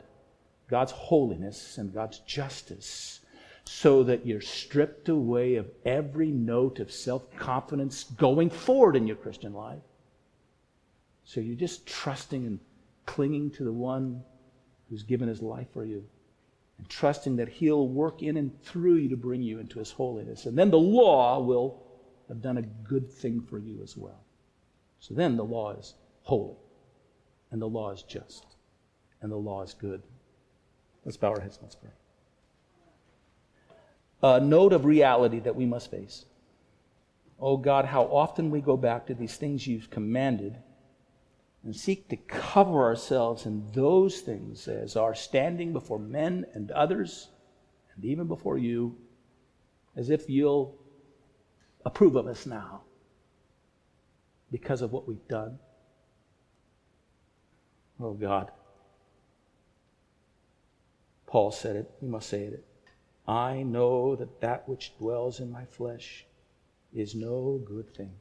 God's 0.69 0.91
holiness 0.91 1.77
and 1.77 1.93
God's 1.93 2.19
justice 2.19 3.19
so 3.65 4.03
that 4.03 4.25
you're 4.25 4.41
stripped 4.41 5.09
away 5.09 5.55
of 5.55 5.69
every 5.85 6.31
note 6.31 6.79
of 6.79 6.91
self 6.91 7.23
confidence 7.37 8.03
going 8.03 8.49
forward 8.49 8.95
in 8.95 9.07
your 9.07 9.15
Christian 9.15 9.53
life. 9.53 9.81
So 11.23 11.39
you're 11.39 11.55
just 11.55 11.85
trusting 11.87 12.45
and 12.45 12.59
clinging 13.05 13.51
to 13.51 13.63
the 13.63 13.71
one 13.71 14.23
who's 14.89 15.03
given 15.03 15.27
his 15.27 15.41
life 15.41 15.67
for 15.73 15.85
you 15.85 16.05
and 16.77 16.89
trusting 16.89 17.37
that 17.37 17.49
he'll 17.49 17.87
work 17.87 18.21
in 18.21 18.37
and 18.37 18.61
through 18.63 18.95
you 18.95 19.09
to 19.09 19.17
bring 19.17 19.41
you 19.41 19.59
into 19.59 19.79
his 19.79 19.91
holiness. 19.91 20.45
And 20.45 20.57
then 20.57 20.71
the 20.71 20.77
law 20.77 21.39
will 21.39 21.81
have 22.27 22.41
done 22.41 22.57
a 22.57 22.61
good 22.61 23.11
thing 23.11 23.41
for 23.41 23.59
you 23.59 23.81
as 23.83 23.95
well. 23.95 24.23
So 24.99 25.13
then 25.13 25.37
the 25.37 25.45
law 25.45 25.73
is 25.73 25.93
holy, 26.21 26.55
and 27.51 27.61
the 27.61 27.67
law 27.67 27.91
is 27.91 28.03
just, 28.03 28.45
and 29.21 29.31
the 29.31 29.37
law 29.37 29.61
is 29.61 29.73
good. 29.73 30.01
Let's 31.03 31.17
bow 31.17 31.31
our 31.31 31.41
heads, 31.41 31.59
let's 31.61 31.75
pray. 31.75 31.91
A 34.23 34.39
note 34.39 34.71
of 34.71 34.85
reality 34.85 35.39
that 35.41 35.55
we 35.55 35.65
must 35.65 35.91
face. 35.91 36.25
Oh 37.37 37.57
God, 37.57 37.83
how 37.83 38.03
often 38.03 38.49
we 38.49 38.61
go 38.61 38.77
back 38.77 39.05
to 39.07 39.13
these 39.13 39.35
things 39.35 39.67
you've 39.67 39.89
commanded 39.89 40.57
and 41.61 41.75
seek 41.75 42.07
to 42.07 42.15
cover 42.15 42.83
ourselves 42.83 43.45
in 43.45 43.69
those 43.73 44.21
things 44.21 44.69
as 44.69 44.95
our 44.95 45.13
standing 45.13 45.73
before 45.73 45.99
men 45.99 46.45
and 46.53 46.71
others, 46.71 47.29
and 47.95 48.05
even 48.05 48.27
before 48.27 48.57
you, 48.57 48.97
as 49.97 50.09
if 50.09 50.29
you'll 50.29 50.77
approve 51.85 52.15
of 52.15 52.25
us 52.25 52.45
now 52.45 52.81
because 54.51 54.81
of 54.81 54.93
what 54.93 55.05
we've 55.05 55.27
done. 55.27 55.59
Oh 57.99 58.13
God. 58.13 58.51
Paul 61.25 61.51
said 61.51 61.75
it, 61.75 61.91
we 61.99 62.07
must 62.07 62.29
say 62.29 62.43
it. 62.43 62.65
I 63.27 63.63
know 63.63 64.15
that 64.15 64.41
that 64.41 64.67
which 64.67 64.97
dwells 64.97 65.39
in 65.39 65.51
my 65.51 65.65
flesh 65.65 66.25
is 66.93 67.15
no 67.15 67.61
good 67.65 67.95
thing. 67.95 68.11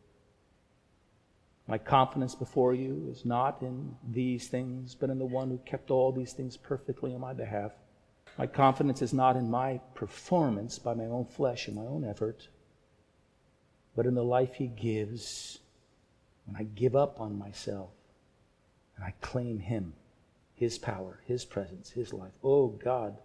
My 1.66 1.78
confidence 1.78 2.34
before 2.34 2.74
you 2.74 3.08
is 3.10 3.24
not 3.24 3.62
in 3.62 3.96
these 4.08 4.48
things, 4.48 4.94
but 4.94 5.10
in 5.10 5.18
the 5.18 5.26
one 5.26 5.50
who 5.50 5.58
kept 5.58 5.90
all 5.90 6.12
these 6.12 6.32
things 6.32 6.56
perfectly 6.56 7.14
on 7.14 7.20
my 7.20 7.32
behalf. 7.32 7.72
My 8.38 8.46
confidence 8.46 9.02
is 9.02 9.12
not 9.12 9.36
in 9.36 9.50
my 9.50 9.80
performance 9.94 10.78
by 10.78 10.94
my 10.94 11.04
own 11.04 11.26
flesh 11.26 11.68
and 11.68 11.76
my 11.76 11.86
own 11.86 12.04
effort, 12.04 12.48
but 13.94 14.06
in 14.06 14.14
the 14.14 14.24
life 14.24 14.54
he 14.54 14.66
gives 14.66 15.58
when 16.46 16.56
I 16.56 16.64
give 16.64 16.96
up 16.96 17.20
on 17.20 17.38
myself 17.38 17.90
and 18.96 19.04
I 19.04 19.14
claim 19.20 19.58
him, 19.58 19.94
his 20.54 20.78
power, 20.78 21.20
his 21.26 21.44
presence, 21.44 21.90
his 21.90 22.12
life. 22.12 22.32
Oh 22.42 22.68
God, 22.68 23.18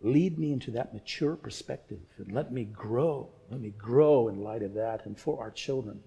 lead 0.00 0.38
me 0.38 0.52
into 0.52 0.70
that 0.72 0.92
mature 0.92 1.36
perspective 1.36 2.00
and 2.18 2.32
let 2.32 2.52
me 2.52 2.64
grow. 2.64 3.30
Let 3.50 3.60
me 3.60 3.70
grow 3.70 4.28
in 4.28 4.42
light 4.42 4.62
of 4.62 4.74
that 4.74 5.06
and 5.06 5.18
for 5.18 5.40
our 5.40 5.50
children 5.50 6.00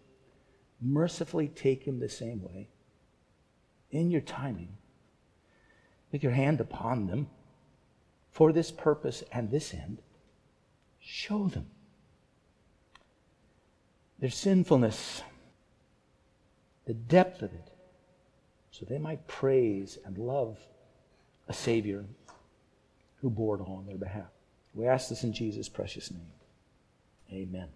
mercifully 0.81 1.47
take 1.47 1.83
him 1.83 1.99
the 1.99 2.09
same 2.09 2.41
way. 2.41 2.69
In 3.91 4.11
your 4.11 4.21
timing, 4.21 4.77
with 6.11 6.23
your 6.23 6.31
hand 6.31 6.59
upon 6.59 7.07
them 7.07 7.27
for 8.31 8.51
this 8.51 8.71
purpose 8.71 9.23
and 9.31 9.49
this 9.49 9.73
end. 9.73 10.01
Show 10.99 11.47
them 11.47 11.67
their 14.19 14.29
sinfulness, 14.29 15.23
the 16.85 16.93
depth 16.93 17.41
of 17.41 17.53
it, 17.53 17.71
so 18.71 18.85
they 18.85 18.97
might 18.97 19.27
praise 19.27 19.97
and 20.05 20.17
love 20.17 20.57
a 21.47 21.53
Savior 21.53 22.05
who 23.21 23.29
bore 23.29 23.55
it 23.55 23.61
all 23.61 23.77
on 23.77 23.85
their 23.85 23.97
behalf. 23.97 24.29
We 24.73 24.87
ask 24.87 25.09
this 25.09 25.23
in 25.23 25.33
Jesus' 25.33 25.69
precious 25.69 26.11
name. 26.11 26.31
Amen. 27.31 27.69